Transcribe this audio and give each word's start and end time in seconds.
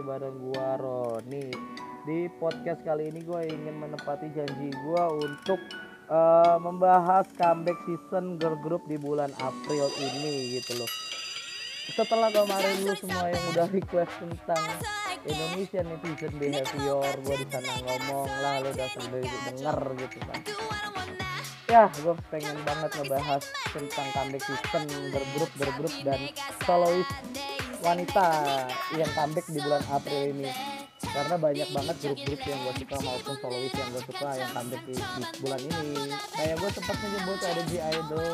bareng 0.00 0.36
gua 0.40 0.80
Roni. 0.80 1.52
Di 2.08 2.26
podcast 2.40 2.80
kali 2.80 3.12
ini 3.12 3.20
gua 3.24 3.44
ingin 3.44 3.76
menepati 3.76 4.32
janji 4.32 4.72
gua 4.88 5.12
untuk 5.12 5.60
eh, 6.08 6.56
membahas 6.58 7.28
comeback 7.36 7.76
season 7.84 8.40
girl 8.40 8.56
group 8.64 8.82
di 8.88 8.96
bulan 8.96 9.30
April 9.40 9.86
ini 10.00 10.58
gitu 10.58 10.80
loh. 10.80 10.90
Setelah 11.90 12.30
kemarin 12.30 12.86
lu 12.86 12.94
semua 12.94 13.28
yang 13.28 13.44
udah 13.50 13.66
request 13.68 14.14
tentang 14.22 14.64
Indonesian 15.26 15.84
netizen 15.90 16.32
behavior, 16.40 17.12
gua 17.20 17.36
di 17.36 17.46
sana 17.52 17.72
ngomong 17.84 18.28
lah 18.40 18.54
lu 18.64 18.68
udah 18.72 18.88
sendiri 18.96 19.36
denger 19.52 19.78
gitu 20.06 20.18
kan. 20.24 20.40
Ya, 21.70 21.86
gue 22.02 22.18
pengen 22.34 22.58
banget 22.66 22.90
ngebahas 22.98 23.46
tentang 23.70 24.08
comeback 24.10 24.42
season 24.42 24.90
girl 25.14 25.26
group 25.38 25.94
dan 26.02 26.18
soloist 26.66 27.14
wanita 27.80 28.26
yang 28.96 29.10
comeback 29.16 29.46
di 29.48 29.58
bulan 29.60 29.82
April 29.90 30.22
ini. 30.36 30.50
Karena 31.00 31.34
banyak 31.40 31.68
banget 31.74 31.96
grup-grup 32.06 32.40
yang 32.46 32.60
gue 32.62 32.74
suka 32.86 32.96
maupun 33.02 33.34
soloist 33.42 33.74
yang 33.74 33.88
gue 33.90 34.02
suka 34.06 34.28
yang 34.38 34.50
comeback 34.54 34.82
di, 34.86 34.94
di 34.94 35.22
bulan 35.42 35.60
ini. 35.64 35.90
Kayak 36.36 36.56
gue 36.60 36.70
sempat 36.70 36.96
menyebut 37.02 37.40
ada 37.42 37.62
G 37.66 37.72
Idol, 37.82 38.32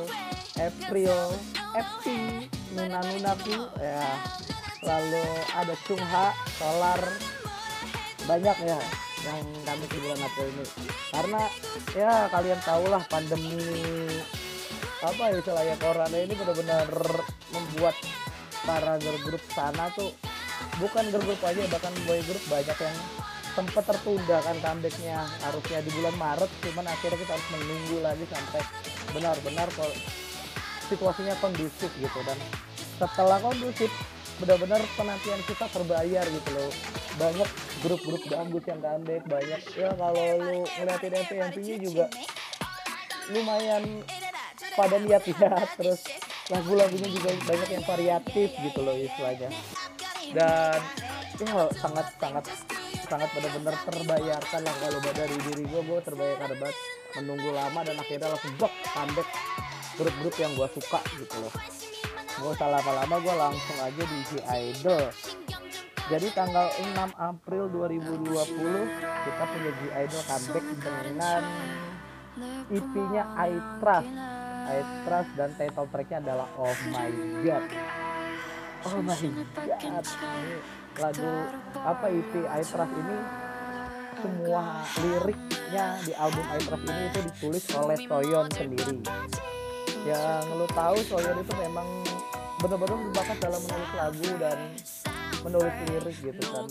April, 0.61 1.17
FT, 1.73 2.07
Nuna 2.77 3.01
Nunaku 3.01 3.59
ya. 3.81 4.07
Lalu 4.85 5.27
ada 5.57 5.75
Chungha, 5.89 6.27
Solar. 6.61 7.01
Banyak 8.29 8.57
ya 8.67 8.79
yang 9.25 9.41
comeback 9.65 9.91
di 9.91 9.99
bulan 10.05 10.21
April 10.21 10.47
ini. 10.53 10.67
Karena 11.15 11.43
ya 11.97 12.13
kalian 12.29 12.61
tahulah 12.61 13.03
pandemi 13.09 13.57
apa 15.05 15.29
ya 15.29 15.39
istilahnya 15.39 15.77
corona 15.77 16.17
ini 16.17 16.33
benar-benar 16.33 16.89
membuat 17.53 17.97
para 18.69 18.99
girl 18.99 19.19
group 19.23 19.45
sana 19.55 19.89
tuh 19.95 20.11
bukan 20.83 21.09
girl 21.15 21.23
group 21.23 21.41
aja 21.47 21.63
bahkan 21.71 21.95
boy 22.05 22.21
group 22.27 22.43
banyak 22.51 22.77
yang 22.77 22.97
sempat 23.57 23.89
tertunda 23.89 24.37
kan 24.45 24.57
comebacknya 24.61 25.25
harusnya 25.41 25.81
di 25.81 25.91
bulan 25.97 26.13
Maret 26.21 26.51
cuman 26.61 26.85
akhirnya 26.85 27.19
kita 27.25 27.33
harus 27.33 27.49
menunggu 27.57 27.97
lagi 28.05 28.25
sampai 28.29 28.61
benar-benar 29.17 29.69
kok 29.73 29.95
situasinya 30.87 31.35
kondusif 31.43 31.91
gitu. 31.99 32.19
Dan 32.23 32.39
setelah 32.97 33.39
kondusif 33.43 33.91
benar-benar 34.37 34.81
penantian 34.95 35.41
kita 35.49 35.67
terbayar 35.73 36.25
gitu 36.29 36.51
loh. 36.55 36.71
Banyak 37.17 37.49
grup-grup 37.81 38.23
dangdut 38.29 38.65
yang 38.69 38.81
comeback 38.85 39.25
banyak 39.25 39.63
ya 39.73 39.89
kalau 39.97 40.27
lu 40.37 40.59
ngeliatin 40.81 41.13
MP 41.17 41.33
MP-nya 41.41 41.77
juga 41.81 42.05
lumayan 43.33 44.05
pada 44.77 44.97
niat 45.01 45.25
ya 45.25 45.51
terus 45.81 46.01
lagu-lagunya 46.47 47.09
juga 47.11 47.29
banyak 47.45 47.71
yang 47.75 47.85
variatif 47.85 48.49
gitu 48.55 48.81
loh 48.83 48.95
istilahnya. 48.95 49.51
Dan 50.31 50.81
ya 51.37 51.69
sangat 51.79 52.07
sangat 52.19 52.45
sangat 53.07 53.29
benar-benar 53.35 53.77
terbayarkan 53.87 54.61
lah 54.67 54.75
kalau 54.83 54.99
dari 55.03 55.37
diri 55.47 55.65
gue 55.67 55.81
gue 55.83 56.01
terbayarkan 56.03 56.49
banget. 56.59 56.79
Menunggu 57.17 57.49
lama 57.49 57.81
dan 57.81 57.97
akhirnya 57.97 58.29
langsung 58.29 58.55
blok 58.61 58.75
comeback. 58.93 59.29
Grup-grup 59.97 60.37
yang 60.37 60.53
gue 60.53 60.69
suka 60.77 61.01
gitu 61.17 61.37
loh. 61.41 61.55
Gue 62.37 62.51
usah 62.53 62.69
lama-lama 62.69 63.17
gue 63.17 63.35
langsung 63.35 63.79
aja 63.81 64.03
di 64.05 64.19
G 64.29 64.31
Idol 64.45 65.09
jadi 66.07 66.31
tanggal 66.39 66.71
6 66.71 66.95
April 67.19 67.67
2020 67.67 68.31
kita 69.27 69.43
punya 69.51 69.71
G 69.75 69.83
Idol 69.91 70.23
comeback 70.23 70.67
dengan 70.79 71.43
EP-nya 72.71 73.23
I 73.35 73.53
Trust 73.83 74.36
I 74.67 74.83
Trust 75.07 75.31
dan 75.39 75.51
title 75.55 75.87
tracknya 75.95 76.19
adalah 76.27 76.49
Oh 76.59 76.75
My 76.91 77.11
God. 77.47 77.65
Oh 78.91 78.99
My 78.99 79.15
God. 79.15 80.07
Ini 80.11 80.59
lagu 80.99 81.31
apa 81.79 82.07
EP 82.11 82.33
I 82.51 82.63
Trust 82.67 82.95
ini? 82.99 83.19
Semua 84.17 84.83
liriknya 84.99 85.87
di 86.03 86.13
album 86.19 86.45
I 86.51 86.59
Trust 86.59 86.85
ini 86.85 87.03
itu 87.07 87.21
ditulis 87.31 87.65
oleh 87.79 87.99
Soyeon 88.03 88.47
sendiri. 88.51 88.99
Yang 90.03 90.43
lo 90.51 90.67
tahu 90.75 90.97
Soyeon 91.07 91.39
itu 91.43 91.55
memang 91.63 91.89
benar-benar 92.59 92.99
berbakat 93.11 93.37
dalam 93.39 93.61
menulis 93.63 93.93
lagu 93.95 94.29
dan 94.43 94.59
menulis 95.45 95.75
lirik 95.91 96.17
gitu 96.21 96.43
kan. 96.49 96.65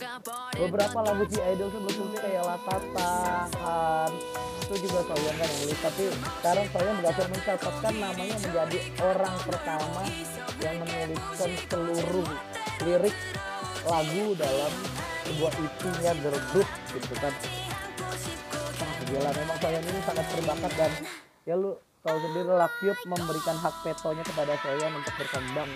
Beberapa 0.56 0.98
lagu 1.06 1.24
G 1.30 1.36
Idol 1.42 1.70
sebelumnya 1.70 2.20
kayak 2.24 2.44
Latatahan 2.46 4.12
itu 4.66 4.76
juga 4.90 5.00
Soyeon 5.06 5.36
kan 5.38 5.50
nulis 5.62 5.80
tapi 5.84 6.04
sekarang 6.10 6.66
Soyeon 6.74 6.96
berhasil 7.04 7.26
mencatatkan 7.30 7.94
namanya 8.02 8.36
menjadi 8.42 8.80
orang 9.06 9.36
pertama 9.46 10.04
yang 10.64 10.76
menuliskan 10.82 11.52
seluruh 11.70 12.30
lirik 12.82 13.16
lagu 13.86 14.26
dalam 14.34 14.74
sebuah 15.26 15.54
EP-nya 15.54 16.12
girl 16.22 16.40
group 16.50 16.70
gitu 16.94 17.14
kan. 17.22 17.34
Gila 19.06 19.32
memang 19.38 19.58
Soyeon 19.62 19.84
ini 19.86 20.00
sangat 20.02 20.26
berbakat 20.34 20.72
dan 20.74 20.92
ya 21.46 21.54
lu 21.54 21.78
tahu 22.06 22.18
sendiri 22.22 22.54
Lakyup 22.54 22.98
memberikan 23.10 23.58
hak 23.58 23.76
vetonya 23.82 24.22
kepada 24.22 24.54
Soyeon 24.62 24.94
untuk 24.94 25.14
berkembang 25.18 25.72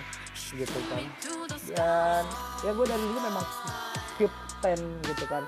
gitu 0.54 0.80
kan. 0.94 1.04
Dan 1.74 2.24
ya 2.62 2.72
gue 2.78 2.86
dari 2.86 3.02
dulu 3.02 3.20
memang 3.26 3.46
Cube 4.22 4.38
Ten 4.62 4.80
gitu 5.10 5.26
kan. 5.26 5.44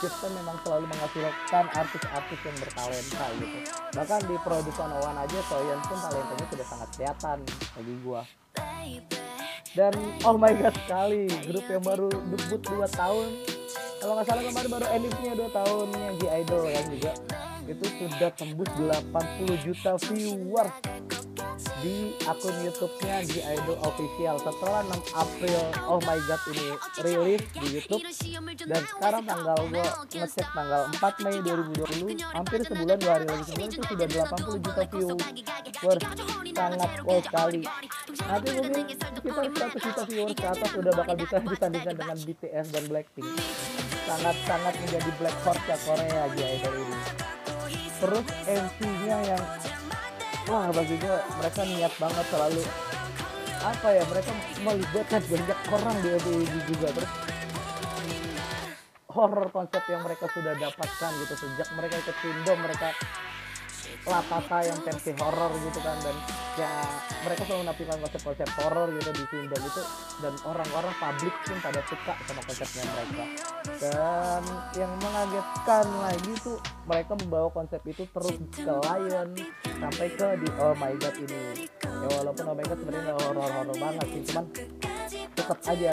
Cube 0.00 0.16
Ten 0.24 0.32
memang 0.40 0.56
selalu 0.64 0.88
menghasilkan 0.88 1.64
artis-artis 1.76 2.40
yang 2.48 2.56
bertalenta 2.64 3.24
gitu. 3.44 3.58
Bahkan 3.92 4.20
di 4.24 4.36
Produce 4.40 4.80
One 4.80 5.18
aja 5.20 5.38
Soyeon 5.52 5.80
pun 5.84 5.98
talentanya 6.00 6.46
sudah 6.48 6.66
sangat 6.66 6.88
kelihatan 6.96 7.38
bagi 7.76 7.94
gue 8.00 8.22
dan 9.78 9.94
oh 10.26 10.34
my 10.34 10.50
god 10.58 10.74
sekali. 10.74 11.30
Grup 11.46 11.62
yang 11.70 11.84
baru 11.86 12.10
debut 12.10 12.58
2 12.58 12.90
tahun. 12.90 13.28
Kalau 14.02 14.12
nggak 14.18 14.26
salah 14.26 14.42
kemarin 14.42 14.70
baru 14.74 14.86
endingnya 14.90 15.34
2 15.46 15.58
tahunnya 15.62 16.06
G 16.18 16.22
Idol 16.42 16.62
kan 16.66 16.86
juga 16.90 17.12
itu 17.70 17.86
sudah 17.86 18.30
tembus 18.34 18.70
80 18.74 19.66
juta 19.66 19.94
viewers 20.10 20.74
di 21.80 22.12
akun 22.28 22.52
YouTube-nya 22.60 23.24
G 23.24 23.40
Idol 23.40 23.78
Official. 23.84 24.36
Setelah 24.40 24.80
6 24.90 25.16
April 25.16 25.60
oh 25.88 26.00
my 26.04 26.18
god 26.28 26.40
ini 26.52 26.66
rilis 27.00 27.42
di 27.56 27.66
YouTube. 27.80 28.02
Dan 28.68 28.82
sekarang 28.84 29.22
tanggal 29.24 29.58
gua 29.68 29.86
ngecek 30.12 30.48
tanggal 30.52 30.82
4 30.92 31.24
Mei 31.24 31.38
2020 31.40 32.36
hampir 32.36 32.58
sebulan 32.66 32.96
dua 33.00 33.12
hari 33.16 33.26
lagi 33.28 33.44
sebulan 33.48 33.68
itu 33.70 33.82
sudah 33.88 34.06
80 34.08 34.66
juta 34.66 34.82
viewers. 34.92 35.24
Sangat 36.50 36.90
cool 37.00 37.20
sekali. 37.24 37.62
Nanti 38.20 38.48
mungkin 38.52 38.84
sekitar 39.00 39.46
100 39.48 39.86
juta 39.86 40.02
viewers 40.04 40.36
ke 40.36 40.46
atas 40.46 40.70
udah 40.76 40.92
bakal 40.92 41.14
bisa 41.16 41.36
disandingkan 41.40 41.94
dengan 41.96 42.16
BTS 42.18 42.66
dan 42.74 42.84
Blackpink. 42.90 43.28
Sangat-sangat 44.04 44.74
menjadi 44.74 45.10
black 45.22 45.36
horse 45.46 45.64
ya 45.70 45.76
Korea 45.86 46.24
G 46.34 46.38
Idol 46.42 46.74
ini 46.82 47.29
terus 48.00 48.26
MC-nya 48.48 49.16
yang 49.28 49.42
wah 50.48 50.72
baginya 50.72 51.20
mereka 51.36 51.60
niat 51.68 51.92
banget 52.00 52.26
selalu 52.32 52.62
apa 53.60 53.88
ya 53.92 54.02
mereka 54.08 54.32
melibatkan 54.64 55.20
banyak 55.28 55.58
orang 55.68 55.96
di 56.00 56.08
FWB 56.16 56.54
juga 56.64 56.88
terus 56.96 57.12
horror 59.12 59.48
konsep 59.52 59.82
yang 59.92 60.00
mereka 60.00 60.24
sudah 60.32 60.56
dapatkan 60.56 61.10
gitu 61.20 61.34
sejak 61.36 61.68
mereka 61.76 61.94
ikut 62.00 62.16
Pindo 62.24 62.52
mereka 62.56 62.88
Latata 64.08 64.58
yang 64.64 64.78
versi 64.80 65.12
horror 65.20 65.52
gitu 65.60 65.80
kan 65.84 65.96
dan 66.00 66.16
ya 66.56 66.72
mereka 67.24 67.42
selalu 67.44 67.68
menampilkan 67.68 67.98
konsep-konsep 68.00 68.48
horror 68.56 68.88
gitu 68.96 69.10
di 69.12 69.24
Pindo 69.28 69.56
gitu 69.60 69.82
dan 70.24 70.34
orang-orang 70.48 70.94
publik 70.96 71.34
pun 71.44 71.58
pada 71.60 71.80
suka 71.84 72.12
sama 72.24 72.40
konsepnya 72.48 72.84
mereka 72.96 73.24
dan 73.76 74.42
yang 74.76 74.92
mengagetkan 75.04 75.86
lagi 76.00 76.32
tuh 76.40 76.58
mereka 76.88 77.12
membawa 77.20 77.48
konsep 77.52 77.80
itu 77.84 78.02
terus 78.08 78.36
ke 78.56 78.72
Lion 78.72 79.28
sampai 79.68 80.08
ke 80.16 80.28
di 80.40 80.48
Oh 80.58 80.74
My 80.80 80.92
God 80.96 81.14
ini 81.20 81.68
ya 81.84 82.08
walaupun 82.08 82.44
Oh 82.48 82.56
My 82.56 82.64
God 82.64 82.78
sebenarnya 82.80 83.12
horror-horror 83.20 83.76
banget 83.76 84.06
sih 84.08 84.22
cuman 84.32 84.44
tetap 85.10 85.58
aja 85.66 85.92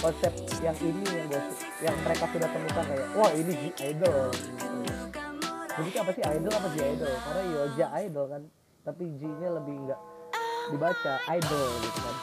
konsep 0.00 0.32
yang 0.64 0.76
ini 0.80 1.04
yang 1.12 1.26
gua, 1.28 1.42
yang 1.84 1.96
mereka 2.04 2.24
sudah 2.32 2.48
temukan 2.48 2.84
kayak 2.88 3.06
wah 3.16 3.32
ini 3.36 3.72
Idol. 3.80 4.28
Jadi 5.78 5.90
apa 6.02 6.10
sih 6.16 6.22
idol 6.24 6.52
apa 6.52 6.68
G 6.74 6.78
Idol? 6.82 7.12
Karena 7.14 7.42
Yoja 7.46 7.86
Idol 8.02 8.24
kan. 8.26 8.42
Tapi 8.80 9.04
G-nya 9.20 9.48
lebih 9.60 9.74
enggak 9.86 10.00
dibaca 10.70 11.14
idol 11.30 11.68
gitu 11.84 11.98
kan. 12.00 12.16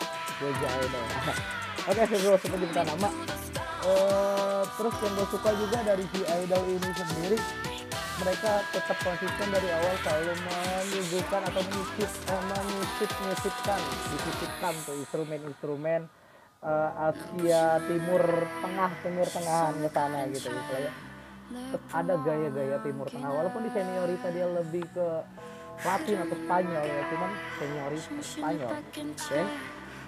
Yoja 0.44 0.68
Idol. 0.84 1.04
Oke 1.90 2.02
sebelum 2.10 2.40
sebelum 2.42 2.68
kita 2.68 2.84
nama. 2.84 3.10
Uh, 3.88 4.64
terus 4.76 4.96
yang 5.00 5.14
gue 5.16 5.28
suka 5.32 5.50
juga 5.56 5.78
dari 5.86 6.04
G 6.12 6.16
Idol 6.28 6.62
ini 6.68 6.90
sendiri 6.92 7.40
mereka 8.18 8.66
tetap 8.74 8.98
konsisten 9.06 9.48
dari 9.54 9.70
awal 9.70 9.94
selalu 10.02 10.34
menyuguhkan 10.42 11.42
atau 11.46 11.62
menyisip 11.70 12.10
eh, 12.10 12.44
menyisip 12.50 13.10
menyisipkan 13.22 13.80
disisipkan 14.10 14.74
tuh 14.90 14.96
instrumen-instrumen 15.06 16.02
uh, 16.66 17.14
Asia 17.14 17.78
Timur 17.86 18.24
Tengah 18.66 18.92
Timur 19.06 19.28
Tengahan 19.30 19.76
ke 19.78 19.90
sana 19.94 20.20
gitu 20.34 20.50
gitu 20.50 20.74
ya 20.82 20.92
ada 21.96 22.14
gaya-gaya 22.20 22.78
Timur 22.84 23.08
Tengah 23.08 23.32
walaupun 23.32 23.62
di 23.64 23.72
seniorita 23.72 24.28
dia 24.32 24.48
lebih 24.48 24.84
ke 24.92 25.08
Latin 25.78 26.18
atau 26.26 26.38
Spanyol 26.42 26.84
ya 26.84 27.02
cuman 27.14 27.32
seniorita 27.62 28.12
Spanyol 28.26 28.72
okay? 28.74 29.46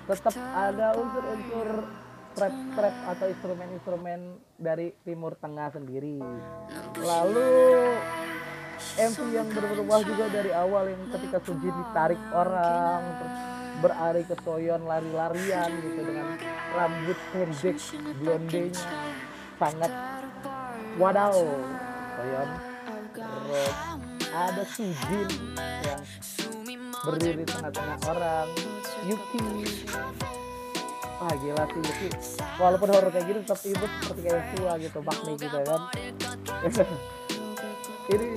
tetap 0.09 0.35
ada 0.51 0.87
unsur-unsur 0.97 1.69
trap 2.33 2.55
trap 2.73 2.95
atau 3.15 3.25
instrumen-instrumen 3.29 4.19
dari 4.57 4.93
timur 5.05 5.37
tengah 5.37 5.69
sendiri 5.73 6.21
lalu 6.97 7.49
MV 8.95 9.17
yang 9.35 9.49
berubah 9.51 9.99
juga 10.07 10.25
dari 10.31 10.51
awal 10.55 10.87
yang 10.87 11.03
ketika 11.11 11.37
Suji 11.43 11.67
ditarik 11.67 12.21
orang 12.31 13.01
terus 13.19 13.35
berari 13.79 14.23
ke 14.27 14.35
Soyon 14.43 14.81
lari-larian 14.87 15.71
gitu 15.83 16.01
dengan 16.03 16.27
rambut 16.75 17.19
pendek 17.31 17.77
blondenya 18.19 18.83
sangat 19.59 19.91
wadaw 20.99 21.35
Soyon 22.19 22.49
terus 23.15 23.75
ada 24.29 24.63
Sujin 24.67 25.29
yang 25.57 26.03
berdiri 27.01 27.43
tengah-tengah 27.47 27.97
orang. 28.05 28.47
Yuki. 29.07 29.41
Ah 31.17 31.33
gila 31.39 31.63
sih 31.65 31.81
Yuki. 31.81 32.09
Walaupun 32.61 32.87
horor 32.93 33.09
kayak 33.09 33.25
gitu 33.25 33.39
tetap 33.41 33.59
ibu 33.65 33.85
seperti 34.03 34.21
kayak 34.27 34.45
tua 34.53 34.73
gitu 34.77 34.99
Bakmi 35.01 35.33
gitu 35.39 35.59
kan. 35.65 35.81
Ini 38.09 38.29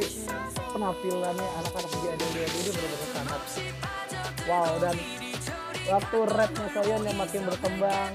penampilannya 0.72 1.46
anak-anak 1.60 1.92
ada 1.92 2.26
dia 2.32 2.44
ini 2.44 2.70
benar-benar 2.76 3.08
sangat 3.12 3.42
wow 4.44 4.72
dan 4.80 4.96
waktu 5.88 6.18
rapnya 6.28 6.66
Soyeon 6.76 7.02
yang 7.08 7.18
makin 7.20 7.42
berkembang 7.48 8.12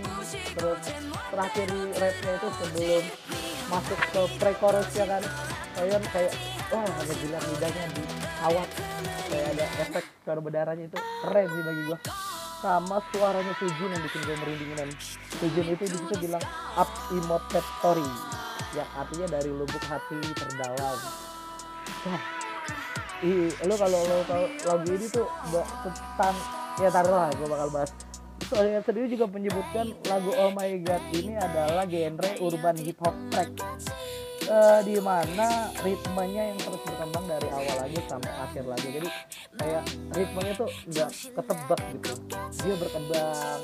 terus 0.54 0.82
terakhir 1.34 1.68
rapnya 1.98 2.32
itu 2.38 2.48
sebelum 2.62 3.04
masuk 3.68 4.00
ke 4.00 4.22
pre-chorus 4.40 4.88
kan? 4.96 5.24
Soyeon 5.78 6.04
kayak 6.10 6.34
wah 6.74 6.84
ada 6.84 7.14
gila 7.14 7.38
lidahnya 7.38 7.84
di 7.94 8.04
awat 8.42 8.70
kayak 9.30 9.46
ada 9.54 9.66
efek 9.86 10.04
suara 10.26 10.40
berdarahnya 10.42 10.86
itu 10.90 10.98
keren 10.98 11.46
sih 11.48 11.64
bagi 11.64 11.82
gua. 11.88 12.00
Sama 12.58 12.98
suaranya 13.14 13.54
Sujin 13.62 13.94
yang 13.94 14.02
bikin 14.02 14.22
gue 14.26 14.36
merinding 14.42 14.72
men. 14.74 14.90
Sujin 15.38 15.66
itu 15.78 15.84
di 15.86 15.94
situ 15.94 16.14
bilang 16.26 16.42
up 16.74 16.90
emoted 17.14 17.66
story 17.78 18.10
yang 18.74 18.90
artinya 18.98 19.28
dari 19.38 19.50
lubuk 19.54 19.84
hati 19.86 20.18
terdalam. 20.34 20.98
Wah. 22.10 22.24
Ih, 23.26 23.50
lo 23.66 23.74
kalau 23.74 23.98
lo 23.98 24.18
tahu 24.30 24.46
lagu 24.70 24.90
ini 24.94 25.08
tuh 25.10 25.26
tentang 25.86 26.36
ya 26.78 26.90
taruhlah 26.94 27.34
gue 27.34 27.48
bakal 27.50 27.70
bahas 27.74 27.90
soalnya 28.48 28.80
sendiri 28.84 29.08
juga 29.12 29.26
menyebutkan 29.28 29.92
lagu 30.08 30.32
Oh 30.40 30.52
My 30.56 30.72
God 30.80 31.04
ini 31.12 31.36
adalah 31.36 31.84
genre 31.84 32.32
urban 32.40 32.76
hip 32.80 33.00
hop 33.04 33.16
track. 33.32 33.52
Eh, 34.48 34.80
di 34.88 34.96
mana 35.04 35.68
ritmenya 35.84 36.56
yang 36.56 36.60
terus 36.64 36.80
berkembang 36.88 37.28
dari 37.28 37.52
awal 37.52 37.76
lagu 37.84 38.00
sampai 38.08 38.32
akhir 38.32 38.64
lagu. 38.64 38.88
Jadi 38.88 39.10
kayak 39.60 39.84
ritmenya 40.16 40.54
tuh 40.56 40.70
nggak 40.88 41.10
ketebak 41.36 41.82
gitu. 41.92 42.12
Dia 42.64 42.76
berkembang 42.80 43.60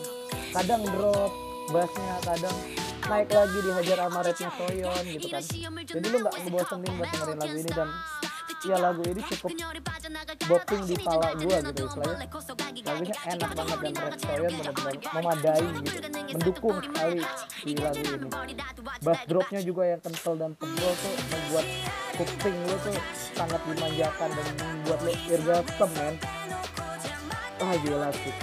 kadang 0.52 0.84
drop 0.92 1.32
bassnya 1.72 2.16
kadang 2.28 2.58
naik 3.08 3.30
lagi 3.32 3.58
dihajar 3.64 3.98
sama 4.04 4.20
rapnya 4.28 4.50
Soyeon 4.60 5.04
gitu 5.08 5.28
kan. 5.32 5.44
Jadi 5.88 6.06
lu 6.12 6.18
nggak 6.20 6.36
ngebosenin 6.44 6.92
buat 7.00 7.08
dengerin 7.16 7.38
lagu 7.40 7.58
ini 7.64 7.72
dan 7.72 7.90
ya 8.64 8.78
lagu 8.80 9.04
ini 9.04 9.22
cukup 9.28 9.50
bopping 10.48 10.84
di 10.88 10.96
pala 11.04 11.36
gua 11.36 11.58
gitu 11.68 11.82
istilahnya. 11.84 12.28
Lagunya 12.84 13.16
enak 13.28 13.52
banget 13.56 13.78
dan 13.84 13.94
rap 14.00 14.16
Soyeon 14.20 14.52
benar-benar 14.60 14.96
memadai 15.12 15.66
gitu 15.84 15.98
mendukung 16.34 16.78
sekali 16.80 17.20
di 17.64 17.74
lagu 17.80 18.04
ini. 18.04 18.28
Bass 19.04 19.20
dropnya 19.28 19.62
juga 19.64 19.84
yang 19.88 20.02
kental 20.04 20.34
dan 20.40 20.52
tebal 20.56 20.94
tuh 20.96 21.14
membuat 21.32 21.66
kuping 22.16 22.58
lu 22.68 22.76
tuh 22.84 22.98
sangat 23.36 23.62
dimanjakan 23.68 24.30
dan 24.32 24.48
membuat 24.56 25.00
lu 25.04 25.14
irgasem 25.28 25.90
men. 26.00 26.16
Ah 27.60 27.76
gila 27.84 28.10
sih. 28.16 28.36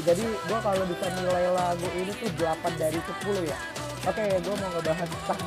Jadi 0.00 0.24
gua 0.48 0.58
kalau 0.64 0.84
bisa 0.88 1.06
nilai 1.12 1.46
lagu 1.52 1.88
ini 1.92 2.12
tuh 2.16 2.30
8 2.40 2.80
dari 2.80 2.96
10 2.96 3.44
ya 3.44 3.79
oke 4.08 4.24
gua 4.40 4.54
mau 4.56 4.70
ngebahas 4.78 5.08
tentang 5.08 5.40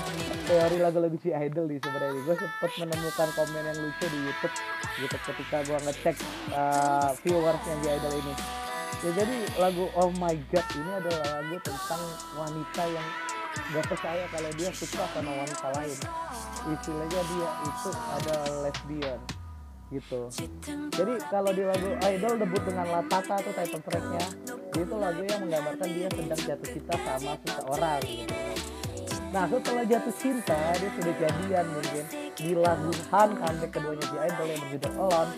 teori 0.46 0.78
lagu-lagu 0.78 1.18
si 1.24 1.30
idol 1.34 1.66
di 1.66 1.78
sebenarnya. 1.82 2.22
Gue 2.22 2.36
sempet 2.38 2.72
menemukan 2.78 3.30
komen 3.34 3.64
yang 3.66 3.80
lucu 3.82 4.06
di 4.06 4.20
YouTube. 4.30 4.56
Gitu 5.02 5.18
ketika 5.26 5.58
gua 5.66 5.80
ngecek 5.82 6.16
uh, 6.54 7.10
viewersnya 7.26 7.76
di 7.82 7.88
idol 7.90 8.14
ini. 8.14 8.34
Ya 9.04 9.12
jadi 9.18 9.38
lagu 9.58 9.90
Oh 9.98 10.12
My 10.22 10.36
God 10.54 10.68
ini 10.78 10.92
adalah 10.94 11.42
lagu 11.42 11.58
tentang 11.66 12.02
wanita 12.38 12.84
yang 12.88 13.08
gak 13.54 13.86
percaya 13.86 14.24
kalau 14.30 14.50
dia 14.54 14.70
suka 14.74 15.04
sama 15.12 15.32
wanita 15.34 15.68
lain. 15.78 15.98
Istilahnya 16.70 17.22
dia 17.26 17.50
itu 17.66 17.90
ada 17.92 18.36
lesbian. 18.64 19.20
Gitu. 19.94 20.20
Jadi 20.90 21.14
kalau 21.30 21.52
di 21.54 21.64
lagu 21.66 21.90
Idol 22.02 22.34
debut 22.42 22.64
dengan 22.66 22.88
Latata 22.90 23.36
tuh 23.46 23.54
title 23.54 23.82
tracknya 23.86 24.26
itu 24.82 24.96
lagu 24.98 25.22
yang 25.22 25.40
menggambarkan 25.46 25.90
dia 25.94 26.08
sedang 26.10 26.42
jatuh 26.42 26.70
cinta 26.74 26.96
sama 27.06 27.34
seseorang 27.46 28.02
gitu. 28.02 28.36
Nah 29.34 29.50
setelah 29.50 29.82
jatuh 29.90 30.16
cinta 30.22 30.60
dia 30.78 30.90
sudah 30.94 31.14
jadian 31.18 31.66
mungkin. 31.74 32.06
Di 32.38 32.54
lagu 32.54 32.90
Han 33.10 33.30
comeback 33.34 33.72
keduanya 33.74 34.06
di 34.06 34.18
Idol 34.22 34.48
yang 34.50 34.62
berjudul 34.62 34.94
Alone 34.94 35.34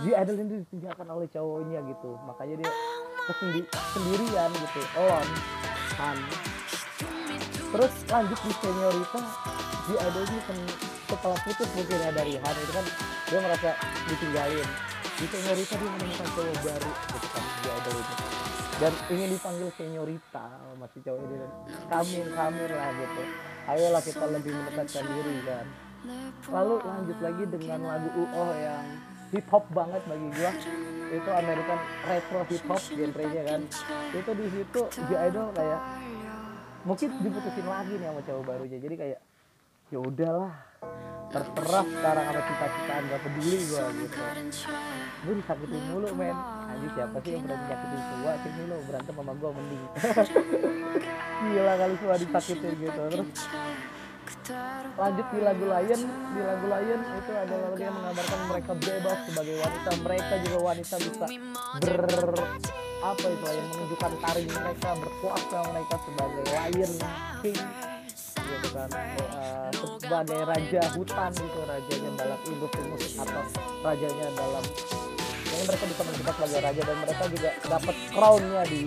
di 0.00 0.10
Idol 0.10 0.36
ini 0.40 0.54
ditinggalkan 0.64 1.06
oleh 1.12 1.28
cowoknya 1.28 1.80
gitu. 1.84 2.10
Makanya 2.24 2.54
dia 2.64 2.70
kesendi 3.28 3.60
sendirian 3.92 4.50
gitu. 4.56 4.80
Alone 4.96 5.32
Han. 6.00 6.16
Terus 7.76 7.92
lanjut 8.08 8.40
di 8.40 8.52
seniorita 8.56 9.20
di 9.84 9.94
Idol 10.00 10.24
ini 10.24 10.40
setelah 11.04 11.38
putus 11.44 11.68
mungkin 11.76 11.98
ya 12.00 12.10
dari 12.10 12.34
Han 12.40 12.56
itu 12.56 12.72
kan 12.72 12.86
dia 13.28 13.38
merasa 13.44 13.70
ditinggalin. 14.08 14.68
Di 15.14 15.26
seniorita 15.28 15.74
dia 15.76 15.90
menemukan 15.92 16.28
cowok 16.32 16.56
baru 16.64 16.92
gitu 17.12 17.28
kan 17.36 17.44
di 17.44 17.68
Idol 17.68 17.96
itu 18.00 18.23
dan 18.82 18.92
ingin 19.10 19.28
dipanggil 19.38 19.68
seniorita 19.78 20.46
si 20.90 20.98
cowok 21.02 21.20
ini. 21.22 21.36
Dan 21.38 21.50
kamir 21.90 22.26
kamir 22.34 22.70
lah 22.74 22.90
gitu. 22.94 23.22
Ayolah 23.64 24.02
kita 24.02 24.24
lebih 24.28 24.52
mendekatkan 24.52 25.04
diri 25.08 25.36
kan. 25.46 25.66
Lalu 26.52 26.74
lanjut 26.84 27.18
lagi 27.24 27.44
dengan 27.48 27.80
lagu 27.88 28.08
UO 28.12 28.44
yang 28.60 28.84
hip 29.32 29.46
hop 29.48 29.64
banget 29.72 30.02
bagi 30.04 30.28
gua. 30.36 30.52
Itu 31.14 31.30
American 31.30 31.78
retro 32.04 32.40
hip 32.50 32.64
hop 32.68 32.82
genrenya 32.92 33.42
kan. 33.48 33.60
Itu 34.12 34.30
di 34.36 34.46
situ 34.52 34.80
di 35.08 35.14
idol 35.16 35.48
kayak 35.54 35.80
mungkin 36.84 37.08
diputusin 37.24 37.66
lagi 37.66 37.94
nih 37.96 38.06
sama 38.12 38.20
cowok 38.26 38.42
barunya. 38.44 38.78
Jadi 38.82 38.94
kayak 39.00 39.20
ya 39.94 40.02
udahlah 40.02 40.50
terserah 41.30 41.86
sekarang 41.86 42.24
sama 42.26 42.42
cita-citaan 42.50 43.02
gak 43.10 43.20
peduli 43.22 43.58
gua 43.70 43.84
gitu. 43.94 44.18
Gue 45.22 45.34
disakitin 45.38 45.82
mulu 45.90 46.08
men. 46.18 46.36
Anjir 46.66 46.90
siapa 46.98 47.16
sih 47.22 47.30
yang 47.34 47.42
berani 47.46 47.64
nyakitin 47.70 48.00
gua? 48.18 48.32
Sini 48.42 48.62
lo 48.66 48.76
berantem 48.90 49.14
sama 49.14 49.32
gua 49.38 49.50
mending. 49.54 49.84
Gila 51.46 51.72
kali 51.78 51.94
semua 52.02 52.16
disakitin 52.18 52.72
gitu 52.74 53.00
terus. 53.06 53.38
Lanjut 54.98 55.26
di 55.30 55.40
lagu 55.46 55.64
Lion 55.70 56.00
di 56.10 56.40
lagu 56.42 56.66
Lion 56.66 57.00
itu 57.02 57.30
adalah 57.30 57.62
lagu 57.70 57.78
yang 57.78 57.94
menggambarkan 57.94 58.40
mereka 58.50 58.72
bebas 58.74 59.18
sebagai 59.30 59.54
wanita. 59.62 59.90
Mereka 60.02 60.34
juga 60.42 60.58
wanita 60.58 60.94
bisa 60.98 61.26
ber 61.86 62.02
apa 63.04 63.26
itu 63.28 63.46
yang 63.52 63.68
menunjukkan 63.68 64.12
taring 64.16 64.48
mereka 64.48 64.90
berkuasa 64.96 65.56
mereka 65.68 65.94
sebagai 66.08 66.44
lion 66.48 66.92
king 67.44 67.60
gitu 68.44 68.68
kan 68.76 68.88
Eh, 69.34 69.70
sebagai 70.00 70.40
raja 70.44 70.82
hutan 70.94 71.30
gitu 71.32 71.60
rajanya 71.64 72.10
dalam 72.20 72.40
industri 72.46 72.84
musik 72.86 73.12
atau 73.18 73.42
rajanya 73.82 74.28
dalam 74.36 74.64
jadi 75.54 75.62
mereka 75.70 75.84
bisa 75.86 76.02
menunjukkan 76.02 76.34
sebagai 76.34 76.60
raja 76.66 76.82
dan 76.82 76.96
mereka 76.98 77.24
juga 77.30 77.50
dapat 77.70 77.94
crownnya 78.10 78.62
di 78.66 78.82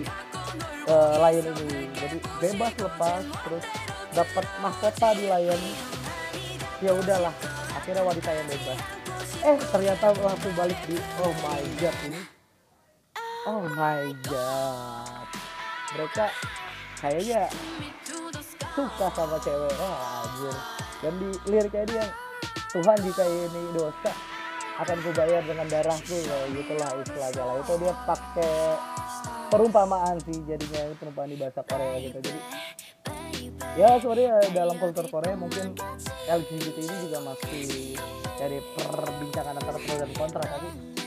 eh, 0.84 1.14
lion 1.16 1.46
ini. 1.64 1.80
Jadi 1.96 2.16
bebas 2.44 2.72
lepas 2.76 3.22
terus 3.24 3.64
dapat 4.12 4.44
mahkota 4.60 5.08
di 5.16 5.24
lion. 5.32 5.60
Ya 6.84 6.92
udahlah 6.92 7.34
akhirnya 7.72 8.04
wanita 8.04 8.30
yang 8.36 8.46
bebas. 8.52 8.78
Eh 9.48 9.58
ternyata 9.72 10.12
langsung 10.20 10.52
balik 10.52 10.78
di 10.84 11.00
oh 11.24 11.32
my 11.40 11.62
god 11.80 11.96
ini. 12.04 12.20
Oh 13.48 13.64
my 13.72 14.04
god. 14.28 15.26
Mereka 15.96 16.26
kayaknya 17.00 17.48
suka 18.78 19.06
sama 19.10 19.36
cewek 19.42 19.74
oh 19.82 19.96
anjir. 20.22 20.54
Dan 21.02 21.12
di 21.18 21.30
liriknya 21.50 21.84
dia 21.90 22.04
Tuhan 22.70 22.96
jika 23.02 23.24
ini 23.26 23.62
dosa 23.74 24.12
akan 24.78 24.98
kubayar 25.02 25.42
dengan 25.42 25.66
darahku 25.66 26.14
ya 26.14 26.38
gitulah 26.54 26.90
istilahnya 27.02 27.42
lah. 27.42 27.54
Itu 27.58 27.74
dia 27.82 27.94
pakai 28.06 28.54
perumpamaan 29.50 30.16
sih 30.22 30.38
jadinya 30.46 30.94
perumpamaan 30.94 31.30
di 31.34 31.38
bahasa 31.42 31.60
Korea 31.66 31.98
gitu. 31.98 32.18
Jadi 32.22 32.40
ya 33.74 33.98
sebenarnya 33.98 34.34
dalam 34.54 34.76
kultur 34.78 35.06
Korea 35.10 35.34
mungkin 35.34 35.74
LGBT 36.30 36.76
ini 36.78 36.96
juga 37.10 37.18
masih 37.34 37.98
dari 38.38 38.62
perbincangan 38.78 39.54
antara 39.58 39.78
pro 39.82 39.94
dan 39.98 40.10
kontra 40.14 40.42
tapi 40.46 40.97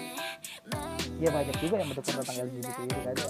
ya 1.22 1.30
banyak 1.30 1.56
juga 1.62 1.76
yang 1.78 1.90
mendukung 1.94 2.16
tentang 2.18 2.38
LGBT 2.50 2.78
ini 2.82 2.98
kan 3.06 3.14
ya. 3.14 3.30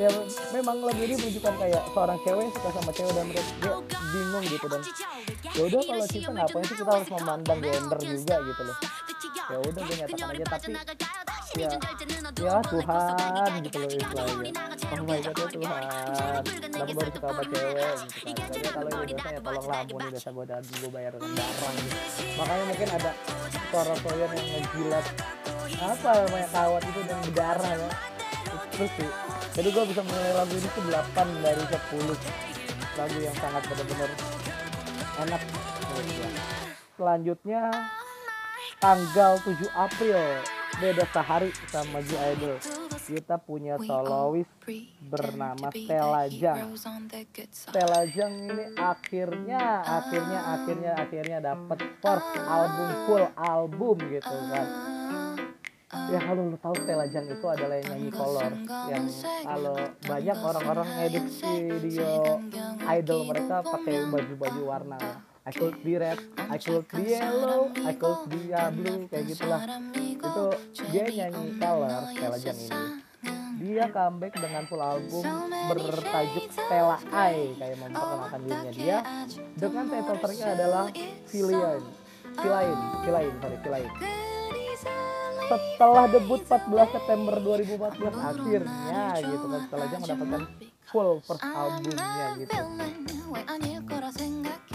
ya 0.00 0.08
memang 0.56 0.76
lagu 0.80 1.02
ini 1.04 1.14
menunjukkan 1.20 1.54
kayak 1.60 1.82
seorang 1.92 2.18
cewek 2.24 2.46
suka 2.56 2.68
sama 2.72 2.90
cewek 2.96 3.12
dan 3.12 3.24
mereka 3.28 3.42
dia 3.60 3.74
bingung 3.92 4.44
gitu 4.48 4.66
dan 4.72 4.80
ya 5.52 5.62
udah 5.68 5.80
kalau 5.84 6.06
cinta 6.08 6.30
ngapain 6.32 6.64
sih 6.64 6.76
kita 6.80 6.90
harus 6.96 7.08
memandang 7.12 7.58
gender 7.60 7.98
juga 8.00 8.36
gitu 8.40 8.62
loh 8.64 8.76
ya 9.44 9.58
udah 9.60 9.82
gue 9.84 9.96
nyatakan 10.00 10.28
aja 10.32 10.44
tapi 10.48 10.72
ya 11.54 11.70
ya 12.44 12.58
Tuhan 12.66 13.50
gitu 13.62 13.76
loh 13.78 13.90
istilahnya. 13.90 14.52
Oh 14.92 15.04
my 15.06 15.18
god 15.22 15.36
ya 15.38 15.46
Tuhan. 15.48 15.82
Aku 16.74 16.92
baru 16.92 17.10
suka 17.14 17.26
sama 17.30 17.42
cewek 17.46 17.94
gitu 18.26 18.58
kan. 18.58 18.72
Tapi 18.74 18.88
kalau 18.90 18.90
ini 18.90 19.12
dosa 19.14 19.28
ya 19.30 19.40
tolong 19.40 19.66
lah 19.70 19.78
ampuni 19.86 20.06
dosa 20.10 20.28
gue 20.34 20.44
dan 20.44 20.62
gue 20.66 20.90
bayar 20.90 21.12
dengan 21.16 21.32
darah 21.38 21.72
gitu. 21.78 21.96
makanya 22.34 22.64
mungkin 22.66 22.88
ada 22.90 23.10
suara 23.70 23.94
soyan 24.02 24.30
yang 24.34 24.48
ngejilat 24.50 25.06
apa 25.74 26.10
namanya 26.24 26.48
kawat 26.52 26.82
itu 26.84 27.00
dan 27.06 27.18
berdarah 27.30 27.72
ya. 27.78 27.90
Terus 28.74 28.90
sih 28.98 29.10
jadi 29.54 29.68
gue 29.70 29.84
bisa 29.94 30.00
menilai 30.02 30.32
lagu 30.34 30.54
ini 30.58 30.68
tuh 30.74 30.84
8 30.90 31.44
dari 31.46 31.62
10 31.62 32.98
lagu 32.98 33.16
yang 33.22 33.36
sangat 33.38 33.62
benar-benar 33.70 34.10
enak. 35.22 35.42
Gue 35.94 36.02
selanjutnya 36.98 37.62
tanggal 38.82 39.32
7 39.46 39.54
April 39.78 40.18
beda 40.80 41.04
sehari 41.10 41.50
sama 41.70 41.98
G 42.02 42.10
Idol. 42.14 42.56
Kita 43.04 43.36
punya 43.36 43.76
solois 43.76 44.48
bernama 45.04 45.68
Stella 45.68 46.24
Jang 46.32 46.72
Stella 47.52 48.08
Jang 48.08 48.48
ini 48.48 48.64
akhirnya 48.80 49.84
akhirnya 49.84 50.40
akhirnya 50.56 50.92
akhirnya 50.96 51.38
dapat 51.44 51.78
first 52.00 52.32
album 52.48 52.88
full 53.04 53.24
album 53.36 53.96
gitu 54.08 54.36
kan. 54.48 54.68
Ya 56.10 56.18
kalau 56.18 56.50
lo 56.50 56.56
tahu 56.58 56.74
Stella 56.80 57.06
Jang 57.12 57.26
itu 57.28 57.46
adalah 57.46 57.76
yang 57.78 57.88
nyanyi 57.94 58.10
color 58.10 58.52
yang 58.90 59.04
kalau 59.46 59.76
banyak 60.02 60.38
orang-orang 60.42 60.88
edit 61.06 61.26
video 61.38 62.40
idol 62.88 63.20
mereka 63.28 63.62
pakai 63.62 64.02
baju-baju 64.08 64.62
warna 64.64 64.98
I 65.44 65.52
could 65.52 65.76
be 65.84 65.92
red, 66.00 66.16
I 66.40 66.56
could 66.56 66.88
be 66.88 67.12
yellow, 67.12 67.68
I 67.84 67.92
could 67.92 68.32
be 68.32 68.48
blue 68.48 69.04
kayak 69.12 69.28
gitulah. 69.28 69.60
Itu 69.92 70.56
dia 70.88 71.04
nyanyi 71.04 71.60
color 71.60 72.00
Stella 72.16 72.38
Jang 72.40 72.56
ini. 72.64 72.80
Dia 73.60 73.84
comeback 73.92 74.40
dengan 74.40 74.64
full 74.64 74.80
album 74.80 75.20
bertajuk 75.68 76.48
Stella 76.48 76.96
I 77.12 77.52
kayak 77.60 77.76
memperkenalkan 77.76 78.40
dirinya. 78.40 78.72
Dia 78.72 78.98
dengan 79.60 79.84
title 79.92 80.16
tracknya 80.24 80.48
adalah 80.56 80.84
Villain. 81.28 81.82
Villain 82.40 82.78
Villain 83.04 83.34
sorry 83.44 83.58
Villain. 83.60 83.92
Setelah 85.44 86.04
debut 86.08 86.40
14 86.40 86.88
September 86.88 87.36
2014 87.36 88.16
akhirnya 88.16 89.04
gitu 89.20 89.46
kan 89.52 89.60
dia 89.92 89.98
mendapatkan 90.00 90.42
full 90.94 91.18
first 91.26 91.42
albumnya 91.42 92.38
gitu. 92.38 92.54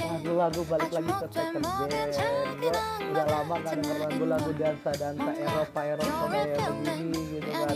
lagu-lagu 0.03 0.61
balik 0.67 0.91
lagi 0.91 1.11
ke 1.15 1.27
second 1.31 1.63
band. 1.63 2.11
Gue 2.59 2.71
udah 3.15 3.25
lama 3.31 3.55
gak 3.63 3.73
denger 3.79 3.97
lagu-lagu 4.03 4.51
dansa-dansa 4.59 5.31
Eropa 5.39 5.79
Eropa 5.79 6.23
kayak 6.27 6.59
begini 6.59 7.21
gitu 7.39 7.49
kan. 7.55 7.75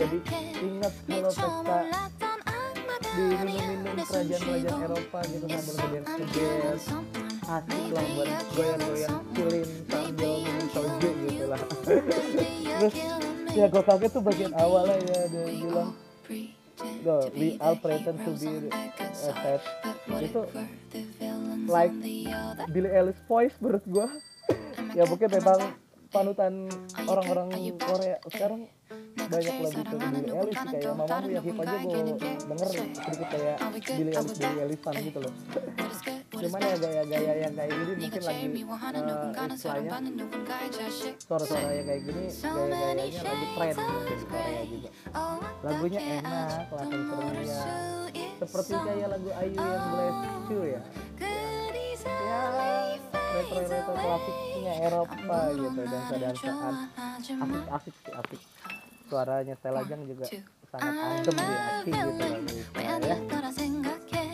jadi 0.00 0.18
ingat 0.64 0.94
kalau 0.96 1.30
pesta 1.36 2.30
di 3.18 3.24
minum-minum 3.36 3.96
kerajaan-kerajaan 4.00 4.80
Eropa 4.88 5.18
gitu 5.28 5.46
kan 5.52 5.62
berkegiatan 5.68 6.20
dance 6.32 6.86
asik 7.48 7.86
lah 7.92 8.06
buat 8.16 8.28
goyang-goyang 8.56 9.20
chillin 9.36 9.68
sambil 9.92 10.36
minum 10.40 10.66
soju 10.72 11.10
gitu 11.20 11.44
lah. 11.52 11.60
terus 11.84 12.94
ya 13.58 13.66
gue 13.68 13.82
kaget 13.82 14.10
tuh 14.12 14.22
bagian 14.22 14.52
awalnya 14.54 14.96
ya 15.04 15.67
we 17.38 17.48
all 17.62 17.76
pretend 17.78 18.18
to 18.26 18.32
be 18.34 18.68
itu 20.18 20.42
like 21.70 21.94
Billie 22.74 22.92
Eilish 22.92 23.20
voice 23.30 23.54
menurut 23.62 23.84
gue 23.86 24.08
ya 24.98 25.04
mungkin 25.06 25.28
memang 25.30 25.60
panutan 26.08 26.72
orang-orang 27.04 27.52
Korea. 27.76 28.16
Sekarang 28.32 28.64
banyak 29.28 29.54
lagu 29.60 29.80
ke 29.84 29.96
Billie 30.00 30.32
Eilish 30.32 30.62
kayak 30.66 30.92
mamamu 30.96 31.28
yang 31.30 31.44
hip 31.44 31.58
aja 31.60 31.76
gue 31.78 32.00
denger 32.48 32.68
sedikit 32.96 33.28
kayak 33.30 33.56
Billie 33.94 34.14
Eilish 34.16 34.36
Billie 34.40 34.60
Eilish 34.64 34.82
fan 34.82 34.94
gitu 34.98 35.18
loh 35.22 35.32
cuman 36.38 36.60
ya 36.62 36.76
gaya-gaya 36.78 37.32
yang 37.42 37.54
kayak 37.58 37.72
gini 37.74 37.92
mungkin 37.98 38.22
lagi 38.22 38.46
uh, 38.46 39.54
istilahnya 39.54 39.90
suara-suara 41.18 41.70
yang 41.74 41.86
kayak 41.86 42.02
gini 42.06 42.24
gaya-gayanya 42.30 43.20
lagi 43.26 43.46
tren 43.56 43.74
mungkin 43.74 44.18
Korea 44.28 44.62
juga 44.66 44.90
lagunya 45.66 46.00
enak 46.22 46.62
langsung 46.70 47.02
serunya 47.10 47.62
seperti 48.38 48.72
kayak 48.78 49.08
lagu 49.10 49.30
Ayu 49.34 49.58
yang 49.58 49.84
Bless 49.90 50.18
You 50.48 50.60
ya. 50.62 50.82
Ya 52.28 52.40
retro-retro 53.28 53.94
klasiknya 53.94 54.72
Eropa 54.88 55.38
gitu 55.52 55.80
dansa-dansaan 55.84 56.74
asik-asik 57.18 57.94
sih 58.06 58.12
asik. 58.14 58.40
Suaranya 59.08 59.54
Stella 59.58 59.82
Jang 59.88 60.02
juga 60.06 60.26
sangat 60.68 60.94
adem 61.24 61.36
di 61.36 61.54
hati 61.56 61.90
gitu 61.90 62.10
lagu 62.76 63.02
ya 63.02 63.16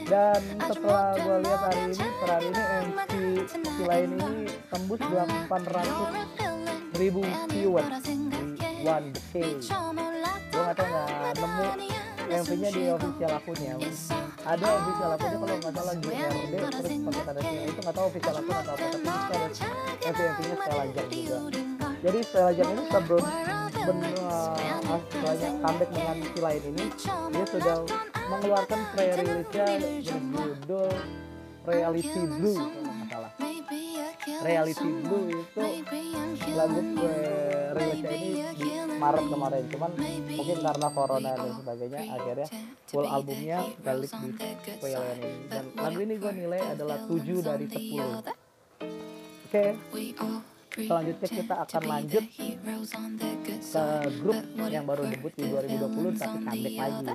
dan 0.05 0.41
setelah 0.61 1.17
gue 1.17 1.37
lihat 1.45 1.61
hari 1.65 1.83
ini 1.89 2.07
per 2.21 2.29
hari 2.29 2.47
ini 2.53 2.63
MC 2.63 3.13
si 3.49 3.83
lain 3.89 4.09
ini 4.21 4.53
tembus 4.69 5.01
800 5.01 7.01
ribu 7.01 7.25
viewers 7.49 7.89
one 8.85 9.09
day 9.33 9.53
gue 10.53 10.63
gak 10.63 10.77
tau 10.77 10.87
gak 10.87 11.09
nemu 11.41 11.67
MV-nya 12.25 12.71
di 12.73 12.83
official 12.89 13.31
akunnya 13.37 13.75
ada 14.45 14.67
official 14.77 15.11
akunnya 15.17 15.39
kalau 15.41 15.57
nggak 15.61 15.73
salah 15.73 15.95
GRD 16.01 16.53
terus 16.53 16.93
pakai 17.05 17.23
tanda 17.25 17.41
sinyal 17.41 17.67
itu 17.69 17.81
nggak 17.81 17.97
tahu 17.97 18.07
official 18.13 18.35
akun 18.37 18.55
atau 18.55 18.73
apa 18.77 18.85
tapi 18.85 18.93
itu 18.93 19.11
ada 19.25 19.39
MV 20.05 20.19
MV-nya 20.21 20.57
Stella 20.61 20.85
Jang 20.93 21.09
juga. 21.09 21.39
Jadi 22.05 22.19
Stella 22.21 22.53
Jang 22.53 22.71
ini 22.77 22.85
sebelum 22.93 23.25
benar 23.85 24.84
banyak 25.01 25.53
comeback 25.63 25.91
dengan 25.93 26.17
si 26.23 26.39
lain 26.41 26.63
ini 26.75 26.85
dia 27.33 27.45
sudah 27.51 27.77
mengeluarkan 28.31 28.81
pre-release-nya 28.95 29.67
berjudul 30.11 30.91
Reality 31.65 32.21
Blue 32.29 32.61
kalau 32.61 32.93
nggak 32.93 33.09
salah. 33.09 33.33
Reality 34.45 34.89
Blue 35.05 35.27
itu 35.33 35.65
lagu 36.53 36.81
rilisnya 37.73 38.11
ini 38.13 38.45
di 38.53 38.69
Maret 39.01 39.25
kemarin. 39.33 39.65
Cuman 39.73 39.91
mungkin 40.29 40.59
karena 40.61 40.89
corona 40.93 41.31
dan 41.33 41.51
sebagainya 41.57 42.01
akhirnya 42.13 42.49
full 42.85 43.07
albumnya 43.09 43.59
balik 43.81 44.13
di 44.13 44.29
PLN 44.81 45.19
ini. 45.25 45.41
Dan 45.49 45.65
lagu 45.73 45.99
ini 46.05 46.15
gue 46.21 46.33
nilai 46.37 46.61
adalah 46.77 46.99
7 47.09 47.41
dari 47.41 47.65
10 47.65 47.81
oke. 48.05 48.33
Okay. 49.49 49.71
Selanjutnya 50.75 51.29
kita 51.31 51.55
akan 51.63 51.83
lanjut 51.87 52.25
ke 53.47 53.87
grup 54.19 54.39
yang 54.67 54.85
baru 54.85 55.07
debut 55.07 55.33
di 55.39 55.47
2020 55.47 56.19
tapi 56.19 56.39
comeback 56.43 56.77
lagi. 56.83 57.07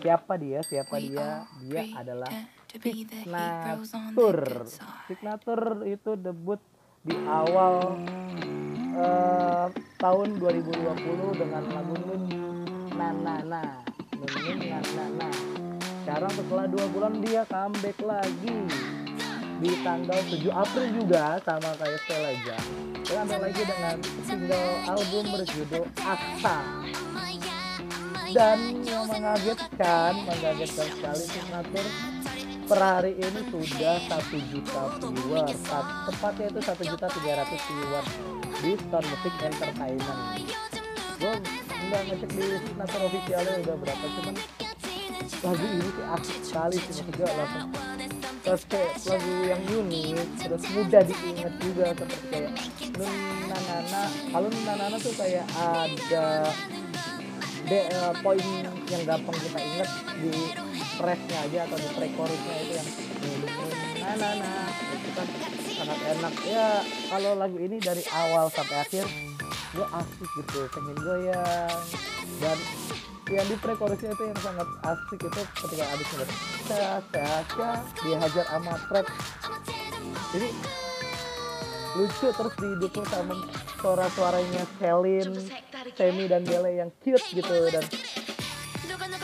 siapa 0.00 0.32
dia? 0.38 0.60
Siapa 0.62 0.94
dia? 1.02 1.28
dia 1.66 1.82
adalah 1.98 2.30
Signatur 2.74 4.38
Signatur 5.10 5.60
itu 5.90 6.10
debut 6.14 6.62
di 7.04 7.14
awal 7.28 7.98
uh, 8.96 9.66
tahun 9.98 10.28
2020 10.38 11.42
dengan 11.42 11.62
lagu 11.74 11.94
Nun 12.06 12.22
Nanana 12.94 13.84
Nun 14.14 14.58
Nanana 14.62 15.28
sekarang 16.04 16.32
setelah 16.36 16.66
dua 16.68 16.86
bulan 16.92 17.14
dia 17.24 17.42
comeback 17.48 17.98
lagi 18.04 18.56
di 19.62 19.70
tanggal 19.86 20.18
7 20.26 20.50
April 20.50 20.86
juga 20.98 21.38
sama 21.46 21.70
kayak 21.78 21.98
Stella 22.02 22.30
aja. 22.34 22.56
Ada 23.14 23.36
lagi 23.38 23.62
dengan 23.62 23.96
single 24.26 24.70
album 24.90 25.24
berjudul 25.30 25.84
Aksa. 26.02 26.58
Dan 28.34 28.58
yang 28.82 29.06
mengagetkan 29.06 30.12
mengagetkan 30.26 30.88
sekali 30.90 31.24
signatur 31.30 31.86
per 32.64 32.80
hari 32.80 33.12
ini 33.14 33.40
sudah 33.52 33.96
satu 34.10 34.36
juta 34.50 34.82
viewers 34.98 35.60
tepatnya 36.10 36.46
itu 36.50 36.60
satu 36.64 36.82
juta 36.82 37.06
tiga 37.12 37.32
ratus 37.44 37.60
viewers 37.70 38.10
di 38.58 38.70
Stone 38.74 39.06
Music 39.06 39.34
Entertainment. 39.38 40.20
Gue 41.20 41.34
nggak 41.84 42.02
ngecek 42.10 42.30
di 42.34 42.44
signatur 42.64 43.00
officialnya 43.06 43.54
udah 43.62 43.76
berapa 43.78 44.06
cuman 44.18 44.34
lagu 45.44 45.64
ini 45.68 45.88
sih 45.92 46.04
asik 46.08 46.38
sekali 46.40 46.76
sih 46.80 47.04
gue 47.04 47.28
langsung 47.28 47.68
terus 48.44 48.62
kayak 48.68 48.92
lagu 49.08 49.32
yang 49.48 49.62
unik 49.64 50.26
terus 50.44 50.62
mudah 50.76 51.02
diingat 51.08 51.54
juga 51.64 51.84
seperti 51.96 52.26
kayak 52.28 52.52
Nana 53.48 54.02
kalau 54.28 54.48
Nuna 54.52 54.74
Nana 54.76 54.96
tuh 55.00 55.14
kayak 55.16 55.48
ada 55.56 56.52
de, 57.64 57.80
uh, 57.96 58.12
poin 58.20 58.44
yang 58.92 59.02
gampang 59.08 59.36
kita 59.40 59.58
ingat 59.64 59.90
di 60.20 60.32
pressnya 61.00 61.38
aja 61.48 61.58
atau 61.66 61.76
di 61.80 61.88
pre 61.96 62.08
chorusnya 62.12 62.54
itu 62.60 62.72
yang 62.76 62.88
nah 64.20 64.68
itu 64.92 65.10
kan 65.16 65.26
sangat 65.74 65.98
enak. 66.16 66.34
Ya 66.46 66.68
kalau 67.08 67.32
lagu 67.34 67.56
ini 67.58 67.80
dari 67.80 68.04
awal 68.12 68.52
sampai 68.52 68.84
akhir 68.84 69.04
gue 69.74 69.86
asik 69.90 70.30
gitu 70.38 70.58
pengen 70.70 70.96
goyang. 71.02 71.82
Dan 72.38 72.58
yang 73.32 73.46
di 73.48 73.56
pre 73.56 73.72
chorusnya 73.72 74.12
itu 74.12 74.22
yang 74.28 74.40
sangat 74.44 74.68
asik 74.84 75.20
itu 75.24 75.40
ketika 75.64 75.84
abis 75.96 76.06
ngeliat 76.12 77.04
dia 78.04 78.16
hajar 78.20 78.44
sama 78.52 78.74
trap 78.92 79.06
jadi 80.34 80.48
lucu 81.96 82.26
terus 82.36 82.54
didukung 82.60 83.06
sama 83.08 83.34
suara-suaranya 83.80 84.62
Celine 84.76 85.40
Semi 85.96 86.28
dan 86.28 86.44
Bele 86.44 86.84
yang 86.84 86.90
cute 87.00 87.24
gitu 87.32 87.54
dan 87.72 87.84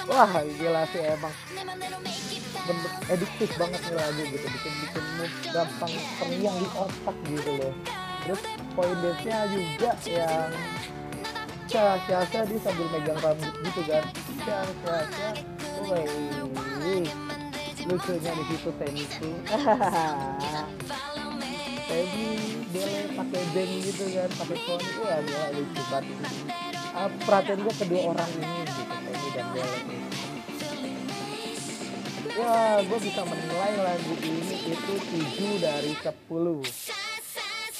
wah 0.09 0.33
gila 0.49 0.83
sih 0.91 1.03
emang. 1.05 1.35
Ediktif 3.11 3.51
banget 3.59 3.81
nih 3.85 3.95
lagu 3.99 4.23
gitu 4.23 4.47
bikin 4.47 4.73
bikin 4.87 5.05
mood 5.19 5.33
gampang 5.51 5.93
terngiang 6.23 6.57
di 6.57 6.69
otak 6.79 7.17
gitu 7.27 7.51
loh 7.59 7.75
terus 8.31 8.47
poin 8.79 8.95
dance-nya 9.03 9.43
juga 9.51 9.91
yang 10.07 10.55
Cia 11.67 11.99
dia 12.07 12.23
sambil 12.63 12.87
megang 12.95 13.19
rambut 13.19 13.51
gitu 13.63 13.83
kan. 13.91 14.07
Cia 14.43 14.59
Cia 14.87 15.31
woi 15.83 16.07
lucunya 17.91 18.31
di 18.35 18.45
situ 18.55 18.71
Temi 18.79 19.05
tuh 19.19 19.35
Temi 21.91 22.27
Bele 22.71 23.03
pakai 23.19 23.43
beng 23.51 23.73
gitu 23.83 24.05
kan 24.15 24.31
pakai 24.31 24.59
poni 24.63 24.89
wah 25.03 25.19
gila 25.27 25.49
lucu 25.59 25.83
banget. 25.91 26.19
Uh, 26.91 27.07
perhatian 27.27 27.59
gue 27.67 27.75
kedua 27.83 28.15
orang 28.15 28.31
ini 28.31 28.47
gitu 28.63 28.83
Temi 28.87 29.29
dan 29.35 29.47
Bele 29.51 29.79
ya 32.41 32.81
gue 32.81 32.99
bisa 33.05 33.21
menilai 33.27 33.75
lagu 33.85 34.15
ini 34.23 34.73
itu 34.73 34.95
7 34.97 35.61
dari 35.61 35.93
10 35.93 36.80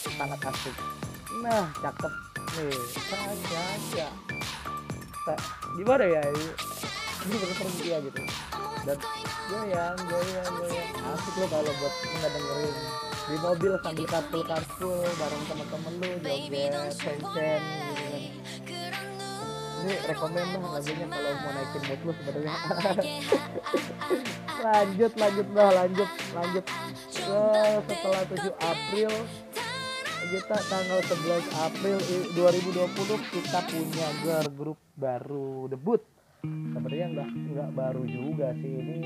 sangat 0.01 0.41
asik 0.49 0.77
nah 1.41 1.69
cakep. 1.79 2.13
Nih 2.51 2.75
saja 3.07 3.61
aja 3.77 4.09
gimana 5.79 6.03
ya? 6.03 6.23
Ini 7.21 7.35
bener 7.37 7.57
dia 7.79 7.97
gitu. 8.03 8.21
Dan 8.83 8.99
goyang 9.47 9.97
goyang 10.09 10.53
goyang. 10.59 10.91
Asik 11.15 11.35
lo 11.39 11.47
kalau 11.47 11.73
buat 11.79 11.95
nggak 11.95 12.31
dengerin 12.35 12.77
di 13.31 13.37
mobil 13.39 13.73
sambil 13.79 14.07
karpul 14.11 14.43
karpul 14.43 15.07
bareng 15.07 15.45
temen-temen 15.47 15.93
lu 16.03 16.11
joget 16.19 16.83
gitu 16.91 17.29
kan 17.31 17.63
ini 19.81 19.97
rekomend 20.13 20.49
lah 20.61 20.77
lagunya 20.77 21.07
kalau 21.09 21.33
mau 21.41 21.51
naikin 21.57 21.83
mood 21.89 22.01
lu 22.05 22.13
sebenarnya. 22.21 22.53
Lanjut 24.61 25.13
lanjut 25.17 25.49
lah 25.57 25.71
lanjut 25.73 26.11
lanjut. 26.37 26.65
Setelah 27.09 28.25
7 28.29 28.53
April 28.61 29.11
kita 30.31 30.57
tanggal 30.71 31.03
11 31.03 31.43
April 31.59 31.99
2020 32.39 33.35
kita 33.35 33.61
punya 33.67 34.09
girl 34.23 34.47
group 34.55 34.79
baru 34.95 35.67
debut. 35.67 35.99
Sebenarnya 36.47 37.07
nggak 37.19 37.29
nggak 37.35 37.71
baru 37.75 38.03
juga 38.07 38.55
sih 38.63 38.71
ini. 38.79 38.99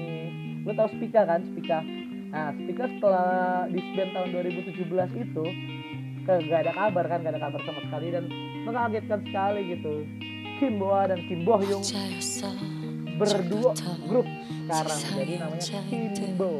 Lo 0.69 0.76
tau 0.76 0.85
Spika 0.93 1.25
kan? 1.25 1.40
Spika. 1.49 1.81
Nah 2.28 2.52
Spika 2.52 2.85
setelah 2.93 3.64
disband 3.73 4.11
tahun 4.12 4.28
2017 4.37 5.25
itu 5.25 5.45
gak 6.25 6.61
ada 6.69 6.73
kabar 6.73 7.04
kan 7.09 7.21
gak 7.21 7.33
ada 7.37 7.40
kabar 7.40 7.61
sama 7.69 7.81
sekali 7.85 8.07
dan 8.12 8.25
mengagetkan 8.69 9.21
sekali 9.25 9.61
gitu. 9.73 9.95
Kim 10.61 10.76
Boa 10.76 11.09
dan 11.09 11.25
Kim 11.25 11.40
Boh 11.40 11.61
Yung 11.64 11.85
berdua 13.16 13.73
grup 14.04 14.28
sekarang. 14.69 15.00
Jadi 15.16 15.35
namanya 15.40 15.81
Kimbo 15.88 16.52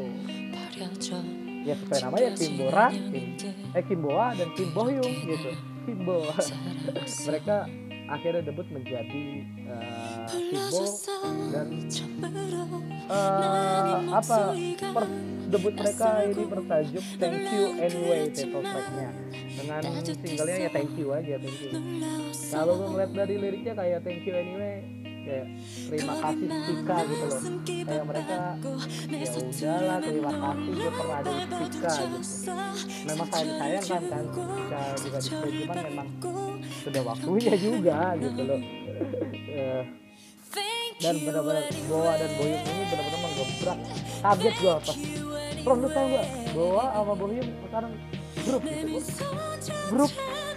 ya 1.65 1.73
sesuai 1.73 2.01
namanya 2.05 2.31
Kimbora 2.37 2.85
Kim, 2.93 3.25
eh 3.73 3.83
Kimboa 3.83 4.27
dan 4.37 4.49
Kim 4.53 4.69
Boh 4.69 4.87
Yung 4.93 5.13
gitu 5.25 5.51
Kimbo 5.85 6.17
mereka 7.27 7.57
akhirnya 8.05 8.41
debut 8.45 8.67
menjadi 8.69 9.25
uh, 9.65 10.29
Kimbo 10.29 10.83
dan 11.49 11.67
uh, 13.09 13.97
apa 14.13 14.53
per 14.77 15.03
debut 15.49 15.73
mereka 15.73 16.09
ini 16.25 16.43
bertajuk 16.45 17.05
Thank 17.21 17.49
You 17.53 17.65
Anyway 17.77 18.33
title 18.33 18.65
tracknya. 18.65 19.09
Dengan 19.55 19.81
singlenya 20.03 20.57
ya 20.65 20.69
Thank 20.73 20.97
You 20.97 21.07
aja 21.13 21.33
Thank 21.37 21.59
You. 21.65 21.71
Kalau 22.49 22.73
ngeliat 22.93 23.11
dari 23.13 23.35
liriknya 23.37 23.73
kayak 23.77 24.01
Thank 24.05 24.25
You 24.25 24.33
Anyway 24.33 25.05
kayak 25.25 25.45
terima 25.89 26.13
kasih 26.21 26.47
Tika 26.47 26.97
gitu 27.09 27.25
loh. 27.25 27.41
Kayak 27.65 28.05
mereka 28.05 28.37
ya 29.09 29.27
udahlah 29.35 29.97
terima 30.05 30.31
kasih 30.31 30.71
gue 30.71 30.91
pernah 30.93 31.17
ada 31.17 31.31
di 31.33 31.45
Tika 31.49 31.93
gitu. 31.97 32.53
Memang 33.09 33.27
sayang 33.33 33.57
sayang 33.57 33.85
kan 33.89 34.03
kan 34.05 34.25
Tika 34.31 34.81
juga 35.01 35.17
di 35.19 35.59
cuman 35.65 35.77
memang 35.81 36.07
sudah 36.85 37.01
waktunya 37.01 37.53
juga 37.57 37.97
gitu 38.21 38.41
loh. 38.45 38.61
Uh, 39.55 39.83
dan 41.03 41.15
benar-benar 41.19 41.65
Boa 41.91 42.11
dan 42.15 42.31
Boyum 42.39 42.61
ini 42.63 42.83
benar-benar 42.87 43.19
menggebrak 43.19 43.79
kaget 44.23 44.55
gue 44.63 44.75
pas 44.79 44.97
Bro 45.65 45.73
lu 45.81 45.89
tau 45.91 46.05
gak 46.07 46.27
Boa 46.55 46.85
sama 46.93 47.13
Boyum 47.19 47.47
sekarang 47.67 47.93
grup 48.45 48.63
gitu 48.63 48.99
grup 49.91 50.11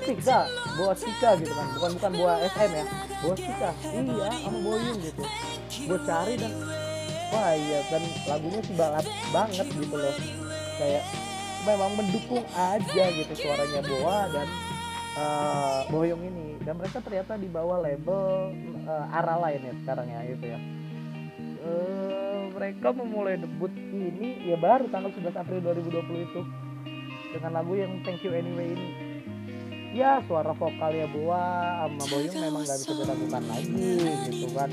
Sika 0.09 0.49
Boa 0.81 0.95
Sika 0.97 1.31
gitu 1.37 1.53
kan. 1.53 1.67
Bukan 1.77 1.91
bukan 2.01 2.13
Boa 2.17 2.35
SM 2.49 2.71
ya. 2.73 2.85
Boa 3.21 3.37
Sika 3.37 3.71
iya 3.93 4.29
sama 4.41 4.59
Boyum 4.65 4.97
gitu. 5.05 5.23
Gue 5.85 5.99
cari 6.09 6.35
dan 6.41 6.53
wah 7.29 7.53
iya 7.53 7.79
dan 7.93 8.03
lagunya 8.25 8.61
sih 8.65 8.77
banget 8.77 9.05
banget 9.29 9.67
gitu 9.69 9.97
loh. 10.01 10.17
Kayak 10.81 11.05
memang 11.69 11.93
mendukung 12.01 12.45
aja 12.57 13.05
gitu 13.13 13.33
suaranya 13.37 13.81
Boa 13.85 14.19
dan 14.33 14.49
uh, 15.21 15.81
Boyong 15.93 16.25
ini. 16.25 16.57
Dan 16.65 16.81
mereka 16.81 17.05
ternyata 17.05 17.37
di 17.37 17.49
bawah 17.49 17.85
label 17.85 18.53
uh, 18.89 19.17
arah 19.21 19.37
lain 19.45 19.61
ya 19.61 19.75
sekarang 19.85 20.09
ya 20.09 20.21
gitu 20.25 20.45
ya. 20.57 20.59
Uh, 21.59 22.49
mereka 22.57 22.97
memulai 22.97 23.37
debut 23.37 23.73
ini 23.77 24.49
ya 24.49 24.57
baru 24.57 24.89
tanggal 24.89 25.13
11 25.13 25.37
April 25.37 25.61
2020 25.61 26.29
itu. 26.33 26.43
Dengan 27.29 27.61
lagu 27.61 27.77
yang 27.77 27.93
Thank 28.09 28.25
You 28.25 28.33
Anyway 28.33 28.73
ini 28.73 29.08
ya 29.99 30.23
suara 30.23 30.55
vokalnya 30.55 31.11
Boa 31.11 31.47
sama 31.83 32.05
Boyong 32.07 32.39
memang 32.39 32.63
gak 32.63 32.79
bisa 32.79 32.93
diragukan 32.95 33.45
lagi 33.51 33.91
gitu 34.31 34.47
kan. 34.55 34.71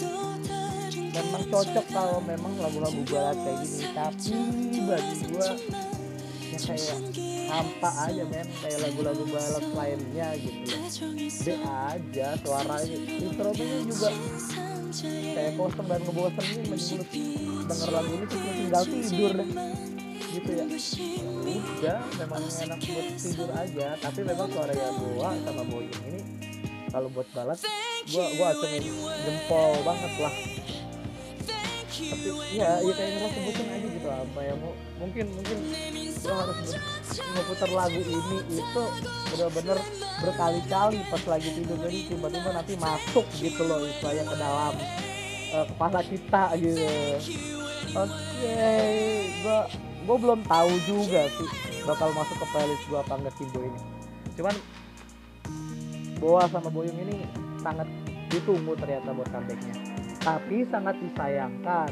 memang 1.16 1.44
cocok 1.48 1.86
kalau 1.90 2.20
memang 2.28 2.54
lagu-lagu 2.62 3.02
barat 3.10 3.38
kayak 3.40 3.60
gini. 3.66 3.86
Tapi 3.96 4.38
bagi 4.86 5.16
gua 5.32 5.50
ya 6.54 6.60
kayak 6.62 6.98
hampa 7.50 7.92
aja 8.06 8.24
men. 8.30 8.48
Kayak 8.62 8.80
lagu-lagu 8.86 9.24
balad 9.26 9.66
lainnya 9.74 10.28
gitu. 10.38 10.76
B 11.42 11.46
aja 11.66 12.28
suaranya. 12.46 12.98
Instrumennya 13.02 13.80
juga 13.90 14.10
kayak 15.34 15.54
kosong 15.58 15.88
dan 15.90 16.02
ngebosenin 16.06 16.62
menurut 16.70 17.10
denger 17.66 17.90
lagu 17.90 18.12
ini 18.14 18.26
tuh 18.30 18.40
tinggal 18.46 18.84
tidur. 18.86 19.34
deh 19.34 19.95
gitu 20.36 20.52
ya. 20.52 20.66
Udah 21.80 22.00
memang 22.20 22.44
enak 22.44 22.80
buat 22.84 23.08
tidur 23.16 23.50
aja. 23.56 23.88
Tapi 24.04 24.20
memang 24.28 24.48
suara 24.52 24.74
ya 24.76 24.90
gua 25.00 25.32
sama 25.40 25.64
Boying 25.72 26.02
ini 26.12 26.22
kalau 26.92 27.08
buat 27.12 27.28
balad 27.32 27.60
gua 28.12 28.26
gua 28.36 28.48
acungin 28.52 28.84
jempol 29.24 29.72
banget 29.88 30.14
lah. 30.20 30.36
Tapi 31.96 32.28
ya 32.52 32.84
ya 32.84 32.92
kayak 32.92 33.12
ngerasa 33.16 33.38
sebutin 33.40 33.68
aja 33.72 33.88
gitu 33.88 34.10
apa 34.12 34.40
ya 34.44 34.54
mungkin 35.00 35.26
mungkin 35.32 35.58
lo 36.26 36.34
harus 36.42 36.76
ngeputar 37.16 37.72
lagu 37.72 38.00
ini 38.04 38.38
itu 38.52 38.84
bener-bener 39.32 39.78
berkali-kali 40.20 41.00
pas 41.08 41.24
lagi 41.24 41.50
tidur. 41.56 41.78
Jadi 41.80 42.00
tiba-tiba 42.12 42.50
nanti 42.52 42.74
masuk 42.76 43.26
gitu 43.40 43.64
loh 43.64 43.80
istilahnya 43.88 44.24
ke 44.28 44.36
dalam 44.36 44.74
uh, 45.56 45.66
kepala 45.72 46.00
kita 46.04 46.44
gitu. 46.60 46.84
Oke 47.96 48.12
okay. 48.12 49.32
gua 49.40 49.72
gua 50.06 50.18
belum 50.22 50.40
tahu 50.46 50.74
juga 50.86 51.28
sih 51.34 51.50
bakal 51.84 52.14
masuk 52.14 52.38
ke 52.38 52.46
playlist 52.54 52.86
gua 52.88 53.02
apa 53.02 53.14
enggak 53.18 53.36
Kimbo 53.42 53.60
ini. 53.66 53.80
Cuman 54.38 54.56
Boa 56.16 56.48
sama 56.48 56.72
Boyong 56.72 56.96
ini 57.06 57.28
sangat 57.60 57.86
ditunggu 58.32 58.74
ternyata 58.80 59.12
buat 59.12 59.28
comebacknya. 59.30 59.76
Tapi 60.24 60.66
sangat 60.72 60.96
disayangkan 61.04 61.92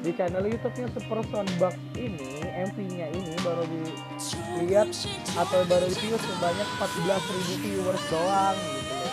di 0.00 0.10
channel 0.16 0.48
YouTube-nya 0.48 0.88
Super 0.96 1.20
Soundbox 1.28 1.76
ini 1.94 2.40
MV-nya 2.48 3.12
ini 3.12 3.36
baru 3.44 3.68
dilihat 3.68 4.88
atau 5.36 5.60
baru 5.68 5.86
di 5.92 5.96
view 6.00 6.16
sebanyak 6.16 6.68
14.000 6.80 7.62
viewers 7.62 8.04
doang 8.08 8.56
gitu 8.56 8.94
loh. 8.96 9.12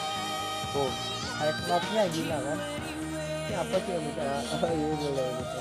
Tuh 0.71 0.91
hype 1.37 1.61
note-nya 1.67 2.03
gila 2.15 2.37
kan? 2.39 2.59
Ini 3.47 3.55
apa 3.55 3.75
sih 3.83 3.91
yang 3.91 4.03
bisa 4.09 4.23
oh, 4.57 4.71
iya 4.79 5.25
gitu. 5.37 5.59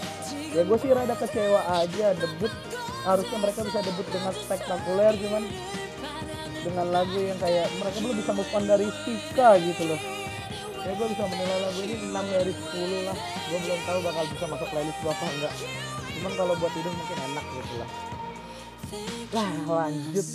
Ya 0.57 0.62
gue 0.62 0.79
sih 0.79 0.91
rada 0.95 1.15
kecewa 1.19 1.61
aja 1.85 2.07
debut 2.17 2.53
harusnya 3.07 3.38
mereka 3.38 3.61
bisa 3.62 3.79
debut 3.87 4.07
dengan 4.11 4.35
spektakuler 4.35 5.14
cuman 5.14 5.42
dengan 6.66 6.87
lagu 6.90 7.19
yang 7.23 7.38
kayak 7.38 7.71
mereka 7.79 7.97
belum 8.03 8.16
bisa 8.19 8.33
move 8.35 8.53
on 8.59 8.64
dari 8.66 8.88
Sika 9.07 9.55
gitu 9.62 9.83
loh. 9.87 10.01
Ya 10.83 10.90
gue 10.95 11.07
bisa 11.14 11.25
menilai 11.27 11.59
lagu 11.62 11.81
ini 11.83 11.95
6 11.99 12.14
dari 12.14 12.53
10 12.55 13.07
lah. 13.07 13.19
Gue 13.47 13.59
belum 13.62 13.81
tahu 13.87 13.99
bakal 14.03 14.25
bisa 14.35 14.45
masuk 14.51 14.69
playlist 14.75 14.99
gue 14.99 15.12
apa 15.14 15.27
enggak. 15.31 15.55
Cuman 16.19 16.33
kalau 16.35 16.55
buat 16.59 16.73
tidur 16.75 16.92
mungkin 16.95 17.19
enak 17.31 17.47
gitu 17.55 17.75
lah. 17.79 17.90
Lah 19.35 19.53
lanjut. 19.66 20.27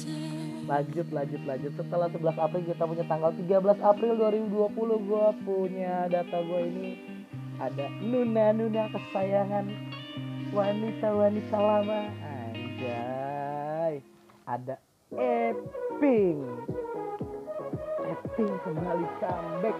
Lanjut 0.67 1.07
lanjut 1.11 1.41
lanjut. 1.43 1.71
Setelah 1.75 2.07
11 2.07 2.43
April 2.47 2.61
kita 2.63 2.83
punya 2.87 3.05
tanggal 3.07 3.31
13 3.35 3.91
April 3.91 4.13
2020 4.15 5.07
gue 5.11 5.27
punya 5.43 5.95
data 6.07 6.37
gue 6.39 6.61
ini 6.63 6.89
ada 7.59 7.85
Nuna 7.99 8.55
Nuna 8.55 8.83
kesayangan 8.89 9.65
wanita 10.51 11.07
wanita 11.15 11.57
lama 11.59 12.30
anjay 12.81 14.01
ada 14.49 14.75
Eping. 15.11 16.39
Eping 18.09 18.53
kembali 18.65 19.05
comeback. 19.21 19.77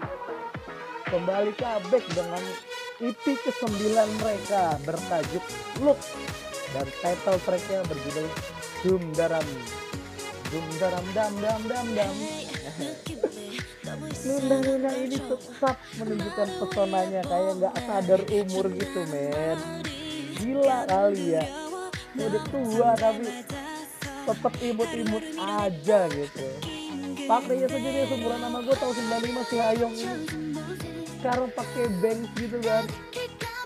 Kembali 1.08 1.50
comeback 1.56 2.04
dengan 2.14 2.42
EP 3.02 3.24
ke-9 3.26 3.80
mereka 4.22 4.76
bertajuk 4.86 5.44
Look. 5.82 5.98
Dan 6.72 6.86
title 7.02 7.40
tracknya 7.42 7.80
berjudul 7.90 8.28
Dum 8.84 9.02
Daram. 9.18 9.48
Dum 10.52 10.66
Daram 10.78 11.06
Dam 11.16 11.32
Dam 11.42 11.60
Dam 11.66 11.86
Dam. 11.96 12.14
Nunda-nunda 14.22 14.90
ini 14.94 15.18
tetap 15.18 15.76
menunjukkan 15.98 16.48
pesonanya. 16.60 17.20
Kayak 17.26 17.52
nggak 17.56 17.74
sadar 17.82 18.20
umur 18.30 18.64
gitu 18.72 19.00
men. 19.10 19.58
Gila 20.38 20.78
kali 20.86 21.40
ya 21.40 21.71
udah 22.16 22.44
tua 22.52 22.90
tapi 23.00 23.24
tetap 24.22 24.54
imut-imut 24.60 25.24
aja 25.40 25.98
gitu. 26.12 26.44
Pakainya 27.22 27.66
saja 27.70 27.88
dia 27.88 28.04
seumuran 28.06 28.40
nama 28.42 28.58
gue 28.60 28.76
tahun 28.76 28.94
95 29.22 29.50
si 29.50 29.56
Hayong 29.58 29.94
ini. 29.94 30.16
Sekarang 31.18 31.48
pakai 31.54 31.86
bangs 32.02 32.30
gitu 32.36 32.58
kan. 32.62 32.84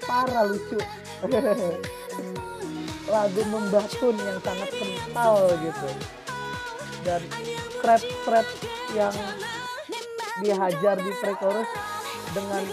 Parah 0.05 0.45
lucu. 0.47 0.79
Lagu 3.13 3.43
membatun 3.49 4.15
yang 4.19 4.39
sangat 4.43 4.71
kental 4.77 5.37
gitu. 5.61 5.89
Dan 7.07 7.23
trap-trap 7.81 8.47
yang 8.95 9.15
dihajar 10.43 10.97
di 11.01 11.13
pre-chorus 11.23 11.71
dengan 12.35 12.65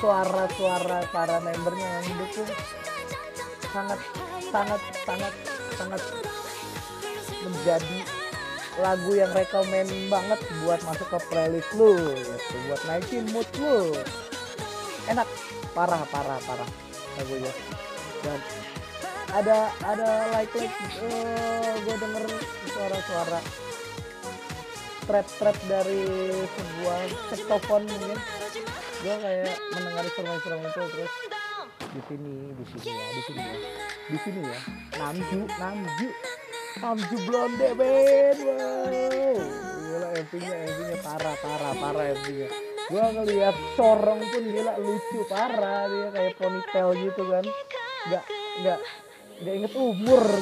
suara-suara 0.00 1.04
para 1.12 1.36
membernya 1.44 1.88
yang 2.00 2.06
mendukung 2.16 2.50
sangat 3.70 4.00
sangat 4.50 4.82
sangat 5.06 5.34
sangat 5.78 6.02
menjadi 7.40 7.98
lagu 8.78 9.10
yang 9.14 9.30
rekomen 9.34 9.86
banget 10.10 10.40
buat 10.62 10.80
masuk 10.86 11.08
ke 11.10 11.18
playlist 11.30 11.70
lu 11.78 11.94
gitu. 12.18 12.54
Buat 12.70 12.82
naikin 12.90 13.24
mood 13.30 13.48
lu. 13.62 13.94
Enak. 15.06 15.26
Parah 15.70 16.02
parah 16.10 16.38
parah 16.42 16.70
lagunya. 17.18 17.52
Dan 18.26 18.38
ada 19.30 19.70
ada 19.86 20.08
like 20.34 20.50
like 20.58 20.74
uh, 20.98 21.74
gue 21.86 21.96
denger 22.02 22.24
suara-suara 22.74 23.40
trap-trap 25.06 25.56
dari 25.70 26.02
sebuah 26.58 26.98
saxophone 27.30 27.86
mungkin. 27.86 28.18
Gue 29.00 29.14
kayak 29.14 29.56
mendengar 29.78 30.02
instrumen-instrumen 30.10 30.66
itu 30.66 30.82
terus. 30.90 31.12
Di 31.90 32.00
sini 32.06 32.34
di 32.54 32.64
sini 32.70 32.90
ya 32.90 33.06
di 33.14 33.22
sini 33.26 33.42
ya 33.42 33.99
di 34.10 34.18
sini 34.26 34.40
ya. 34.42 34.60
Namju 34.98 35.40
namju. 35.46 36.08
Namju 36.82 37.16
blonde 37.24 37.68
ben. 37.78 38.38
Wow. 38.42 39.38
Gila 39.80 40.08
MV-nya 40.18 40.56
MV-nya 40.66 40.96
parah 41.02 41.36
parah 41.38 41.72
parah 41.78 42.06
MV-nya 42.18 42.50
gue 42.90 42.98
ngeliat 42.98 43.56
corong 43.78 44.18
pun 44.18 44.44
gila 44.50 44.74
lucu 44.82 45.22
parah 45.30 45.86
dia 45.86 46.08
kayak 46.10 46.34
ponytail 46.34 46.90
gitu 46.98 47.22
kan. 47.30 47.44
Nggak 48.10 48.24
nggak 48.60 48.78
nggak 49.46 49.54
inget 49.62 49.72
umur. 49.78 50.24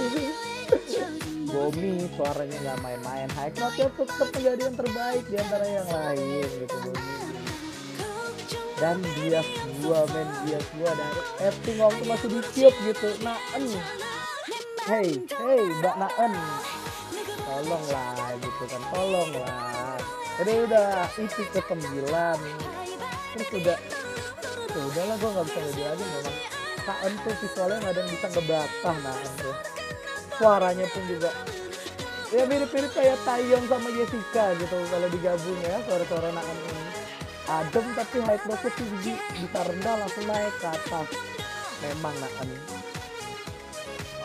Bomi 1.53 2.09
suaranya 2.17 2.57
nggak 2.61 2.79
main-main. 2.81 3.29
High 3.37 3.53
tetap 3.53 4.29
menjadi 4.33 4.65
yang 4.65 4.77
terbaik 4.77 5.25
di 5.29 5.37
antara 5.37 5.67
yang 5.69 5.89
lain 5.93 6.49
gitu 6.65 6.77
Bomi 6.81 7.28
dan 8.79 9.03
dia 9.19 9.43
gua 9.83 10.07
men 10.15 10.29
dia 10.47 10.59
gua 10.79 10.91
dari 10.95 11.23
acting 11.51 11.79
waktu 11.83 12.03
masih 12.07 12.29
ditiup 12.31 12.75
gitu. 12.87 13.09
Naen 13.27 13.65
hey 14.87 15.09
hey 15.19 15.63
Mbak 15.83 15.97
Naen 15.99 16.33
tolonglah 17.43 18.35
gitu 18.39 18.65
kan. 18.71 18.83
Tolonglah. 18.95 19.99
Ini 20.39 20.53
udah 20.71 21.11
isi 21.19 21.43
ke 21.51 21.61
sembilan 21.67 22.39
terus 23.35 23.51
udah 23.55 23.79
tuh 24.71 24.83
udahlah 24.95 25.17
gua 25.19 25.31
nggak 25.35 25.47
bisa 25.51 25.59
ngedi 25.67 25.83
lagi 25.83 26.05
memang. 26.07 26.37
Naen 26.89 27.13
tuh 27.27 27.35
visualnya 27.43 27.77
nggak 27.83 27.93
ada 27.93 28.01
yang 28.01 28.11
bisa 28.15 28.27
ngebatah 28.33 28.97
Naen 29.03 29.33
tuh. 29.43 29.57
Suaranya 30.39 30.87
pun 30.95 31.03
juga 31.11 31.31
ya 32.29 32.45
mirip-mirip 32.45 32.93
kayak 32.93 33.17
Taeyong 33.25 33.65
sama 33.67 33.89
Jessica 33.89 34.53
gitu 34.61 34.77
kalau 34.93 35.09
digabung 35.09 35.59
ya 35.65 35.81
suara-suara 35.83 36.29
Naen 36.31 36.59
ini 36.63 37.08
adem 37.49 37.87
tapi 37.97 38.17
high 38.21 38.43
note 38.45 38.69
tinggi 38.77 39.15
bisa 39.17 39.61
rendah 39.65 39.95
langsung 40.05 40.27
naik 40.29 40.55
ke 40.61 40.69
atas. 40.69 41.09
Memang 41.81 42.15
Naen 42.21 42.49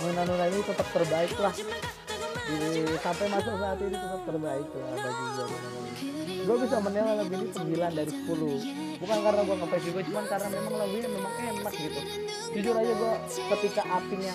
Nuna-nuna 0.03 0.45
ini 0.51 0.59
tetap 0.67 0.87
terbaik 0.91 1.35
lah. 1.39 1.55
Di, 2.43 2.83
sampai 2.99 3.25
masuk 3.31 3.55
saat 3.55 3.79
ini 3.79 3.95
tetap 3.95 4.21
terbaik 4.27 4.67
lah 4.75 4.91
bagi 4.99 5.25
gue 5.31 5.47
gue 6.43 6.57
bisa 6.59 6.77
menilai 6.83 7.13
lagu 7.23 7.33
ini 7.39 7.47
9 7.55 7.71
dari 7.95 8.11
10 8.11 8.99
bukan 8.99 9.17
karena 9.23 9.41
gue 9.47 9.55
ngefans 9.63 9.83
juga 9.87 9.99
cuman 10.03 10.25
karena 10.27 10.47
memang 10.51 10.73
lagunya 10.75 11.07
memang 11.07 11.33
enak 11.39 11.73
gitu. 11.75 12.01
Jujur 12.53 12.75
aja 12.75 12.93
gue 12.99 13.13
ketika 13.31 13.81
apinya 13.87 14.33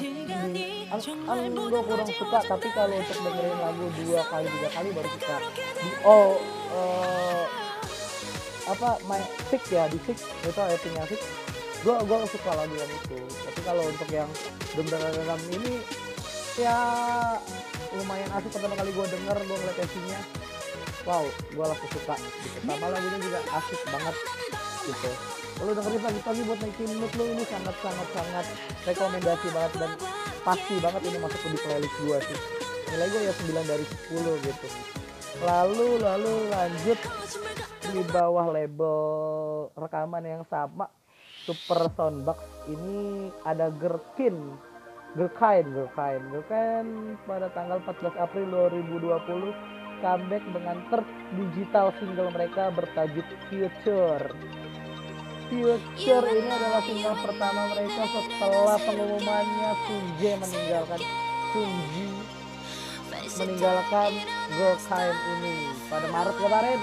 di 0.49 0.65
ang, 0.89 1.01
ang 1.29 1.41
gue 1.53 1.81
kurang 1.85 2.11
suka 2.17 2.39
tapi 2.49 2.69
kalau 2.73 2.97
untuk 2.97 3.19
dengerin 3.21 3.59
lagu 3.61 3.85
dua 4.01 4.21
kali 4.25 4.47
tiga 4.49 4.69
kali 4.73 4.89
baru 4.97 5.09
suka. 5.13 5.37
Di 5.77 5.91
oh 6.09 6.41
uh, 6.73 7.45
apa 8.69 9.01
my 9.09 9.21
six 9.49 9.73
ya 9.73 9.89
di 9.89 9.97
six 10.05 10.29
itu 10.45 10.61
apinya 10.61 11.05
six 11.09 11.21
gue 11.79 11.95
gue 11.95 12.19
suka 12.27 12.51
lagu 12.59 12.75
yang 12.75 12.91
itu. 12.91 13.19
Tapi 13.23 13.61
kalau 13.63 13.83
untuk 13.87 14.09
yang 14.11 14.29
dendam 14.75 15.41
ini 15.55 15.79
ya 16.59 16.79
lumayan 17.95 18.31
asik. 18.35 18.51
Pertama 18.51 18.75
kali 18.75 18.91
gue 18.91 19.07
denger 19.07 19.37
gue 19.47 19.57
ngeliat 19.63 19.79
MC-nya 19.79 20.19
wow 21.07 21.25
gue 21.25 21.65
langsung 21.65 21.91
suka. 21.95 22.15
Sama 22.67 22.87
lagunya 22.91 23.19
juga 23.23 23.41
asik 23.63 23.81
banget 23.89 24.17
gitu. 24.91 25.11
Kalau 25.59 25.73
dengerin 25.75 26.03
pagi-pagi 26.03 26.41
buat 26.47 26.59
naikin 26.63 26.91
mood 27.03 27.13
lu 27.19 27.25
ini 27.35 27.45
sangat 27.47 27.77
sangat 27.83 28.09
sangat 28.15 28.47
rekomendasi 28.87 29.47
banget 29.51 29.73
dan 29.79 29.91
pasti 30.47 30.75
banget 30.79 31.03
ini 31.07 31.19
masuk 31.19 31.41
ke 31.43 31.49
di 31.51 31.59
playlist 31.63 31.97
gue 32.03 32.19
sih. 32.27 32.39
Nilai 32.89 33.07
gue 33.11 33.23
ya 33.23 33.33
9 33.33 33.71
dari 33.71 33.85
10 33.87 34.47
gitu 34.51 34.69
lalu 35.43 36.03
lalu 36.03 36.35
lanjut 36.51 36.99
di 37.95 38.03
bawah 38.11 38.51
label 38.51 38.99
rekaman 39.79 40.25
yang 40.27 40.45
sama 40.51 40.91
Super 41.47 41.89
Soundbox. 41.95 42.39
Ini 42.69 43.31
ada 43.47 43.73
Gherkin 43.73 44.37
Gerkain, 45.17 45.65
Gerkain, 45.73 46.21
Gerkain 46.29 46.87
pada 47.25 47.49
tanggal 47.57 47.81
14 47.81 48.13
April 48.21 48.45
2020 48.69 50.05
comeback 50.05 50.45
dengan 50.53 50.77
third 50.93 51.07
digital 51.35 51.91
single 51.97 52.31
mereka 52.31 52.71
bertajuk 52.77 53.25
Future. 53.49 54.25
Future 55.49 56.27
ini 56.29 56.51
adalah 56.53 56.83
single 56.85 57.19
pertama 57.25 57.61
mereka 57.73 58.03
setelah 58.05 58.79
pengumumannya 58.85 59.71
Sunji 59.89 60.31
meninggalkan 60.37 61.01
Sunji 61.57 62.38
meninggalkan 63.27 64.13
Gerkain 64.55 65.17
ini. 65.39 65.57
Pada 65.91 66.07
Maret 66.13 66.37
kemarin. 66.39 66.81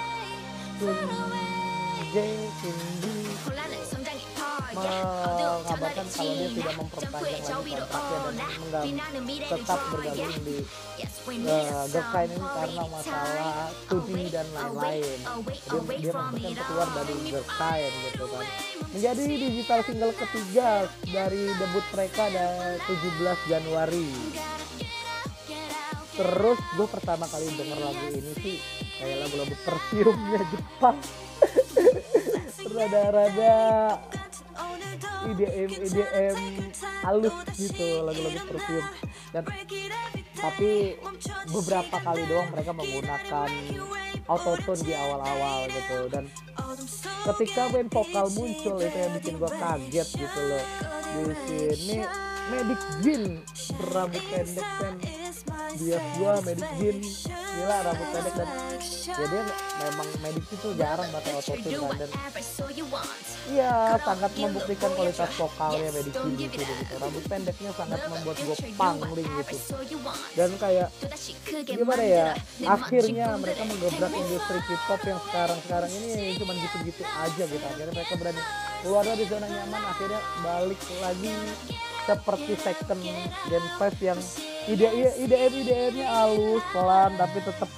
Sunji 0.75 2.27
Cindy 2.59 3.15
mengabarkan 4.75 6.07
kalau 6.11 6.33
dia 6.35 6.47
tidak 6.51 6.75
memperpanjang 6.75 7.59
lagi 7.63 7.73
kontraknya 7.87 8.19
dan 8.71 8.85
tetap 9.25 9.79
bergabung 9.91 10.39
di 10.43 10.57
uh, 11.47 11.85
Gerkain 11.91 12.29
ini 12.31 12.47
karena 12.47 12.83
masalah 12.91 13.55
studi 13.71 14.23
dan 14.31 14.47
lain-lain. 14.51 15.17
Dia, 15.23 15.81
dia 15.99 16.11
memutuskan 16.13 16.63
keluar 16.67 16.89
dari 16.95 17.15
Gerkain 17.31 17.91
gitu 18.11 18.25
kan. 18.29 18.45
Menjadi 18.95 19.21
digital 19.27 19.79
single 19.83 20.13
ketiga 20.15 20.69
dari 21.03 21.43
debut 21.55 21.85
mereka 21.95 22.23
dan 22.31 22.51
17 22.87 23.51
Januari 23.51 24.09
terus 26.15 26.59
gue 26.79 26.87
pertama 26.87 27.27
kali 27.27 27.51
denger 27.51 27.79
lagu 27.83 28.05
ini 28.15 28.31
sih 28.39 28.57
kayak 28.99 29.17
lagu-lagu 29.27 29.55
perfume 29.67 30.39
Jepang. 30.47 30.97
Rada-rada 32.75 33.55
IDM 35.27 35.71
IDM 35.83 36.37
halus 37.03 37.35
gitu 37.59 37.87
lagu-lagu 38.07 38.39
perfume. 38.47 38.87
Dan 39.35 39.43
tapi 40.39 40.95
beberapa 41.51 41.97
kali 41.99 42.23
doang 42.31 42.47
mereka 42.55 42.71
menggunakan 42.71 43.49
autotune 44.31 44.81
di 44.87 44.93
awal-awal 44.95 45.67
gitu. 45.67 45.97
Dan 46.07 46.31
ketika 47.27 47.67
main 47.75 47.91
vokal 47.91 48.31
muncul 48.31 48.79
itu 48.79 48.97
yang 48.97 49.13
bikin 49.19 49.35
gue 49.35 49.51
kaget 49.51 50.07
gitu 50.15 50.39
loh. 50.47 50.65
Di 51.15 51.35
sini 51.47 51.97
Medic 52.45 52.81
Jin 53.01 53.23
berambut 53.81 54.23
pendek 54.29 54.67
kan 54.77 54.93
dia 55.75 55.97
gua 56.17 56.39
Medic 56.41 56.69
Jin 56.79 56.97
gila 57.55 57.77
rambut 57.87 58.07
pendek 58.11 58.33
dan 58.35 58.49
ya 59.05 59.25
dia 59.31 59.43
memang 59.79 60.09
medik 60.19 60.45
itu 60.51 60.67
jarang 60.75 61.07
pakai 61.07 61.31
autotune 61.39 61.77
kan 61.79 61.95
dan 61.95 62.09
iya 63.47 63.73
sangat 64.03 64.31
membuktikan 64.35 64.91
kualitas 64.91 65.31
vokalnya 65.39 65.89
medik 65.95 66.15
ini 66.15 66.45
gitu, 66.51 66.63
gitu. 66.63 66.93
Rambut 66.99 67.23
pendeknya 67.27 67.71
sangat 67.75 67.99
membuat 68.11 68.37
gue 68.43 68.57
pangling 68.75 69.29
gitu. 69.39 69.57
dan 70.35 70.49
kayak 70.59 70.89
gimana 71.63 72.03
ya 72.03 72.25
akhirnya 72.67 73.27
mereka 73.39 73.61
menggebrak 73.63 74.13
industri 74.15 74.59
K-pop 74.67 75.01
yang 75.07 75.19
sekarang 75.31 75.59
sekarang 75.63 75.91
ini 75.91 76.35
cuma 76.35 76.53
gitu-gitu 76.55 77.03
aja 77.03 77.43
gitu. 77.47 77.65
Akhirnya 77.65 77.93
mereka 77.95 78.13
berani 78.19 78.41
keluar 78.83 79.03
dari 79.07 79.23
zona 79.31 79.47
nyaman 79.47 79.81
akhirnya 79.95 80.21
balik 80.43 80.81
lagi 80.99 81.33
seperti 82.05 82.53
second 82.61 83.01
gen 83.49 83.65
5 83.81 83.97
yang 84.05 84.19
ide 84.65 84.87
IDM 85.21 85.53
IDM-nya 85.61 86.07
halus 86.09 86.63
pelan 86.73 87.11
tapi 87.17 87.37
tetap 87.41 87.69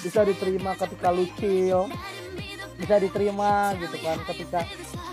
bisa 0.00 0.20
diterima 0.24 0.72
ketika 0.80 1.08
lucil 1.12 1.92
bisa 2.80 2.96
diterima 2.96 3.76
gitu 3.76 3.96
kan 4.00 4.16
ketika 4.24 4.60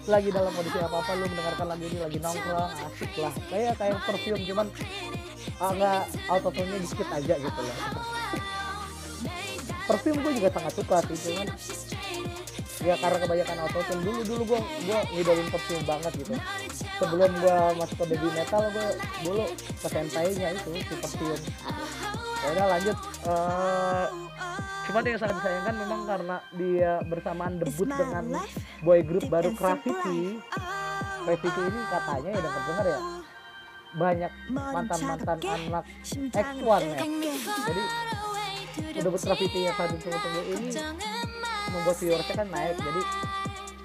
lagi 0.08 0.32
dalam 0.32 0.56
kondisi 0.56 0.80
apa 0.80 1.04
apa 1.04 1.12
lu 1.20 1.28
mendengarkan 1.28 1.68
lagu 1.68 1.84
ini 1.84 2.00
lagi 2.00 2.18
nongkrong 2.24 2.72
asik 2.88 3.12
lah. 3.20 3.34
Kayak 3.52 3.76
kayak 3.76 4.00
perfume 4.08 4.40
cuman 4.48 4.68
agak 5.60 6.02
autotune-nya 6.32 6.80
dikit 6.80 7.10
aja 7.12 7.36
gitu 7.36 7.60
loh. 7.60 7.78
Perfume 9.84 10.18
gue 10.24 10.34
juga 10.40 10.50
sangat 10.56 10.74
suka 10.80 10.98
sih 11.12 11.18
cuman 11.28 11.48
ya 12.88 12.96
karena 12.96 13.18
kebanyakan 13.20 13.58
autotune 13.68 14.02
dulu 14.06 14.22
dulu 14.24 14.44
gue 14.56 14.60
gue 14.88 15.00
ngidolin 15.12 15.48
perfume 15.52 15.84
banget 15.84 16.12
gitu 16.24 16.34
sebelum 16.98 17.32
gue 17.40 17.60
masuk 17.78 17.98
ke 18.02 18.06
baby 18.14 18.28
metal 18.34 18.64
gue 18.74 18.88
dulu 19.26 19.46
ke 19.56 19.88
sentainya 19.88 20.48
itu 20.58 20.70
si 20.82 20.96
perfume 20.98 21.42
ya 22.38 22.48
udah 22.54 22.66
lanjut. 22.78 22.98
Uh, 23.26 24.06
cuma 24.88 25.04
yang 25.04 25.20
sangat 25.20 25.36
disayangkan 25.44 25.76
memang 25.84 26.02
karena 26.08 26.38
dia 26.56 26.92
bersamaan 27.04 27.54
debut 27.60 27.90
dengan 27.92 28.26
boy 28.82 29.00
group 29.04 29.26
baru 29.28 29.52
Gravity. 29.52 30.40
Gravity 31.28 31.62
ini 31.62 31.82
katanya 31.92 32.30
ya 32.32 32.40
dengar 32.40 32.64
dengar 32.64 32.86
ya 32.88 33.00
banyak 33.98 34.32
mantan 34.54 35.00
mantan 35.02 35.38
anak 35.42 35.84
X1 36.32 36.82
ya. 36.86 36.98
Jadi 37.68 37.84
debut 39.02 39.22
Gravity 39.22 39.60
yang 39.68 39.76
satu 39.76 39.96
tunggu-tunggu 40.00 40.42
ini 40.56 40.70
membuat 41.74 41.98
viewersnya 42.00 42.36
kan 42.38 42.48
naik. 42.48 42.76
Jadi 42.80 43.02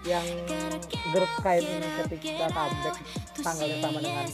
yang 0.03 0.27
Girls 1.15 1.31
Kind 1.39 1.63
ini 1.63 1.89
ketika 2.03 2.51
comeback 2.51 2.97
tanggalnya 3.39 3.79
sama 3.79 3.99
dengan 4.03 4.27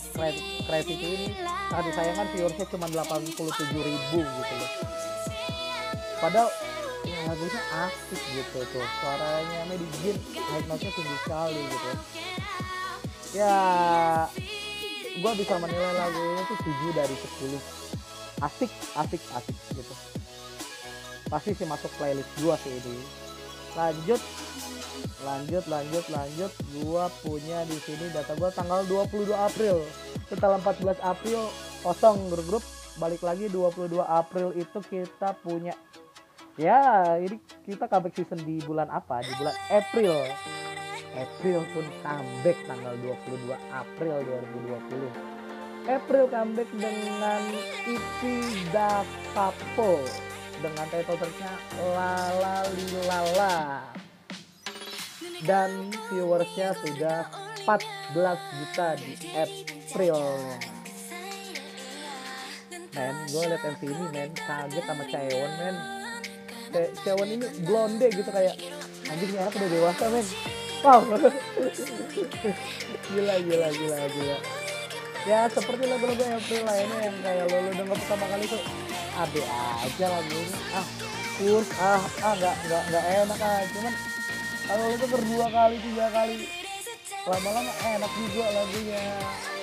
Gravity 0.64 0.94
ini 0.96 1.26
sangat 1.68 1.84
disayangkan 1.92 2.26
viewersnya 2.32 2.66
cuma 2.72 2.86
87 2.88 3.36
ribu 3.76 4.18
gitu 4.24 4.54
loh. 4.56 4.72
Padahal 6.18 6.48
ya 7.04 7.18
lagunya 7.28 7.60
asik 7.88 8.20
gitu 8.32 8.58
tuh 8.64 8.86
suaranya 9.00 9.60
Medijin 9.68 10.16
high 10.34 10.64
note-nya 10.66 10.90
tinggi 10.92 11.16
sekali 11.24 11.60
gitu. 11.60 11.90
Ya 13.36 13.56
gue 15.18 15.32
bisa 15.36 15.54
menilai 15.60 15.94
lagu 16.00 16.16
ini 16.16 16.42
tuh 16.48 16.58
7 16.64 16.96
dari 16.96 17.16
10 17.16 17.60
asik 18.40 18.70
asik 18.96 19.22
asik 19.36 19.56
gitu. 19.76 19.94
Pasti 21.28 21.52
sih 21.52 21.68
masuk 21.68 21.92
playlist 22.00 22.32
gue 22.40 22.54
sih 22.64 22.72
ini. 22.72 23.04
Lanjut 23.76 24.20
lanjut 25.22 25.64
lanjut 25.66 26.04
lanjut. 26.12 26.52
Gua 26.78 27.10
punya 27.22 27.64
di 27.66 27.78
sini 27.82 28.10
data 28.10 28.34
gua 28.38 28.50
tanggal 28.54 28.84
22 28.86 29.34
April. 29.34 29.82
Setelah 30.28 30.58
14 30.60 31.00
April 31.02 31.40
kosong 31.82 32.28
grup-grup 32.30 32.64
balik 32.98 33.22
lagi 33.22 33.46
22 33.50 34.02
April 34.02 34.50
itu 34.58 34.78
kita 34.90 35.38
punya 35.38 35.72
ya 36.58 37.14
ini 37.22 37.38
kita 37.62 37.86
comeback 37.86 38.14
season 38.18 38.42
di 38.42 38.58
bulan 38.66 38.90
apa? 38.90 39.22
Di 39.22 39.32
bulan 39.38 39.56
April. 39.70 40.14
April 41.18 41.64
pun 41.72 41.86
comeback 42.04 42.58
tanggal 42.68 42.94
22 43.00 43.56
April 43.72 44.16
2020 44.22 45.38
April 45.88 46.24
comeback 46.28 46.68
dengan 46.76 47.42
EP 47.88 48.20
Da 48.68 49.00
dengan 50.58 50.86
title 50.90 51.16
tracknya 51.16 51.52
Lala. 51.96 52.56
Lilala 52.76 53.54
dan 55.46 55.92
viewersnya 56.10 56.74
sudah 56.82 57.30
14 57.68 58.58
juta 58.58 58.88
di 58.96 59.12
April. 59.36 60.18
Men 62.96 63.14
gue 63.30 63.42
liat 63.46 63.62
MV 63.62 63.82
ini 63.84 64.06
men. 64.10 64.30
Kaget 64.34 64.84
sama 64.88 65.04
Chaewon 65.06 65.52
men. 65.60 65.76
Chaewon 67.04 67.28
ini 67.28 67.46
blonde 67.62 68.08
gitu 68.10 68.30
kayak 68.32 68.56
anjing 69.06 69.38
anak 69.38 69.54
udah 69.54 69.70
dewasa 69.70 70.04
men. 70.10 70.26
Wow. 70.82 71.02
Gila 73.10 73.34
gila 73.42 73.68
gila 73.74 73.98
gila. 74.08 74.38
Ya 75.26 75.50
seperti 75.50 75.84
lagu-lagu 75.84 76.24
April 76.24 76.62
lainnya 76.64 76.98
yang 77.10 77.16
kayak 77.20 77.44
lo 77.50 77.58
lo 77.60 77.70
denger 77.74 77.96
pertama 78.00 78.24
kali 78.32 78.46
tuh 78.48 78.62
ade 79.18 79.42
aja 79.44 80.06
lagu 80.14 80.30
ini 80.30 80.54
ah 80.72 80.86
kurs 81.36 81.68
ah 81.82 82.02
ah 82.22 82.32
nggak 82.38 82.56
nggak 82.70 82.82
nggak 82.88 83.04
enak 83.26 83.38
ah. 83.42 83.60
Cuman 83.74 83.94
kalau 84.68 84.84
tuh 85.00 85.08
berdua 85.08 85.46
kali 85.48 85.76
tiga 85.80 86.06
kali. 86.12 86.44
Lama-lama 87.24 87.72
enak 87.84 88.12
juga 88.20 88.44
lagunya. 88.52 89.04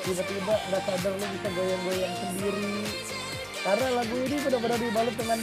Tiba-tiba 0.01 0.53
nggak 0.69 0.81
sadar 0.85 1.13
lo 1.13 1.25
bisa 1.29 1.49
goyang-goyang 1.53 2.15
sendiri. 2.17 2.73
Karena 3.61 3.87
lagu 4.01 4.15
ini 4.21 4.37
benar-benar 4.41 4.79
dibalut 4.81 5.15
dengan 5.17 5.39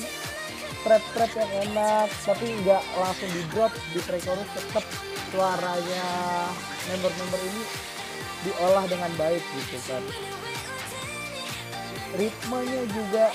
trap-trap 0.83 1.31
yang 1.39 1.53
enak 1.71 2.11
tapi 2.27 2.47
nggak 2.63 2.83
langsung 2.99 3.31
di 3.31 3.43
drop 3.55 3.71
di 3.95 4.01
track 4.03 4.23
chorus 4.27 4.49
tetap 4.51 4.85
suaranya 5.31 6.07
member-member 6.91 7.41
ini 7.47 7.63
diolah 8.43 8.85
dengan 8.91 9.11
baik 9.15 9.43
gitu 9.43 9.79
kan. 9.87 10.03
Ritmenya 12.19 12.83
juga 12.91 13.27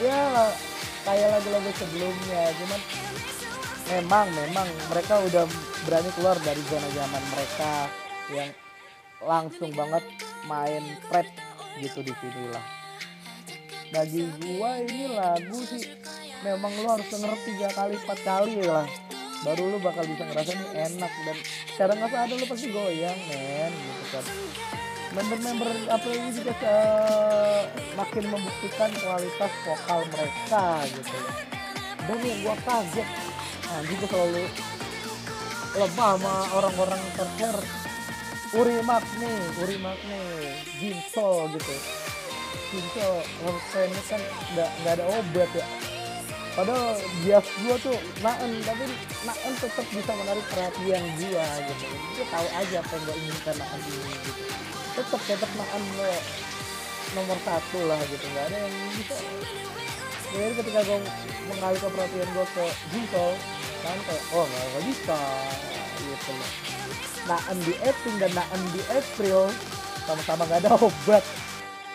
ya 0.00 0.48
kayak 1.04 1.28
lagu-lagu 1.38 1.70
sebelumnya 1.76 2.42
cuman 2.56 2.80
memang 3.98 4.26
memang. 4.30 4.68
Mereka 4.94 5.14
udah 5.30 5.44
berani 5.86 6.10
keluar 6.14 6.36
dari 6.46 6.62
zona 6.70 6.88
zaman 6.94 7.22
mereka 7.34 7.72
yang 8.30 8.50
langsung 9.20 9.70
banget 9.74 10.04
main 10.46 10.84
pret 11.10 11.28
gitu 11.82 12.00
di 12.00 12.14
sini 12.22 12.44
lah. 12.54 12.64
Bagi 13.90 14.22
gua 14.38 14.78
ini 14.80 15.10
lagu 15.10 15.58
sih 15.66 15.82
memang 16.46 16.72
lo 16.80 16.94
harus 16.94 17.08
denger 17.10 17.34
tiga 17.42 17.68
kali 17.74 17.98
empat 17.98 18.18
kali 18.22 18.62
lah. 18.62 18.86
Baru 19.40 19.72
lu 19.72 19.78
bakal 19.80 20.04
bisa 20.04 20.28
ngerasa 20.28 20.52
ini 20.52 20.66
enak 20.78 21.12
dan 21.24 21.36
secara 21.72 21.92
nggak 21.96 22.10
sadar 22.12 22.36
lu 22.36 22.46
pasti 22.46 22.68
goyang 22.70 23.18
men 23.28 23.72
gitu 23.72 24.04
kan. 24.14 24.24
Member-member 25.10 25.90
apa 25.90 26.06
ini 26.06 26.30
juga 26.30 26.54
uh, 26.62 27.66
makin 27.98 28.30
membuktikan 28.30 28.94
kualitas 28.94 29.52
vokal 29.66 30.00
mereka 30.06 30.86
gitu. 30.86 31.18
Dan 32.06 32.18
yang 32.22 32.38
gua 32.46 32.56
kaget 32.62 33.08
anjing 33.78 33.98
gua 34.02 34.08
selalu 34.10 34.44
lemah 35.70 36.10
sama 36.18 36.34
orang-orang 36.58 37.02
tercer 37.14 37.56
Uri 38.50 38.82
Makne, 38.82 39.30
Uri 39.62 39.78
Makne, 39.78 40.22
Jinso 40.82 41.46
gitu. 41.54 41.74
Jinso, 42.74 43.22
ini 43.78 44.02
kan 44.10 44.18
nggak 44.58 44.70
nggak 44.82 44.94
ada 44.98 45.04
obat 45.06 45.50
ya. 45.54 45.66
Padahal 46.58 46.98
bias 47.22 47.46
gua 47.62 47.76
tuh 47.78 47.94
naen 48.26 48.58
tapi 48.66 48.90
naen 49.22 49.52
tetap 49.54 49.86
bisa 49.94 50.12
menarik 50.18 50.42
perhatian 50.50 51.04
gua 51.22 51.46
gitu. 51.62 51.84
Dia 52.18 52.26
tahu 52.26 52.46
aja 52.50 52.76
apa 52.82 52.90
yang 52.90 53.04
gua 53.06 53.16
inginkan 53.22 53.54
naen 53.54 53.80
ini 53.86 54.14
gitu. 54.18 54.42
Tetap 54.98 55.20
tetap 55.30 55.50
naen 55.54 55.82
lo 55.94 56.10
nomor 57.14 57.38
satu 57.46 57.78
lah 57.86 58.02
gitu. 58.10 58.24
Nggak 58.34 58.44
ada 58.50 58.56
yang 58.66 58.74
bisa. 58.98 59.14
Jadi 60.34 60.52
ketika 60.58 60.80
gua 60.90 60.98
mengalihkan 61.54 61.90
perhatian 61.94 62.28
gua 62.34 62.46
ke 62.50 62.66
Jinsol 62.90 63.32
kayak 63.82 64.24
oh 64.36 64.44
nggak 64.44 64.82
bisa. 64.88 65.18
Gitu 66.00 66.30
loh 66.32 66.52
naen 67.28 67.58
di 67.62 67.74
April 67.84 68.14
dan 68.18 68.32
naen 68.32 68.62
di 68.72 68.82
April. 68.90 69.46
Sama-sama 70.08 70.42
nggak 70.48 70.60
ada 70.66 70.72
obat. 70.80 71.24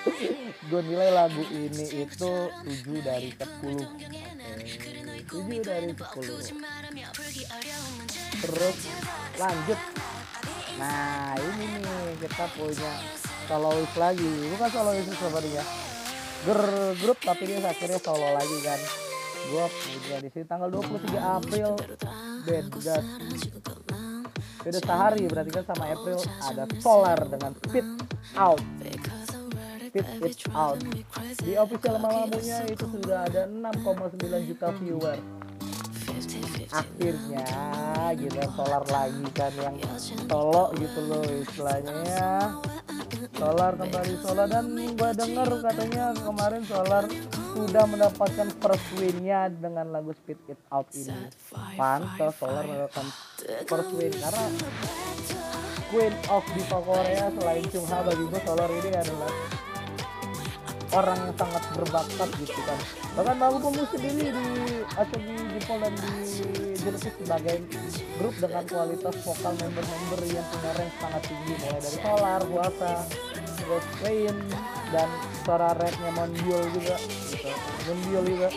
Gue 0.70 0.82
nilai 0.86 1.10
lagu 1.10 1.42
ini 1.50 2.06
itu 2.06 2.32
7 2.62 3.02
dari 3.02 3.34
10 3.34 3.74
7 5.26 5.66
dari 5.66 5.92
10 5.94 6.06
terus 8.46 8.78
lanjut. 9.42 9.80
Nah 10.78 11.34
ini 11.42 11.66
nih 11.82 12.22
kita 12.22 12.46
punya 12.54 12.92
solois 13.50 13.94
lagi. 13.98 14.30
Bukan 14.54 14.70
solois 14.70 15.06
sebenarnya. 15.10 15.64
Ger 16.46 16.62
grup 17.02 17.18
tapi 17.26 17.50
dia 17.50 17.58
akhirnya 17.66 17.98
solo 17.98 18.30
lagi 18.38 18.58
kan 18.62 19.05
gue 19.46 19.66
punya 19.70 20.18
di 20.22 20.30
sini 20.34 20.46
tanggal 20.46 20.70
23 20.74 21.38
April. 21.42 21.70
Beda 22.46 22.96
beda 24.66 24.82
sehari 24.82 25.30
berarti 25.30 25.52
kan 25.62 25.66
sama 25.70 25.94
April 25.94 26.18
ada 26.42 26.64
Solar 26.82 27.20
dengan 27.30 27.52
Speed 27.54 27.88
Out. 28.34 28.62
Spit 29.96 30.28
It 30.28 30.44
Out. 30.52 30.82
Di 31.40 31.56
official 31.56 31.96
Mamamunya 32.04 32.68
itu 32.68 32.84
sudah 32.84 33.24
ada 33.30 33.48
6,9 33.48 34.50
juta 34.50 34.68
viewer. 34.82 35.16
Akhirnya 36.76 37.48
gitu 38.20 38.42
solar 38.58 38.84
lagi 38.92 39.24
kan 39.32 39.54
yang 39.56 39.78
solo 40.28 40.76
gitu 40.76 41.00
loh 41.08 41.24
istilahnya 41.24 41.96
ya. 42.10 42.60
Solar 43.40 43.72
kembali 43.80 44.14
solar 44.20 44.48
dan 44.52 44.68
gue 44.76 45.12
denger 45.16 45.50
katanya 45.64 46.06
kemarin 46.18 46.64
solar 46.68 47.04
sudah 47.56 47.88
mendapatkan 47.88 48.48
first 48.60 48.88
winnya 49.00 49.48
dengan 49.48 49.88
lagu 49.96 50.12
Speed 50.12 50.40
It 50.52 50.60
Out 50.68 50.92
ini. 50.92 51.32
Pantas 51.80 52.36
solar 52.36 52.68
mendapatkan 52.68 53.08
first 53.64 53.92
win 53.96 54.12
karena 54.12 54.46
Queen 55.88 56.14
of 56.28 56.44
Diva 56.52 56.80
Korea 56.84 57.26
selain 57.32 57.64
Chung 57.72 57.88
Ha 57.88 57.98
bagi 58.04 58.24
gue 58.28 58.42
solar 58.44 58.68
ini 58.68 58.92
adalah 58.92 59.32
orang 60.96 61.18
yang 61.28 61.36
sangat 61.36 61.64
berbakat 61.76 62.30
gitu 62.44 62.60
kan. 62.68 62.80
Bahkan 63.16 63.36
lagu 63.40 63.58
pemusik 63.64 64.00
sendiri 64.00 64.32
di 64.32 64.48
Asobi 64.96 65.36
Jepol 65.56 65.78
dan 65.84 65.94
di 65.96 66.12
Jerukis 66.80 67.16
sebagai 67.18 67.58
grup 68.20 68.36
dengan 68.40 68.64
kualitas 68.68 69.16
vokal 69.24 69.54
member-member 69.60 70.20
yang 70.28 70.46
punya 70.52 70.72
range 70.76 70.96
sangat 71.00 71.22
tinggi 71.26 71.54
mulai 71.64 71.80
dari 71.80 72.00
Solar, 72.00 72.42
Puasa, 72.46 72.94
Ghost 73.66 73.90
dan 74.94 75.10
suara 75.44 75.74
rapnya 75.74 76.12
Mondial 76.14 76.62
juga 76.74 76.96
gitu. 77.02 77.50
Mondial 77.90 78.24
juga. 78.26 78.50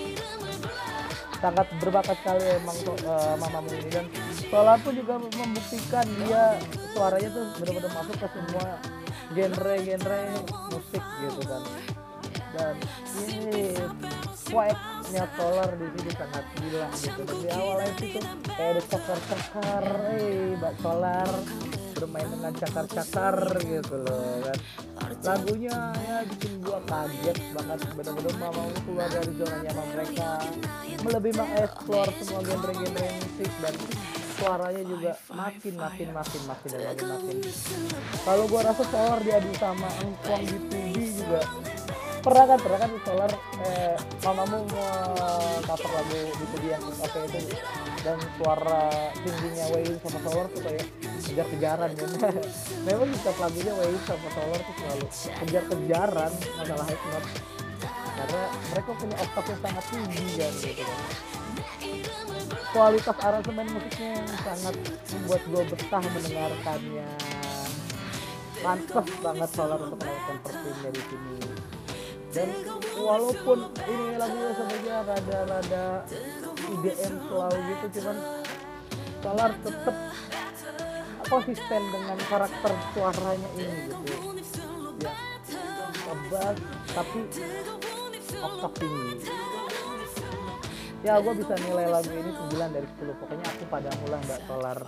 Sangat 1.39 1.67
berbakat 1.79 2.17
sekali 2.19 2.45
emang 2.59 2.79
uh, 3.07 3.35
Mamamu 3.39 3.71
ini 3.71 3.91
dan 3.95 4.07
Solar 4.51 4.79
pun 4.83 4.91
juga 4.91 5.23
membuktikan 5.23 6.07
dia 6.27 6.59
suaranya 6.97 7.31
tuh 7.31 7.45
benar-benar 7.63 7.93
masuk 7.95 8.17
ke 8.19 8.29
semua 8.35 8.67
genre-genre 9.39 10.23
musik 10.73 11.05
gitu 11.23 11.43
kan 11.47 11.63
dan 12.59 12.75
ini 13.31 13.79
swagnya 14.35 15.25
Solar 15.39 15.71
di 15.79 15.87
sini 15.95 16.11
sangat 16.19 16.45
gila 16.59 16.89
gitu. 16.99 17.23
Dan 17.23 17.37
di 17.39 17.49
awal 17.55 17.79
itu 17.87 18.05
tuh 18.19 18.25
kayak 18.51 18.71
ada 18.75 18.83
cakar-cakar 18.83 19.85
eh 20.19 20.59
Mbak 20.59 20.75
Solar 20.83 21.31
bermain 21.99 22.29
dengan 22.31 22.53
cakar-cakar 22.55 23.37
gitu 23.63 23.97
loh 24.07 24.43
kan. 24.43 24.59
Lagunya 25.19 25.77
ya 26.07 26.17
bikin 26.31 26.53
gua 26.63 26.79
kaget 26.87 27.39
banget. 27.55 27.79
Bener-bener 27.95 28.35
mau 28.39 28.67
keluar 28.87 29.09
dari 29.11 29.33
zona 29.35 29.57
nyaman 29.67 29.87
mereka 29.95 30.29
lebih 30.99 31.33
mengeksplor 31.35 32.09
semua 32.23 32.41
genre-genre 32.47 33.09
musik 33.19 33.53
dan 33.63 33.75
suaranya 34.39 34.83
juga 34.87 35.11
makin 35.35 35.75
makin 35.75 36.09
makin 36.15 36.43
makin 36.47 36.69
dan 36.71 36.83
makin 36.87 37.07
makin. 37.11 37.37
Kalau 38.23 38.45
gua 38.47 38.61
rasa 38.63 38.85
Solar 38.87 39.19
diadu 39.27 39.51
sama 39.59 39.89
Engkong 39.99 40.43
di 40.47 40.59
TV 40.71 40.97
juga 41.19 41.43
pernah 42.23 42.45
kan 42.45 42.59
pernah 42.59 42.79
kan 42.79 42.91
solar 43.07 43.33
eh, 43.65 43.97
mamamu 44.25 44.61
cover 45.65 45.91
lagu 45.93 46.21
di 46.35 46.45
video 46.55 46.71
yang 46.75 46.85
apa 46.89 47.19
itu. 47.29 47.41
Dan 47.99 48.19
suara 48.39 48.83
tingginya 49.21 49.65
Wei 49.75 49.91
sama 50.01 50.19
solar 50.23 50.47
tuh 50.55 50.63
kayak 50.65 50.87
kejar-kejaran 51.27 51.91
ya. 51.93 52.07
Memang 52.87 53.09
setiap 53.19 53.37
lagunya 53.43 53.73
Wei 53.75 53.97
sama 54.07 54.29
solar 54.33 54.61
tuh 54.63 54.75
selalu 54.79 55.07
kejar-kejaran 55.45 56.33
masalah 56.57 56.87
hikmat 56.87 57.25
karena 58.19 58.43
mereka 58.75 58.91
punya 58.99 59.17
oktav 59.23 59.45
yang 59.47 59.61
sangat 59.63 59.85
tinggi 59.95 60.25
kan 60.35 60.53
gitu 60.59 60.83
kan. 60.83 61.01
Kualitas 62.69 63.19
aransemen 63.23 63.67
musiknya 63.73 64.11
yang 64.19 64.29
sangat 64.43 64.75
membuat 65.15 65.43
gue 65.47 65.63
betah 65.73 66.03
mendengarkannya. 66.03 67.09
Pantas 68.59 69.07
banget 69.23 69.51
solar 69.55 69.79
untuk 69.79 69.99
melakukan 70.03 70.37
performnya 70.43 70.91
di 70.91 71.03
sini 71.07 71.58
dan 72.39 72.51
walaupun 72.95 73.59
ini 73.91 74.15
lagunya 74.15 74.51
sebenarnya 74.55 74.97
rada-rada 75.03 75.87
IDM 76.71 77.15
slow 77.27 77.51
gitu 77.51 77.87
cuman 77.99 78.17
Solar 79.19 79.51
tetap 79.67 79.97
konsisten 81.27 81.83
dengan 81.91 82.19
karakter 82.31 82.73
suaranya 82.95 83.51
ini 83.59 83.91
gitu. 83.91 84.15
Ya 85.03 85.13
tebas 86.09 86.57
tapi 86.95 87.21
oktav 88.39 88.73
tinggi 88.79 89.15
ya 90.99 91.15
gue 91.23 91.35
bisa 91.39 91.55
nilai 91.63 91.87
lagu 91.91 92.11
ini 92.11 92.31
9 92.35 92.75
dari 92.75 92.87
10 92.87 93.21
pokoknya 93.23 93.47
aku 93.51 93.65
pada 93.71 93.91
mulai 94.03 94.19
mbak 94.25 94.41
Solar 94.47 94.79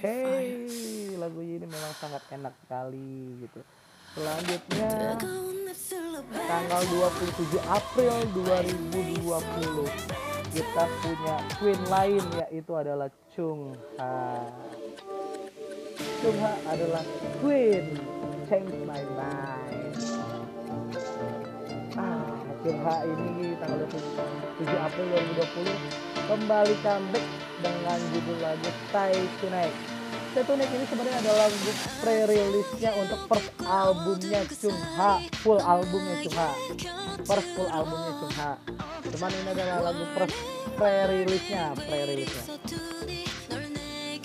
hey 0.00 1.16
lagu 1.16 1.40
ini 1.40 1.64
memang 1.64 1.92
sangat 1.96 2.22
enak 2.32 2.54
sekali 2.64 3.44
gitu 3.44 3.60
selanjutnya 4.14 5.18
tanggal 6.46 6.82
27 6.86 7.58
April 7.66 8.14
2020 8.46 10.54
kita 10.54 10.84
punya 11.02 11.36
queen 11.58 11.82
lain 11.90 12.22
yaitu 12.38 12.72
adalah 12.78 13.10
Chung 13.34 13.74
Ha. 13.98 14.38
Chung 16.22 16.38
Ha 16.38 16.54
adalah 16.70 17.02
queen. 17.42 17.98
Change 18.46 18.70
my 18.86 19.02
mind 19.18 19.98
ah 21.98 22.22
Chung 22.62 22.78
Ha 22.86 22.96
ini 23.02 23.58
tanggal 23.58 23.82
27 23.90 24.62
April 24.62 25.06
2020 25.10 26.30
kembali 26.30 26.74
comeback 26.86 27.26
dengan 27.66 27.98
judul 28.14 28.38
lagu 28.38 28.70
Stay 28.86 29.26
Tonight 29.42 29.93
Tunic 30.42 30.66
ini 30.66 30.82
sebenarnya 30.90 31.18
adalah 31.22 31.46
pre-release-nya 32.02 32.90
untuk 32.98 33.20
first 33.30 33.54
albumnya 33.62 34.42
Chung 34.50 34.74
Ha, 34.98 35.22
full 35.46 35.62
albumnya 35.62 36.26
Chung 36.26 36.34
Ha. 36.34 36.50
First 37.22 37.48
full 37.54 37.70
albumnya 37.70 38.12
Chung 38.18 38.34
Ha. 38.42 38.50
Cuman 39.14 39.30
ini 39.30 39.50
adalah 39.54 39.94
lagu 39.94 40.02
first 40.10 40.34
pre-release-nya, 40.74 41.78
pre-release-nya. 41.86 42.44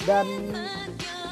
Dan 0.01 0.27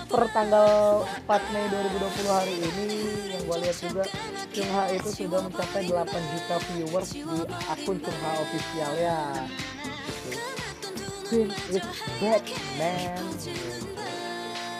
per 0.05 0.23
tanggal 0.29 1.01
4 1.25 1.53
Mei 1.57 1.65
2020 1.73 2.29
hari 2.29 2.55
ini 2.61 2.87
yang 3.33 3.41
gue 3.49 3.57
lihat 3.65 3.77
juga 3.81 4.05
Chung 4.53 4.69
Ha 4.77 4.93
itu 4.93 5.09
sudah 5.09 5.41
mencapai 5.41 5.89
8 5.89 6.05
juta 6.05 6.55
viewers 6.69 7.09
di 7.17 7.39
akun 7.65 7.97
Chung 7.97 8.19
Ha 8.21 8.31
official 8.45 8.93
ya. 9.01 9.19
Queen 11.27 11.51
is 11.73 11.83
back 12.23 12.45
man 12.79 13.19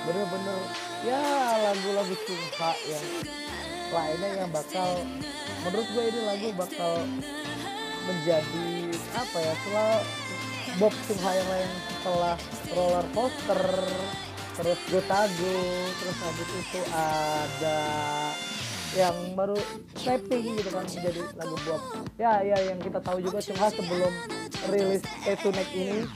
bener-bener. 0.08 0.60
Ya 1.04 1.22
lagu-lagu 1.68 2.16
Sungha 2.24 2.72
yang 2.88 3.06
lainnya 3.92 4.30
yang 4.44 4.52
bakal 4.52 4.90
menurut 5.68 5.88
gue 5.92 6.04
ini 6.12 6.20
lagu 6.28 6.48
bakal 6.56 6.94
menjadi 8.08 8.68
apa 9.16 9.38
ya 9.40 9.54
setelah 9.64 9.92
Bob 10.80 10.94
Sungha 11.08 11.32
yang 11.36 11.50
lain 11.52 11.72
setelah 11.92 12.36
roller 12.76 13.08
coaster 13.12 13.64
terus 14.58 14.80
Gotago 14.90 15.60
terus 16.02 16.18
habis 16.18 16.50
itu 16.56 16.82
ada 16.90 17.80
yang 18.96 19.16
baru 19.38 19.60
stepping 19.94 20.58
gitu 20.58 20.70
kan 20.74 20.88
menjadi 20.88 21.22
lagu 21.38 21.56
Bob. 21.68 21.82
Ya 22.18 22.42
ya 22.42 22.58
yang 22.74 22.80
kita 22.82 23.00
tahu 23.04 23.22
juga 23.22 23.40
Sungha 23.44 23.68
sebelum 23.70 24.12
rilis 24.72 25.04
Tattoo 25.24 25.52
Neck 25.54 25.70
ini 25.76 26.08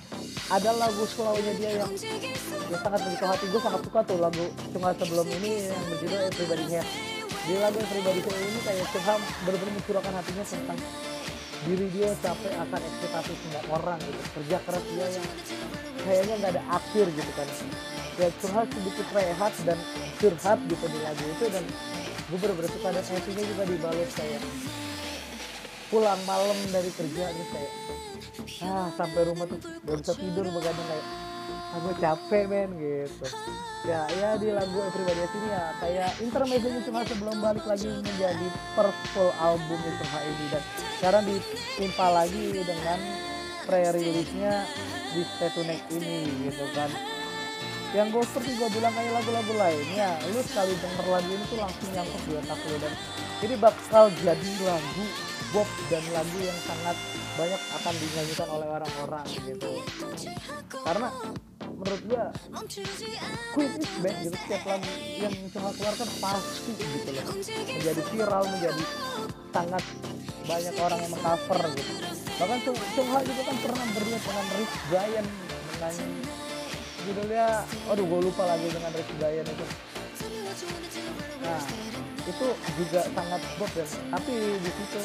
ada 0.50 0.70
lagu 0.74 1.04
slownya 1.06 1.54
dia 1.60 1.72
yang, 1.84 1.92
yang 2.72 2.82
sangat 2.82 3.00
begitu 3.06 3.26
hati. 3.28 3.46
Gue 3.52 3.62
sangat 3.62 3.82
suka 3.86 4.00
tuh 4.08 4.18
lagu 4.18 4.46
cuma 4.74 4.96
sebelum 4.98 5.28
ini 5.30 5.70
yang 5.70 5.82
berjudul 5.92 6.20
Everybody 6.32 6.66
Here 6.72 6.88
di 7.46 7.54
lagu 7.62 7.78
Everybody 7.78 8.20
Here 8.26 8.42
ini 8.42 8.60
kayak 8.66 8.88
Tuhan 8.96 9.20
benar-benar 9.46 9.74
mencurahkan 9.78 10.14
hatinya 10.18 10.44
tentang 10.48 10.80
diri 11.62 11.88
dia 11.94 12.10
capek 12.26 12.54
akan 12.58 12.80
ekspektasi 12.82 13.34
semua 13.38 13.62
orang 13.78 14.00
gitu. 14.02 14.22
Kerja 14.42 14.58
keras 14.66 14.84
dia 14.90 15.06
yang 15.14 15.28
kayaknya 16.02 16.34
nggak 16.42 16.52
ada 16.58 16.64
akhir 16.74 17.06
gitu 17.14 17.32
kan. 17.38 17.48
Ya 18.20 18.28
curhat 18.42 18.68
sedikit 18.74 19.08
rehat 19.14 19.54
dan 19.64 19.78
curhat 20.18 20.60
gitu 20.66 20.86
di 20.90 21.00
lagu 21.06 21.24
itu 21.26 21.46
dan 21.54 21.64
gue 22.32 22.38
bener-bener 22.40 22.72
suka 22.72 22.90
dan 22.96 23.04
juga 23.28 23.64
dibalut 23.68 24.10
kayak 24.16 24.42
pulang 25.92 26.22
malam 26.24 26.56
dari 26.72 26.88
kerja 26.96 27.24
nih 27.28 27.48
kayak 27.52 27.72
ah 28.64 28.88
sampai 28.96 29.22
rumah 29.28 29.46
tuh 29.46 29.60
gak 29.60 29.98
bisa 30.00 30.14
tidur 30.16 30.46
begadang 30.50 30.88
kayak 30.88 31.08
aku 31.72 31.90
capek 32.00 32.44
men 32.48 32.70
gitu. 32.80 33.26
Ya 33.88 34.06
ya 34.20 34.36
di 34.38 34.54
lagu 34.54 34.78
Everybody 34.78 35.24
sini 35.32 35.48
ya 35.50 35.64
kayak 35.80 36.12
intermezzonya 36.22 36.82
cuma 36.86 37.02
sebelum 37.08 37.38
balik 37.40 37.66
lagi 37.66 37.88
menjadi 37.90 38.48
full 39.16 39.32
album 39.40 39.80
itu 39.80 40.06
ini 40.06 40.46
dan 40.52 40.64
sekarang 41.00 41.24
ditimpa 41.28 42.08
lagi 42.14 42.44
dengan 42.62 43.00
pre-release 43.66 44.34
nya 44.36 44.68
di 45.12 45.24
Neck 45.68 45.82
ini 45.92 46.18
gitu 46.48 46.66
kan. 46.76 46.92
Yang 47.92 48.08
gue 48.16 48.24
seperti 48.24 48.52
gue 48.56 48.70
bilang 48.72 48.94
kayak 48.96 49.12
lagu-lagu 49.12 49.54
lainnya 49.60 50.16
lu 50.32 50.40
sekali 50.48 50.72
denger 50.80 51.06
lagu 51.12 51.28
ini 51.28 51.44
tuh 51.52 51.60
langsung 51.60 51.90
nyangkut 51.92 52.22
di 52.24 52.34
otak 52.40 52.60
lu. 52.68 52.78
Dan 52.80 52.94
ini 53.44 53.56
bakal 53.60 54.04
jadi 54.24 54.52
lagu 54.64 55.04
Bob 55.52 55.68
dan 55.92 56.04
lagu 56.16 56.38
yang 56.40 56.60
sangat 56.64 56.96
banyak 57.40 57.62
akan 57.80 57.94
dinyanyikan 57.96 58.48
oleh 58.52 58.68
orang-orang 58.68 59.26
gitu. 59.30 59.72
Karena 60.84 61.10
menurut 61.72 62.02
gua 62.06 62.26
Queen 63.56 63.72
is 63.80 63.92
back 64.04 64.16
gitu 64.22 64.38
setiap 64.38 64.64
lagu 64.70 64.92
yang 65.18 65.34
Chungha 65.50 65.72
keluarkan 65.74 66.10
pasti 66.22 66.72
gitu 66.78 67.10
loh 67.10 67.26
menjadi 67.66 68.02
viral 68.12 68.44
menjadi 68.46 68.84
sangat 69.52 69.84
banyak 70.46 70.76
orang 70.78 71.00
yang 71.02 71.12
mengcover 71.16 71.62
gitu. 71.74 71.94
Bahkan 72.38 72.60
Chungha 72.66 73.20
juga 73.26 73.42
kan 73.50 73.58
pernah 73.66 73.86
berduet 73.98 74.22
dengan 74.22 74.46
Rich 74.58 74.76
Brian 74.90 75.26
dengan 75.72 75.94
judulnya 77.02 77.46
aduh 77.90 78.06
gue 78.06 78.20
lupa 78.30 78.44
lagi 78.46 78.68
dengan 78.70 78.92
Rich 78.94 79.12
Brian 79.18 79.46
itu. 79.48 79.66
Nah 81.42 81.62
itu 82.22 82.48
juga 82.78 83.02
sangat 83.10 83.42
bot 83.58 83.72
ya. 83.74 83.86
Tapi 83.90 84.34
di 84.62 84.70
situ 84.70 85.02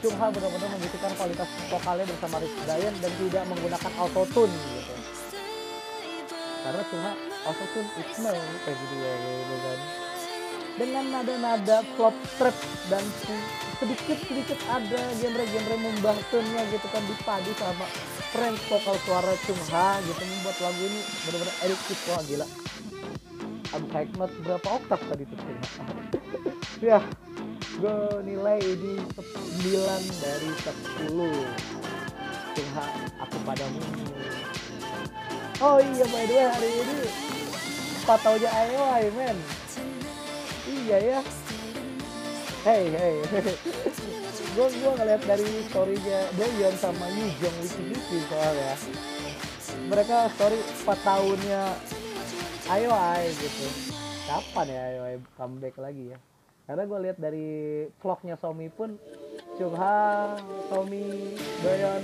Chungha 0.00 0.32
benar-benar 0.32 0.68
membuktikan 0.72 1.12
kualitas 1.12 1.48
vokalnya 1.68 2.08
bersama 2.08 2.40
Rich 2.40 2.56
Brian 2.64 2.94
dan 3.04 3.12
tidak 3.20 3.44
menggunakan 3.52 3.92
autotune 4.00 4.56
gitu. 4.56 4.94
Karena 6.64 6.82
Chungha 6.88 7.12
autotune 7.44 7.88
no 8.24 8.30
kayak 8.64 8.76
gitu 8.80 8.94
ya 8.96 9.12
gitu 9.20 9.56
kan. 9.60 9.78
Dengan 10.80 11.04
nada-nada 11.12 11.84
flop 11.92 12.16
trap 12.40 12.56
dan 12.88 13.04
sedikit-sedikit 13.76 14.56
ada 14.72 15.00
genre-genre 15.20 15.76
membahasnya 15.76 16.62
gitu 16.72 16.86
kan 16.88 17.02
dipadu 17.04 17.52
sama 17.60 17.84
French 18.32 18.60
vokal 18.72 18.96
suara 19.04 19.36
Chungha 19.44 20.00
gitu 20.08 20.22
membuat 20.24 20.56
lagu 20.64 20.80
ini 20.80 21.00
benar-benar 21.28 21.56
eduktif 21.68 21.98
wah 22.08 22.22
gila. 22.24 22.46
Abu 23.76 23.86
Hikmat 23.92 24.30
berapa 24.48 24.68
oktav 24.80 25.00
tadi 25.12 25.24
tuh? 25.28 25.38
Ya 26.80 27.04
gue 27.60 27.96
nilai 28.24 28.60
ini 28.60 29.00
9 29.16 30.20
dari 30.20 30.50
10 30.52 31.16
Chungha 32.50 32.84
aku 33.22 33.36
padamu. 33.46 33.80
Oh 35.60 35.78
iya 35.78 36.04
by 36.08 36.24
the 36.26 36.34
way 36.34 36.46
hari 36.48 36.70
ini 36.82 36.98
4 38.04 38.24
tahunnya 38.24 38.50
IOI 38.50 39.04
men. 39.14 39.36
Iya 40.66 40.96
ya. 40.98 41.20
Hey 42.66 42.84
hey. 42.92 43.16
Gue 44.58 44.66
gue 44.66 44.92
ngeliat 44.98 45.22
dari 45.30 45.62
storynya 45.70 46.26
Doyon 46.34 46.74
sama 46.74 47.06
Yujong 47.06 47.56
Wiki 47.62 47.82
Wiki 47.86 48.18
soalnya. 48.26 48.74
Mereka 49.86 50.16
story 50.34 50.58
4 50.84 51.06
tahunnya 51.06 51.62
IOI 52.66 53.22
gitu. 53.30 53.66
Kapan 54.26 54.66
ya 54.68 54.82
IOI 54.98 55.16
comeback 55.38 55.78
lagi 55.78 56.12
ya 56.12 56.18
karena 56.70 56.86
gue 56.86 56.98
lihat 57.02 57.18
dari 57.18 57.48
vlognya 57.98 58.38
Somi 58.38 58.70
pun 58.70 58.94
Chungha, 59.58 60.38
Somi, 60.70 61.34
Doyon 61.66 62.02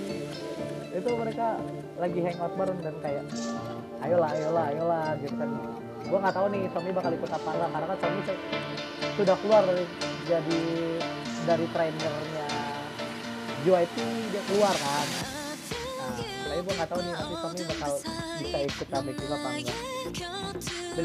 itu 0.91 1.11
mereka 1.15 1.55
lagi 2.03 2.19
hangout 2.19 2.51
bareng 2.59 2.83
dan 2.83 2.99
kayak 2.99 3.31
ayolah 4.03 4.35
ayolah 4.35 4.65
ayolah 4.75 5.09
gitu 5.23 5.39
kan. 5.39 5.51
Gue 6.03 6.19
nggak 6.19 6.35
tahu 6.35 6.47
nih 6.51 6.67
Somi 6.75 6.91
bakal 6.91 7.15
ikut 7.15 7.31
apa 7.31 7.47
enggak 7.47 7.71
karena 7.79 7.87
kan 7.87 7.99
Somi 8.03 8.21
sudah 9.15 9.37
keluar 9.39 9.63
dari 9.71 9.85
jadi 10.27 10.63
dari 11.47 11.67
trainernya 11.71 12.49
JYP 13.63 13.97
dia 14.35 14.43
keluar 14.51 14.75
kan. 14.75 15.07
Nah 16.27 16.51
tapi 16.51 16.61
gue 16.67 16.75
nggak 16.75 16.91
tahu 16.91 17.01
nih 17.07 17.13
nanti 17.15 17.35
Somi 17.39 17.61
bakal 17.71 17.91
bisa 18.43 18.59
ikut 18.67 18.87
comeback 18.91 19.17
juga 19.23 19.35
apa 19.39 19.49
enggak 19.63 19.79
dan 20.99 21.05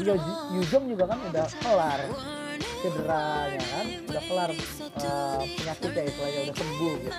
Yujong 0.50 0.84
juga 0.90 1.04
kan 1.14 1.18
udah 1.30 1.46
kelar 1.62 2.00
cederanya 2.60 3.62
kan? 3.62 3.86
Udah 4.08 4.22
kelar 4.26 4.50
uh, 4.52 5.42
penyakitnya 5.44 6.02
istilahnya 6.08 6.40
udah 6.46 6.56
sembuh 6.56 6.94
gitu. 7.00 7.18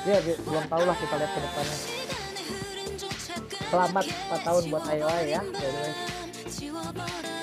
Ya 0.00 0.18
belum 0.24 0.64
tahu 0.66 0.82
lah 0.88 0.96
kita 0.96 1.14
lihat 1.20 1.32
ke 1.32 1.40
depannya. 1.44 1.78
Selamat 3.70 4.04
4 4.10 4.46
tahun 4.46 4.62
buat 4.72 4.84
IOI 4.88 5.24
ya 5.30 5.42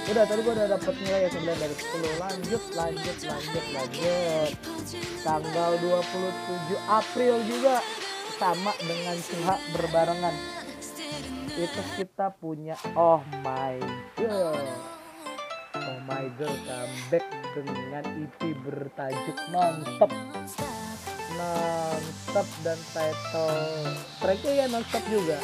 udah 0.07 0.23
tadi 0.23 0.39
gua 0.39 0.53
udah 0.55 0.67
dapet 0.71 0.95
nilai 1.03 1.19
ya 1.27 1.29
9 1.35 1.63
dari 1.63 1.75
10 1.75 2.23
lanjut 2.23 2.63
lanjut 2.79 3.17
lanjut 3.27 3.65
lanjut. 3.75 4.51
Tanggal 5.19 5.71
27 5.83 6.79
April 6.87 7.35
juga 7.43 7.75
sama 8.39 8.71
dengan 8.79 9.17
Suha 9.19 9.55
berbarengan. 9.75 10.35
Itu 11.59 11.81
kita 11.99 12.31
punya 12.39 12.79
Oh 12.95 13.19
My 13.43 13.75
God 14.15 14.96
Oh 15.87 15.99
My 16.03 16.27
God 16.35 16.51
comeback 16.67 17.25
dengan 17.55 18.03
EP 18.19 18.39
bertajuk 18.59 19.39
Nonstop. 19.55 20.11
Nonstop 21.39 22.47
dan 22.61 22.79
title 22.91 23.95
tracknya 24.19 24.51
ya 24.51 24.65
Nonstop 24.67 25.03
juga. 25.07 25.39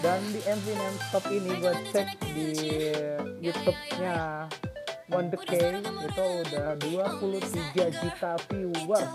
Dan 0.00 0.20
di 0.32 0.40
MV 0.44 0.66
Nonstop 0.80 1.24
ini 1.28 1.50
gue 1.60 1.74
cek 1.92 2.08
di 2.32 2.48
YouTube-nya 3.44 4.48
The 5.06 5.38
K 5.38 5.52
itu 5.80 6.24
udah 6.42 6.74
23 6.82 8.00
juta 8.00 8.32
viewers 8.50 9.12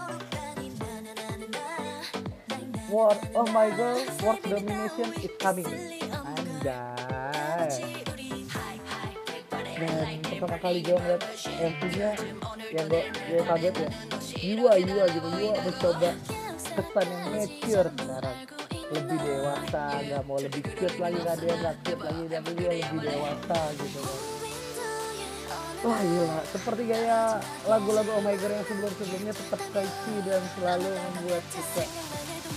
War, 2.92 3.16
oh 3.36 3.48
my 3.56 3.72
god, 3.72 4.04
world 4.20 4.44
domination 4.44 5.16
is 5.24 5.32
coming. 5.40 6.01
Pertama 10.42 10.58
kali 10.58 10.82
gue 10.82 10.98
ngeliat 10.98 11.22
MV-nya 11.46 12.10
yang 12.74 12.86
gue, 12.90 13.04
gue 13.14 13.42
kaget 13.46 13.76
ya. 13.78 13.90
Yua, 14.42 14.74
Yua 14.82 15.06
gitu. 15.14 15.28
Yua 15.38 15.54
mencoba 15.62 16.10
kesan 16.58 17.06
yang 17.14 17.24
mature 17.30 17.90
sekarang. 17.94 18.38
Lebih 18.90 19.18
dewasa, 19.22 19.84
gak 20.02 20.24
mau 20.26 20.42
lebih 20.42 20.62
cute 20.66 20.98
lagi 20.98 21.22
kan 21.22 21.38
dia 21.38 21.56
gak 21.62 21.76
cute 21.86 22.02
lagi, 22.02 22.24
tapi 22.26 22.50
dia 22.58 22.72
lebih 22.74 23.00
dewasa 23.06 23.60
gitu 23.78 24.00
kan. 24.02 24.20
Wah 25.82 26.00
gila, 26.02 26.40
seperti 26.50 26.82
gaya 26.90 27.20
lagu-lagu 27.70 28.10
Oh 28.10 28.22
My 28.26 28.34
God 28.34 28.50
yang 28.50 28.66
sebelum-sebelumnya 28.66 29.34
tetap 29.38 29.62
catchy 29.70 30.16
dan 30.26 30.42
selalu 30.58 30.90
membuat 30.90 31.46
kita 31.54 31.86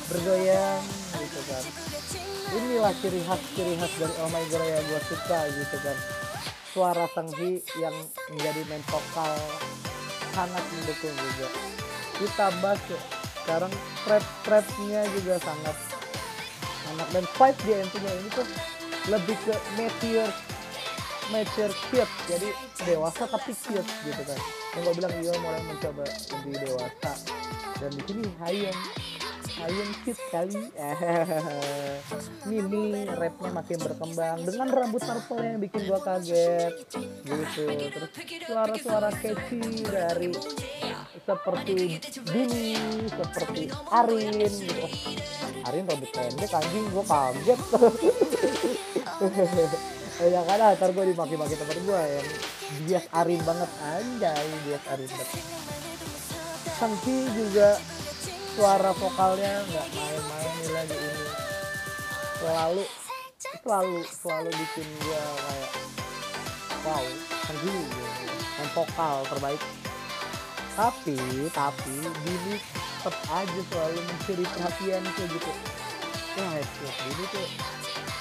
bergoyang 0.09 0.82
gitu 1.20 1.41
kan 1.49 1.64
inilah 2.55 2.93
ciri 3.01 3.24
khas 3.24 3.41
ciri 3.57 3.74
khas 3.80 3.93
dari 3.97 4.14
Oh 4.20 4.28
My 4.28 4.45
God 4.53 4.62
yang 4.68 4.85
gue 4.85 5.01
suka 5.09 5.41
gitu 5.49 5.76
kan 5.80 5.97
suara 6.75 7.07
Sang 7.14 7.31
Ji 7.39 7.62
yang 7.79 7.95
menjadi 8.35 8.66
main 8.66 8.83
vokal 8.91 9.39
sangat 10.35 10.64
mendukung 10.75 11.14
juga. 11.14 11.49
Ditambah 12.18 12.75
sekarang 13.47 13.72
trap 14.03 14.25
trapnya 14.43 15.07
juga 15.14 15.39
sangat 15.39 15.77
sangat 16.83 17.09
dan 17.14 17.25
fight 17.39 17.57
intinya. 17.62 18.11
Ini 18.11 18.29
tuh 18.35 18.47
lebih 19.07 19.39
ke 19.47 19.55
mature 19.79 20.33
mature 21.31 21.75
cute. 21.95 22.14
Jadi 22.27 22.49
dewasa 22.83 23.31
tapi 23.31 23.55
cute 23.55 23.91
gitu 24.03 24.22
kan. 24.27 24.41
Yang 24.75 24.83
gue 24.83 24.95
bilang 24.99 25.14
dia 25.22 25.35
mulai 25.39 25.62
mencoba 25.62 26.03
lebih 26.11 26.55
dewasa. 26.59 27.12
Dan 27.79 27.91
di 27.95 28.03
sini 28.03 28.27
Hayong 28.43 28.81
Hayong 29.55 29.93
cute 30.03 30.25
kali 30.35 30.61
Mimi 32.51 33.07
rapnya 33.07 33.51
makin 33.55 33.79
berkembang 33.79 34.39
dengan 34.43 34.69
rambut 34.69 35.03
purple 35.03 35.43
yang 35.47 35.59
bikin 35.63 35.81
gue 35.87 36.01
kaget. 36.03 36.73
Gitu. 37.23 37.65
Terus 37.95 38.11
suara-suara 38.51 39.11
catchy 39.15 39.63
dari 39.87 40.35
seperti 41.25 42.03
Dini 42.27 42.75
seperti 43.09 43.63
Arin 43.95 44.35
gitu. 44.43 44.67
Oh, 44.83 44.93
Arin 45.71 45.85
rambut 45.87 46.11
pendek 46.11 46.51
anjing 46.51 46.85
gue 46.91 47.05
kaget. 47.07 47.61
Ya 50.15 50.47
kan 50.47 50.79
ntar 50.79 50.95
gue 50.95 51.11
dimaki-maki 51.11 51.59
temen 51.59 51.79
gue 51.91 52.03
yang 52.07 52.29
bias 52.87 53.07
Arin 53.11 53.43
banget. 53.43 53.71
Anjay 53.83 54.47
bias 54.63 54.85
Arin 54.95 55.11
banget. 55.11 55.43
Sangki 56.79 57.19
juga 57.35 57.79
suara 58.55 58.91
vokalnya 58.95 59.67
nggak 59.67 59.89
main-main 59.99 60.67
lagi 60.71 60.95
ini. 60.95 61.27
Selalu 62.39 62.85
selalu 63.43 63.99
selalu 64.07 64.51
bikin 64.55 64.87
gue 65.03 65.23
kayak 65.43 65.73
wow 66.87 67.05
Sangki 67.51 67.75
yang 68.55 68.71
vokal 68.79 69.17
terbaik. 69.27 69.63
Tapi 70.75 71.19
tapi 71.51 71.97
Dini 72.23 72.57
tetap 73.03 73.17
aja 73.35 73.61
selalu 73.75 73.99
mencuri 74.07 74.45
perhatian 74.47 75.03
kayak 75.03 75.29
gitu. 75.35 75.53
Wah 76.39 76.55
ya 76.55 76.91
Dini 77.03 77.25
tuh 77.35 77.47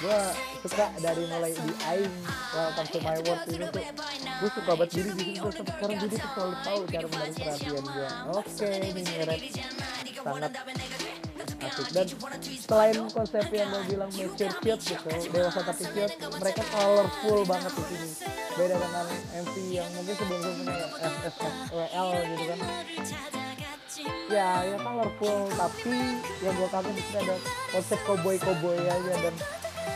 gue 0.04 0.20
suka 0.68 0.92
dari 1.00 1.24
mulai 1.32 1.56
di 1.56 1.72
Aing 1.88 2.12
Welcome 2.52 2.90
to 2.92 3.00
my 3.00 3.18
world 3.24 3.44
ini 3.48 3.66
tuh 3.72 3.86
gue 4.44 4.50
suka 4.52 4.72
banget 4.76 4.90
diri 5.00 5.12
di 5.16 5.24
gue 5.40 5.52
sampai 5.54 5.74
sekarang 5.80 5.98
jadi 6.02 6.16
tuh 6.20 6.30
selalu 6.36 6.56
tahu 6.60 6.80
cara 6.92 7.08
menarik 7.08 7.36
perhatian 7.40 7.84
gue 7.88 8.08
oke 8.36 8.70
ini 8.84 9.02
rap 9.24 9.42
sangat 10.24 10.52
asik. 11.64 11.88
dan 11.92 12.08
selain 12.64 12.96
konsep 13.12 13.46
yang 13.52 13.68
gue 13.72 13.84
bilang 13.92 14.12
mature 14.16 14.56
cute 14.64 14.84
gitu 14.84 15.10
dewasa 15.32 15.60
tapi 15.68 15.84
cute 15.92 16.16
mereka 16.40 16.64
colorful 16.72 17.40
banget 17.44 17.72
di 17.76 17.84
sini. 17.92 18.10
Beda 18.54 18.76
dengan 18.78 19.06
MV 19.44 19.56
yang 19.68 19.90
mungkin 19.96 20.16
sebelum-sebelumnya 20.16 20.88
SSWL 21.02 22.10
gitu 22.32 22.44
kan. 22.48 22.60
Ya 24.32 24.50
ya 24.64 24.78
colorful 24.80 25.40
tapi 25.60 25.96
yang 26.40 26.54
gue 26.56 26.70
kangen 26.72 26.94
sini 26.96 27.18
ada 27.20 27.36
konsep 27.72 28.00
cowboy 28.08 28.36
cowboy 28.40 28.80
aja 28.80 29.14
dan 29.20 29.36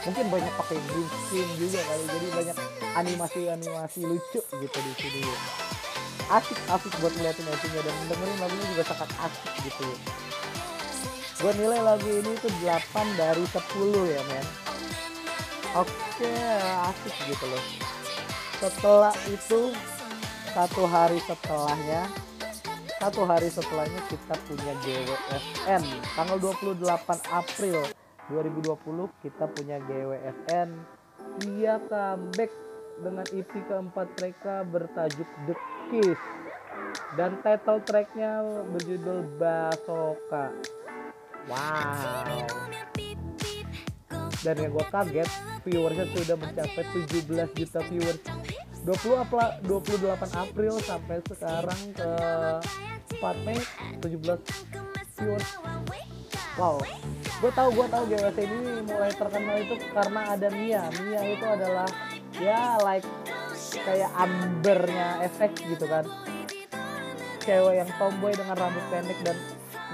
mungkin 0.04 0.26
banyak 0.32 0.54
pakai 0.60 0.78
green 0.92 1.10
screen 1.28 1.50
juga 1.56 1.80
kali. 1.84 2.04
Jadi 2.12 2.28
banyak 2.36 2.58
animasi 2.98 3.42
animasi 3.48 4.00
lucu 4.04 4.42
gitu 4.42 4.78
di 4.82 4.94
sini 5.00 5.22
asik 6.28 6.60
asik 6.68 6.94
buat 7.00 7.14
ngeliatin 7.16 7.48
actingnya 7.48 7.82
dan 7.88 7.96
dengerin 8.12 8.38
lagunya 8.44 8.66
juga 8.76 8.84
sangat 8.92 9.10
asik 9.24 9.52
gitu. 9.64 9.88
Gue 11.38 11.52
nilai 11.56 11.80
lagu 11.86 12.10
ini 12.10 12.32
tuh 12.42 12.52
8 12.66 13.20
dari 13.20 13.46
10 13.46 14.14
ya 14.14 14.22
men. 14.28 14.48
Oke 15.78 16.34
asik 16.92 17.16
gitu 17.30 17.46
loh. 17.48 17.64
Setelah 18.58 19.14
itu 19.30 19.72
satu 20.58 20.90
hari 20.90 21.22
setelahnya 21.22 22.10
satu 22.98 23.30
hari 23.30 23.46
setelahnya 23.46 24.02
kita 24.10 24.34
punya 24.50 24.74
GWFN 24.82 25.84
tanggal 26.18 26.38
28 26.42 26.82
April 27.30 27.86
2020 28.34 29.22
kita 29.22 29.46
punya 29.54 29.78
GWFN 29.86 30.70
dia 31.46 31.78
comeback 31.86 32.50
dengan 32.98 33.26
EP 33.30 33.52
keempat 33.70 34.08
mereka 34.18 34.66
bertajuk 34.66 35.30
The 35.46 35.54
Kiss. 35.92 36.20
Dan 37.16 37.40
title 37.42 37.82
tracknya 37.84 38.44
berjudul 38.76 39.26
Basoka. 39.40 40.54
Wow. 41.48 42.44
Dan 44.46 44.56
yang 44.62 44.72
gue 44.76 44.86
kaget 44.92 45.30
viewersnya 45.66 46.06
sudah 46.14 46.38
mencapai 46.38 46.84
17 46.94 47.58
juta 47.58 47.80
viewers. 47.90 48.22
20 48.86 49.20
apla, 49.20 49.60
28 49.68 50.32
April 50.38 50.80
sampai 50.80 51.20
sekarang 51.28 51.82
ke 51.92 52.12
4 53.20 53.46
Mei 53.46 53.60
17 54.00 54.40
viewers. 55.20 55.50
Wow. 56.56 56.82
Gue 57.38 57.52
tahu 57.54 57.70
gue 57.70 57.86
tahu 57.86 58.04
GWC 58.10 58.38
ini 58.50 58.60
mulai 58.88 59.12
terkenal 59.14 59.56
itu 59.62 59.76
karena 59.94 60.22
ada 60.34 60.48
Mia. 60.50 60.84
Mia 61.04 61.22
itu 61.28 61.46
adalah 61.46 61.90
ya 62.38 62.82
like 62.82 63.06
kayak 63.76 64.12
ambernya 64.16 65.24
efek 65.26 65.56
gitu 65.68 65.86
kan. 65.88 66.06
Cewek 67.44 67.80
yang 67.80 67.90
tomboy 67.96 68.36
dengan 68.36 68.60
rambut 68.60 68.84
pendek 68.92 69.20
dan 69.24 69.38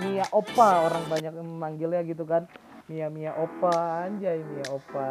Mia 0.01 0.25
Opa 0.33 0.89
orang 0.89 1.05
banyak 1.05 1.33
memanggilnya 1.37 2.01
gitu 2.01 2.25
kan. 2.25 2.49
Mia 2.89 3.07
Mia 3.13 3.37
Opa 3.37 4.09
anjay 4.09 4.41
Mia 4.41 4.65
Opa. 4.73 5.09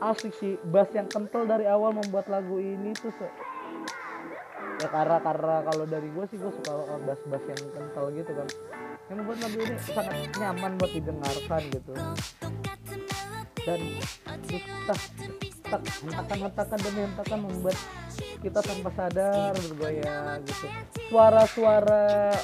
Asik 0.00 0.32
sih 0.38 0.56
bass 0.70 0.88
yang 0.96 1.10
kental 1.10 1.44
dari 1.44 1.68
awal 1.68 1.92
membuat 1.92 2.30
lagu 2.32 2.56
ini 2.56 2.96
tuh 2.96 3.12
se 3.12 3.28
ya 4.80 4.88
karena 4.88 5.20
karena 5.20 5.60
kalau 5.60 5.84
dari 5.84 6.08
gue 6.08 6.24
sih 6.24 6.40
gue 6.40 6.48
suka 6.48 6.72
bass 7.04 7.20
bass 7.28 7.44
yang 7.44 7.60
kental 7.74 8.08
gitu 8.14 8.32
kan. 8.32 8.48
Yang 9.10 9.16
membuat 9.20 9.38
lagu 9.44 9.58
ini 9.60 9.76
sangat 9.82 10.16
nyaman 10.38 10.72
buat 10.78 10.92
didengarkan 10.94 11.62
gitu. 11.74 11.92
Dan 13.60 13.80
kita 14.48 14.94
tak 15.70 15.82
hentakan 16.02 16.38
hentakan 16.50 16.78
demi 16.82 17.00
hentakan 17.06 17.38
membuat 17.46 17.78
kita 18.42 18.60
tanpa 18.60 18.90
sadar 18.98 19.54
bergoyang 19.54 20.42
gitu. 20.42 20.66
Suara-suara 21.06 22.34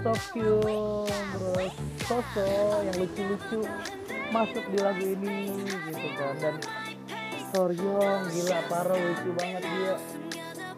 cute 0.00 1.08
terus 1.08 1.74
sosok 2.04 2.78
yang 2.84 2.96
lucu-lucu 3.00 3.60
masuk 4.30 4.64
di 4.68 4.78
lagu 4.80 5.04
ini 5.04 5.56
gitu 5.88 6.08
kan. 6.20 6.34
Dan 6.40 6.56
Soryong 7.50 8.30
gila 8.30 8.60
parah 8.70 8.94
lucu 9.00 9.30
banget 9.34 9.64
dia. 9.64 9.96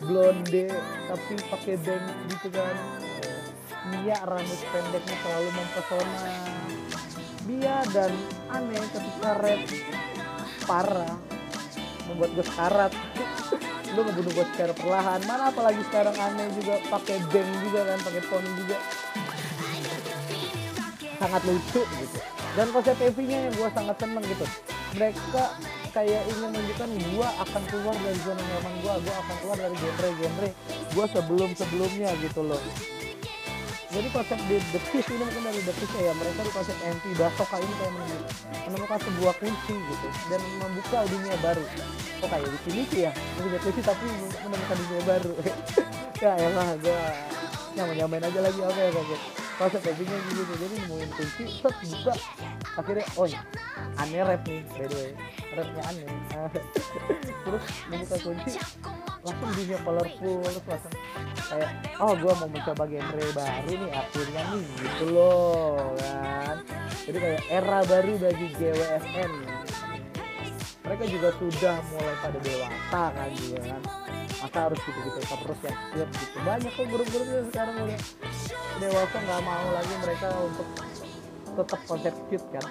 Blonde 0.03 0.67
tapi 1.11 1.35
pakai 1.51 1.75
band 1.83 2.07
gitu 2.31 2.49
kan. 2.55 2.77
Mia 3.91 4.19
rambut 4.23 4.61
pendeknya 4.71 5.17
selalu 5.27 5.51
mempesona. 5.51 6.23
Dia 7.43 7.77
dan 7.91 8.13
aneh 8.55 8.85
ketika 8.95 9.31
rap 9.43 9.63
parah 10.63 11.32
membuat 12.13 12.31
gue 12.37 12.45
sekarat. 12.45 12.93
Lu 13.93 14.01
ngebunuh 14.05 14.33
gue 14.33 14.47
secara 14.55 14.73
perlahan. 14.77 15.21
Mana 15.29 15.53
apalagi 15.53 15.83
sekarang 15.89 16.17
aneh 16.17 16.49
juga 16.57 16.81
pakai 16.89 17.17
band 17.33 17.51
juga 17.65 17.81
kan 17.89 17.99
pakai 18.05 18.23
poni 18.29 18.51
juga. 18.57 18.79
Sangat 21.21 21.43
lucu 21.49 21.83
gitu. 21.83 22.19
Dan 22.53 22.67
konsep 22.69 22.97
EV-nya 23.01 23.39
yang 23.49 23.55
gue 23.57 23.69
sangat 23.73 23.97
seneng 23.97 24.25
gitu. 24.29 24.47
Mereka 24.97 25.45
kayak 25.93 26.25
ingin 26.25 26.49
menunjukkan 26.57 26.89
gue 26.89 27.29
akan 27.49 27.63
keluar 27.69 27.97
dari 28.01 28.19
zona 28.25 28.41
nyaman 28.41 28.75
gue 28.81 28.95
gue 29.05 29.15
akan 29.15 29.37
keluar 29.45 29.59
dari 29.61 29.77
genre-genre 29.77 30.51
gue 30.89 31.07
sebelum 31.13 31.51
sebelumnya 31.53 32.11
gitu 32.25 32.41
loh 32.41 32.61
jadi 33.93 34.09
konsep 34.09 34.39
di 34.49 34.57
The 34.73 34.81
Kiss 34.89 35.07
ini 35.13 35.21
mungkin 35.21 35.43
dari 35.45 35.61
The 35.69 35.75
Kiss 35.77 35.93
ya 36.01 36.13
mereka 36.17 36.41
di 36.41 36.53
konsep 36.57 36.77
anti 36.81 37.11
Basoka 37.13 37.57
ini 37.61 37.75
kayak 37.77 37.93
menemukan 38.65 38.99
sebuah 39.05 39.35
kunci 39.37 39.77
gitu 39.77 40.09
dan 40.33 40.41
membuka 40.65 40.99
dunia 41.13 41.37
baru. 41.45 41.65
Kok 42.25 42.29
kayak 42.33 42.49
di 42.49 42.59
sini 42.65 42.83
sih 42.89 43.01
ya? 43.05 43.13
Punya 43.37 43.61
kunci 43.61 43.81
tapi 43.85 44.07
menemukan 44.49 44.77
dunia 44.81 45.03
baru. 45.05 45.33
Ya 46.23 46.39
elah 46.39 46.79
gue 46.79 47.01
nyaman 47.75 47.99
nyamain 47.99 48.23
aja 48.23 48.41
lagi 48.47 48.61
oke 48.63 48.83
oke 48.95 49.01
oke 49.03 49.42
konsep 49.63 49.83
endingnya 49.87 50.19
gitu 50.27 50.43
jadi 50.59 50.75
nemuin 50.75 51.11
kunci 51.15 51.45
set 51.47 51.75
buka. 51.87 52.15
Akhirnya 52.75 53.07
oh 53.15 53.27
aneh 54.03 54.23
rap 54.27 54.43
nih 54.43 54.61
by 54.75 54.87
the 54.91 54.97
way. 54.99 55.13
Rapnya 55.55 55.83
aneh. 55.87 56.07
Terus 57.47 57.65
membuka 57.87 58.17
kunci 58.19 58.51
langsung 59.23 59.51
dunia 59.55 59.79
colorful 59.87 60.43
terus 60.43 60.67
langsung 60.67 60.95
kayak 61.47 61.71
oh 62.03 62.13
gue 62.19 62.33
mau 62.43 62.49
mencoba 62.51 62.85
genre 62.91 63.27
baru 63.39 63.71
nih 63.71 63.91
akhirnya 63.95 64.43
nih 64.51 64.67
gitu 64.83 65.05
loh 65.15 65.95
kan. 66.03 66.57
Jadi 67.07 67.19
kayak 67.23 67.43
era 67.47 67.79
baru 67.87 68.13
bagi 68.19 68.47
GWFN 68.59 69.33
mereka 70.83 71.05
juga 71.07 71.29
sudah 71.39 71.77
mulai 71.95 72.17
pada 72.19 72.39
dewasa 72.43 73.03
kan 73.15 73.31
juga 73.39 73.59
kan 73.63 74.02
masa 74.43 74.59
harus 74.67 74.81
gitu-gitu 74.83 75.19
terus 75.23 75.61
ya 75.63 75.75
gitu. 75.95 76.37
Banyak 76.43 76.73
kok 76.75 76.87
grup-grup 76.91 77.29
yang 77.31 77.47
sekarang 77.55 77.77
udah 77.79 78.01
dewasa 78.83 79.17
nggak 79.23 79.41
mau 79.47 79.67
lagi 79.71 79.95
mereka 80.03 80.29
untuk 80.43 80.69
tetap 81.55 81.81
konsep 81.87 82.15
cute 82.27 82.49
kan. 82.51 82.67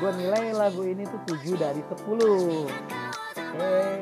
Gue 0.00 0.10
nilai 0.16 0.56
lagu 0.56 0.82
ini 0.88 1.04
tuh 1.04 1.20
7 1.36 1.52
dari 1.60 1.82
10 1.84 1.92
hey. 3.60 4.00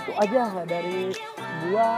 Itu 0.00 0.10
aja 0.16 0.64
dari 0.64 1.12
gua 1.68 1.88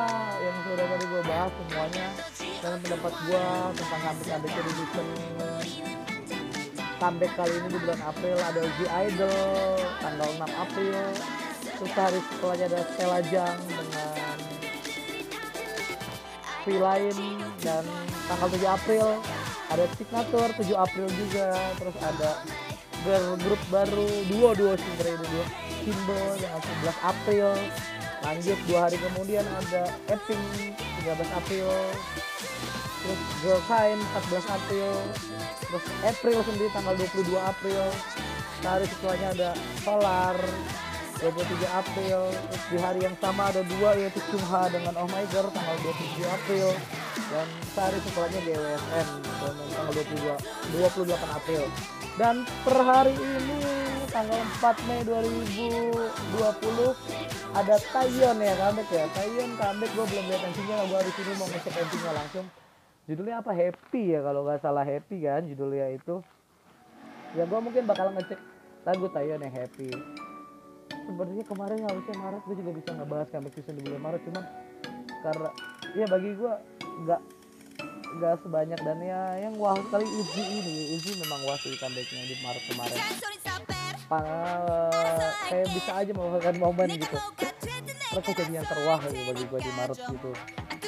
yang 0.43 0.57
sudah 0.67 0.87
tadi 0.91 1.05
gua 1.07 1.23
bahas 1.23 1.53
semuanya. 1.55 2.07
Dengan 2.37 2.79
pendapat 2.83 3.13
gua 3.31 3.45
tentang 3.79 4.01
comeback 4.03 4.27
comeback 4.27 4.55
di 4.59 4.73
season 4.75 5.07
comeback 6.97 7.33
kali 7.37 7.53
ini 7.61 7.69
di 7.77 7.79
bulan 7.85 8.01
April 8.09 8.37
ada 8.41 8.63
G 8.65 8.79
Idol 8.89 9.37
tanggal 10.01 10.29
6 10.33 10.65
April 10.65 10.97
terus 11.77 11.93
hari 11.93 12.21
setelahnya 12.33 12.67
ada 12.73 12.81
Stella 12.93 13.21
Jang 13.29 13.59
dengan 13.69 14.37
free 16.65 16.81
lain 16.81 17.17
dan 17.61 17.85
tanggal 18.27 18.49
7 18.49 18.65
April 18.65 19.07
ada 19.69 19.85
Signature 20.01 20.51
7 20.57 20.73
April 20.73 21.07
juga 21.13 21.49
terus 21.77 21.97
ada 22.01 22.31
girl 23.05 23.39
grup 23.45 23.63
baru 23.69 24.09
duo 24.33 24.51
duo 24.57 24.73
sebenarnya 24.75 25.21
duo 25.21 25.45
simbol 25.85 26.29
dengan 26.41 26.61
11 26.83 27.13
April 27.13 27.47
lanjut 28.27 28.59
dua 28.67 28.79
hari 28.89 28.97
kemudian 28.99 29.47
ada 29.47 29.83
Epping 30.11 30.43
13 31.05 31.39
April 31.39 31.69
terus 33.05 33.21
Girl 33.45 33.63
Kind 33.71 34.01
14 34.27 34.57
April 34.59 34.91
terus 35.71 35.85
April 36.03 36.39
sendiri 36.43 36.71
tanggal 36.75 36.95
22 36.99 37.31
April 37.39 37.85
hari 38.67 38.87
setelahnya 38.91 39.29
ada 39.39 39.51
Solar 39.87 40.35
23 41.21 41.69
April. 41.73 42.29
Di 42.69 42.77
hari 42.77 43.01
yang 43.09 43.17
sama 43.17 43.49
ada 43.49 43.65
dua 43.65 43.97
yaitu 43.97 44.21
Chungha 44.29 44.69
dengan 44.69 44.93
Oh 45.01 45.09
My 45.09 45.25
Girl 45.33 45.49
tanggal 45.49 45.77
27 45.81 46.29
April. 46.29 46.77
Dan 47.27 47.47
sehari 47.73 47.99
setelahnya 48.05 48.41
GWSN 48.45 49.07
tanggal 49.73 49.93
22 50.77 51.09
28 51.09 51.41
April. 51.41 51.65
Dan 52.17 52.49
per 52.65 52.77
hari 52.81 53.13
ini 53.17 53.61
tanggal 54.13 54.41
4 54.61 54.89
Mei 54.89 55.01
2020 55.05 56.97
ada 57.57 57.75
Taeyeon 57.81 58.39
ya 58.41 58.55
comeback 58.61 58.89
ya. 58.93 59.05
Taeyeon 59.17 59.51
comeback 59.57 59.91
gue 59.97 60.05
belum 60.05 60.25
lihat 60.29 60.43
MC-nya 60.53 60.77
gue 60.85 61.01
di 61.01 61.13
sini 61.17 61.33
mau 61.41 61.49
ngecek 61.49 61.75
MC-nya 61.77 62.13
langsung. 62.13 62.47
Judulnya 63.07 63.39
apa? 63.41 63.55
Happy 63.55 64.03
ya 64.13 64.21
kalau 64.21 64.45
nggak 64.45 64.61
salah 64.61 64.85
Happy 64.85 65.25
kan 65.25 65.49
judulnya 65.49 65.97
itu. 65.97 66.21
Ya 67.33 67.49
gue 67.49 67.61
mungkin 67.61 67.89
bakal 67.89 68.13
ngecek 68.13 68.37
lagu 68.85 69.09
Taeyeon 69.09 69.41
yang 69.41 69.57
Happy 69.57 69.89
sebenarnya 71.07 71.45
kemarin 71.47 71.79
harusnya 71.87 72.15
Maret 72.19 72.43
gue 72.45 72.57
juga 72.59 72.71
bisa 72.75 72.91
ngebahas 72.99 73.29
comeback 73.31 73.55
season 73.55 73.75
di 73.79 73.83
bulan 73.87 74.03
Maret 74.03 74.21
cuman 74.27 74.45
karena 75.23 75.49
ya 75.95 76.07
bagi 76.11 76.31
gue 76.35 76.53
nggak 77.07 77.21
nggak 78.17 78.35
sebanyak 78.41 78.81
dan 78.81 78.99
ya 79.05 79.21
yang 79.45 79.55
wah 79.61 79.77
kali 79.93 80.07
Izzy 80.09 80.43
ini 80.43 80.77
Izzy 80.97 81.13
memang 81.21 81.41
wah 81.45 81.59
sih 81.61 81.77
comebacknya 81.77 82.25
di 82.25 82.37
Maret 82.41 82.65
kemarin. 82.73 82.99
Pa, 84.07 84.23
kayak 85.51 85.67
bisa 85.75 85.93
aja 85.99 86.13
merupakan 86.15 86.55
momen 86.63 86.89
gitu. 86.95 87.19
Terus 88.15 88.25
kejadian 88.33 88.65
terwah 88.65 89.03
gitu 89.03 89.19
bagi 89.27 89.45
gue 89.51 89.61
di 89.61 89.73
Maret 89.75 89.99
gitu. 89.99 90.31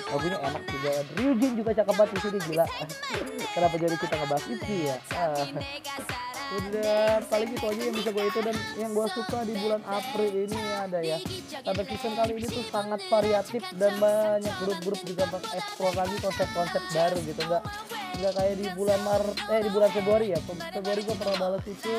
Lagunya 0.09 0.39
enak 0.41 0.63
juga. 0.71 0.91
Ryujin 1.19 1.53
juga 1.59 1.71
cakep 1.83 1.95
banget 1.99 2.11
di 2.15 2.21
sini 2.23 2.39
gila. 2.47 2.65
Kenapa 3.59 3.75
jadi 3.75 3.97
kita 3.99 4.15
ngebahas 4.23 4.45
itu 4.47 4.73
ya? 4.87 4.97
Ah. 5.13 6.28
Udah 6.49 7.21
paling 7.29 7.51
itu 7.53 7.67
aja 7.69 7.83
yang 7.85 7.97
bisa 7.97 8.09
gue 8.09 8.25
itu 8.25 8.41
dan 8.41 8.57
yang 8.81 8.91
gue 8.97 9.07
suka 9.13 9.39
di 9.45 9.55
bulan 9.61 9.83
April 9.85 10.31
ini 10.33 10.59
ada 10.81 10.99
ya. 11.05 11.19
Sampai 11.61 11.85
season 11.85 12.13
kali 12.17 12.33
ini 12.41 12.47
tuh 12.49 12.65
sangat 12.73 13.01
variatif 13.13 13.63
dan 13.77 13.93
banyak 14.01 14.55
grup-grup 14.65 15.01
juga 15.05 15.29
eksplor 15.53 15.93
lagi 15.93 16.17
konsep-konsep 16.25 16.83
baru 16.97 17.19
gitu 17.21 17.41
enggak 17.45 17.65
nggak 18.19 18.33
kayak 18.35 18.55
di 18.59 18.67
bulan 18.75 19.01
Maret 19.07 19.37
eh 19.47 19.61
di 19.61 19.71
bulan 19.71 19.91
Februari 19.93 20.27
ya. 20.33 20.41
Februari 20.73 21.01
gue 21.05 21.17
pernah 21.21 21.37
bahas 21.37 21.65
itu 21.69 21.93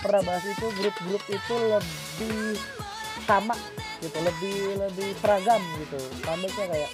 pernah 0.00 0.22
bahas 0.24 0.44
itu 0.48 0.66
grup-grup 0.80 1.22
itu 1.28 1.54
lebih 1.60 2.56
sama 3.28 3.54
gitu 4.00 4.18
lebih 4.24 4.80
lebih 4.80 5.08
seragam 5.20 5.60
gitu. 5.84 6.00
Comebacknya 6.24 6.66
kayak 6.72 6.90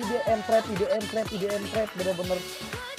IDM 0.00 0.40
trap 0.48 0.64
IDM 0.72 1.04
trap 1.12 1.26
IDM 1.36 1.64
trap 1.68 1.88
bener-bener 2.00 2.40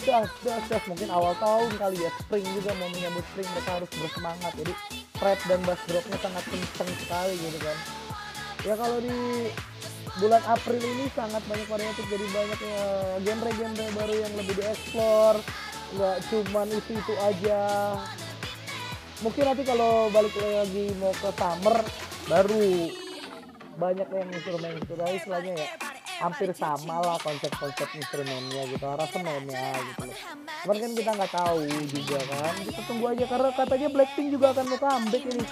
das 0.08 0.32
das 0.40 0.64
das 0.72 0.84
mungkin 0.88 1.12
awal 1.12 1.36
tahun 1.36 1.68
kali 1.76 2.00
ya 2.00 2.12
spring 2.24 2.48
juga 2.56 2.72
mau 2.80 2.88
menyambut 2.96 3.28
spring 3.36 3.50
mereka 3.52 3.72
harus 3.76 3.92
bersemangat. 3.92 4.52
Jadi 4.56 4.74
trap 5.20 5.40
dan 5.52 5.60
bass 5.68 5.82
dropnya 5.84 6.18
sangat 6.24 6.44
kenceng 6.48 6.92
sekali 7.04 7.36
gitu 7.36 7.60
kan. 7.60 7.78
Ya 8.64 8.74
kalau 8.80 8.98
di 9.04 9.20
bulan 10.18 10.44
April 10.48 10.80
ini 10.80 11.06
sangat 11.12 11.44
banyak 11.46 11.68
variatif 11.68 12.06
jadi 12.08 12.26
banyak 12.32 12.60
ya 12.64 12.82
genre-genre 13.28 13.86
baru 14.00 14.14
yang 14.16 14.34
lebih 14.40 14.56
dieksplor. 14.56 15.36
Nggak 16.00 16.18
cuman 16.32 16.68
itu 16.72 16.92
itu 16.96 17.14
aja. 17.20 17.62
Mungkin 19.20 19.44
nanti 19.44 19.64
kalau 19.68 20.08
balik 20.14 20.32
lagi 20.40 20.96
mau 21.04 21.12
ke 21.12 21.30
summer 21.36 21.76
baru 22.32 22.92
banyak 23.78 24.08
yang 24.10 24.28
instrumen 24.34 24.72
instrumen 24.78 25.16
istilahnya 25.16 25.54
ya 25.54 25.97
hampir 26.18 26.50
sama 26.58 26.98
lah 26.98 27.18
konsep-konsep 27.22 27.86
instrumennya 27.94 28.66
gitu 28.74 28.86
aransemennya 28.90 29.70
gitu 29.94 30.04
loh. 30.10 30.18
cuman 30.66 30.78
kan 30.82 30.92
kita 30.98 31.12
nggak 31.14 31.32
tahu 31.34 31.58
juga 31.86 32.20
kan. 32.26 32.54
Kita 32.66 32.82
tunggu 32.90 33.06
aja 33.14 33.26
karena 33.30 33.50
katanya 33.54 33.88
Blackpink 33.94 34.28
juga 34.34 34.46
akan 34.54 34.66
mau 34.66 34.80
comeback 34.82 35.24
ini. 35.30 35.46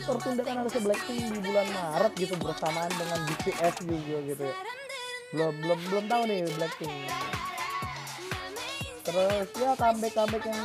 Tertunda 0.00 0.42
kan 0.46 0.54
harusnya 0.62 0.82
Blackpink 0.86 1.20
di 1.34 1.40
bulan 1.42 1.66
Maret 1.74 2.12
gitu 2.14 2.34
bersamaan 2.38 2.92
dengan 2.94 3.18
BTS 3.26 3.74
juga 3.82 4.18
gitu. 4.30 4.44
Ya 5.34 5.46
belum 5.50 5.54
belum 5.62 5.78
belum 5.90 6.04
tahu 6.06 6.22
nih 6.30 6.40
Blackpink. 6.54 6.94
Terus 9.02 9.48
ya 9.58 9.70
comeback 9.74 10.12
comeback 10.14 10.44
yang 10.46 10.62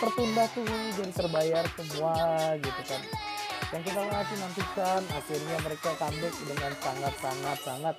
tertunda 0.00 0.44
tuh 0.50 0.66
jadi 0.98 1.12
terbayar 1.14 1.64
semua 1.78 2.14
gitu 2.58 2.82
kan 2.90 3.02
yang 3.70 3.82
kita 3.86 4.00
masih 4.04 4.36
nantikan 4.42 5.02
akhirnya 5.14 5.56
mereka 5.62 5.90
comeback 5.96 6.34
dengan 6.44 6.72
sangat 6.82 7.14
sangat 7.22 7.58
sangat 7.62 7.96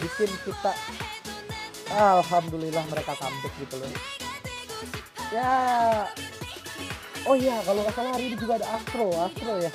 bikin 0.00 0.30
kita 0.46 0.72
alhamdulillah 1.90 2.84
mereka 2.88 3.12
comeback 3.18 3.54
gitu 3.58 3.76
loh. 3.82 3.92
Ya 5.34 5.52
oh 7.26 7.36
iya 7.36 7.58
kalau 7.66 7.82
nggak 7.82 7.94
salah 7.94 8.12
hari 8.14 8.32
ini 8.32 8.36
juga 8.38 8.62
ada 8.62 8.68
Astro 8.78 9.08
Astro 9.18 9.54
ya. 9.58 9.72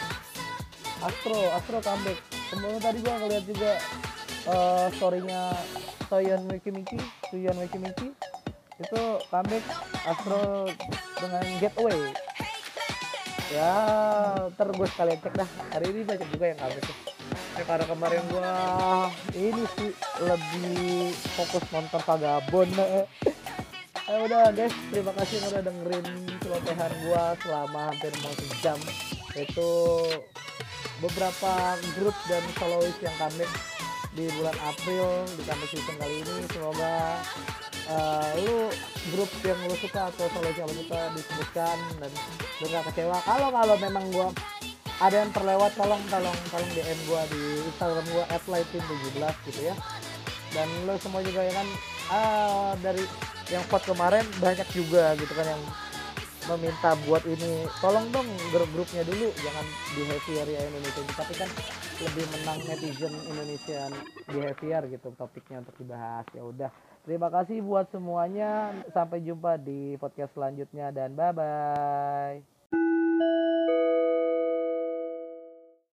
Astro 1.03 1.39
Astro 1.53 1.77
comeback. 1.83 2.19
Kemudian 2.49 2.81
tadi 2.81 2.97
gua 3.03 3.15
ngeliat 3.19 3.43
juga 3.45 3.71
uh, 4.47 4.87
storynya 4.95 5.53
Soyeon 6.07 6.41
Miki 6.47 6.69
Miki 6.71 6.99
Soyeon 7.29 7.57
Miki 7.59 7.77
Miki 7.77 8.09
itu 8.75 9.01
comeback 9.31 9.65
Astro 10.03 10.67
dengan 11.19 11.45
Getaway 11.63 12.24
ya 13.53 13.73
ntar 14.53 14.67
gue 14.73 14.87
sekalian 14.89 15.19
cek 15.21 15.33
dah 15.37 15.49
hari 15.69 15.85
ini 15.93 16.01
banyak 16.01 16.27
juga 16.33 16.45
yang 16.49 16.59
comeback 16.59 16.97
ya 17.55 17.63
karena 17.63 17.85
kemarin 17.87 18.23
gua 18.27 18.53
ini 19.31 19.63
sih 19.79 19.91
lebih 20.19 21.15
fokus 21.39 21.63
nonton 21.71 22.01
Vagabond 22.03 22.73
Eh 24.05 24.21
udah 24.21 24.53
guys, 24.53 24.69
terima 24.93 25.09
kasih 25.17 25.41
udah 25.49 25.65
dengerin 25.65 26.05
celotehan 26.37 26.93
gua 27.09 27.33
selama 27.41 27.89
hampir 27.89 28.13
mau 28.21 28.29
sejam. 28.37 28.77
Itu 29.33 29.71
beberapa 31.01 31.73
grup 31.97 32.13
dan 32.29 32.45
solois 32.53 32.93
yang 33.01 33.17
comeback 33.17 33.49
di 34.13 34.29
bulan 34.37 34.53
April 34.61 35.25
di 35.33 35.41
comeback 35.49 35.69
season 35.73 35.97
kali 35.97 36.21
ini. 36.21 36.37
Semoga 36.53 37.17
uh, 37.89 38.29
lu 38.41 38.69
grup 39.13 39.31
yang 39.45 39.59
lu 39.69 39.75
suka 39.77 40.09
atau 40.09 40.25
yang 40.43 40.67
lu 40.69 40.75
suka 40.85 40.99
disebutkan 41.13 41.77
dan 42.01 42.11
lu 42.61 42.65
gak 42.69 42.85
kecewa. 42.91 43.17
Kalau 43.25 43.49
kalau 43.53 43.75
memang 43.77 44.05
gua 44.13 44.27
ada 45.03 45.15
yang 45.27 45.31
terlewat 45.35 45.75
tolong 45.75 46.01
tolong 46.07 46.37
tolong 46.49 46.71
DM 46.71 46.99
gua 47.09 47.21
di 47.29 47.41
Instagram 47.69 48.05
gua 48.13 48.25
@lighting17 48.31 49.35
gitu 49.51 49.61
ya. 49.69 49.75
Dan 50.55 50.67
lu 50.87 50.95
semua 51.01 51.19
juga 51.19 51.43
ya 51.43 51.53
kan 51.53 51.67
uh, 52.09 52.71
dari 52.79 53.03
yang 53.53 53.61
vote 53.69 53.85
kemarin 53.85 54.25
banyak 54.41 54.65
juga 54.73 55.13
gitu 55.19 55.33
kan 55.37 55.45
yang 55.45 55.63
meminta 56.45 56.93
buat 57.09 57.25
ini 57.25 57.65
tolong 57.81 58.05
dong 58.13 58.29
grup-grupnya 58.53 59.01
dulu 59.01 59.33
jangan 59.41 59.65
behavior 59.97 60.45
ya 60.45 60.61
Indonesia 60.69 61.01
tapi 61.17 61.33
kan 61.33 61.49
lebih 62.05 62.25
menang 62.37 62.59
netizen 62.69 63.13
Indonesian 63.25 63.91
behavior 64.29 64.81
gitu 64.93 65.09
topiknya 65.17 65.65
untuk 65.65 65.75
dibahas 65.81 66.25
ya 66.37 66.45
udah 66.45 66.69
terima 67.05 67.29
kasih 67.31 67.61
buat 67.61 67.87
semuanya. 67.93 68.73
Sampai 68.91 69.21
jumpa 69.23 69.55
di 69.61 69.95
podcast 70.01 70.33
selanjutnya 70.35 70.91
dan 70.91 71.13
bye 71.13 71.31
bye 71.31 72.41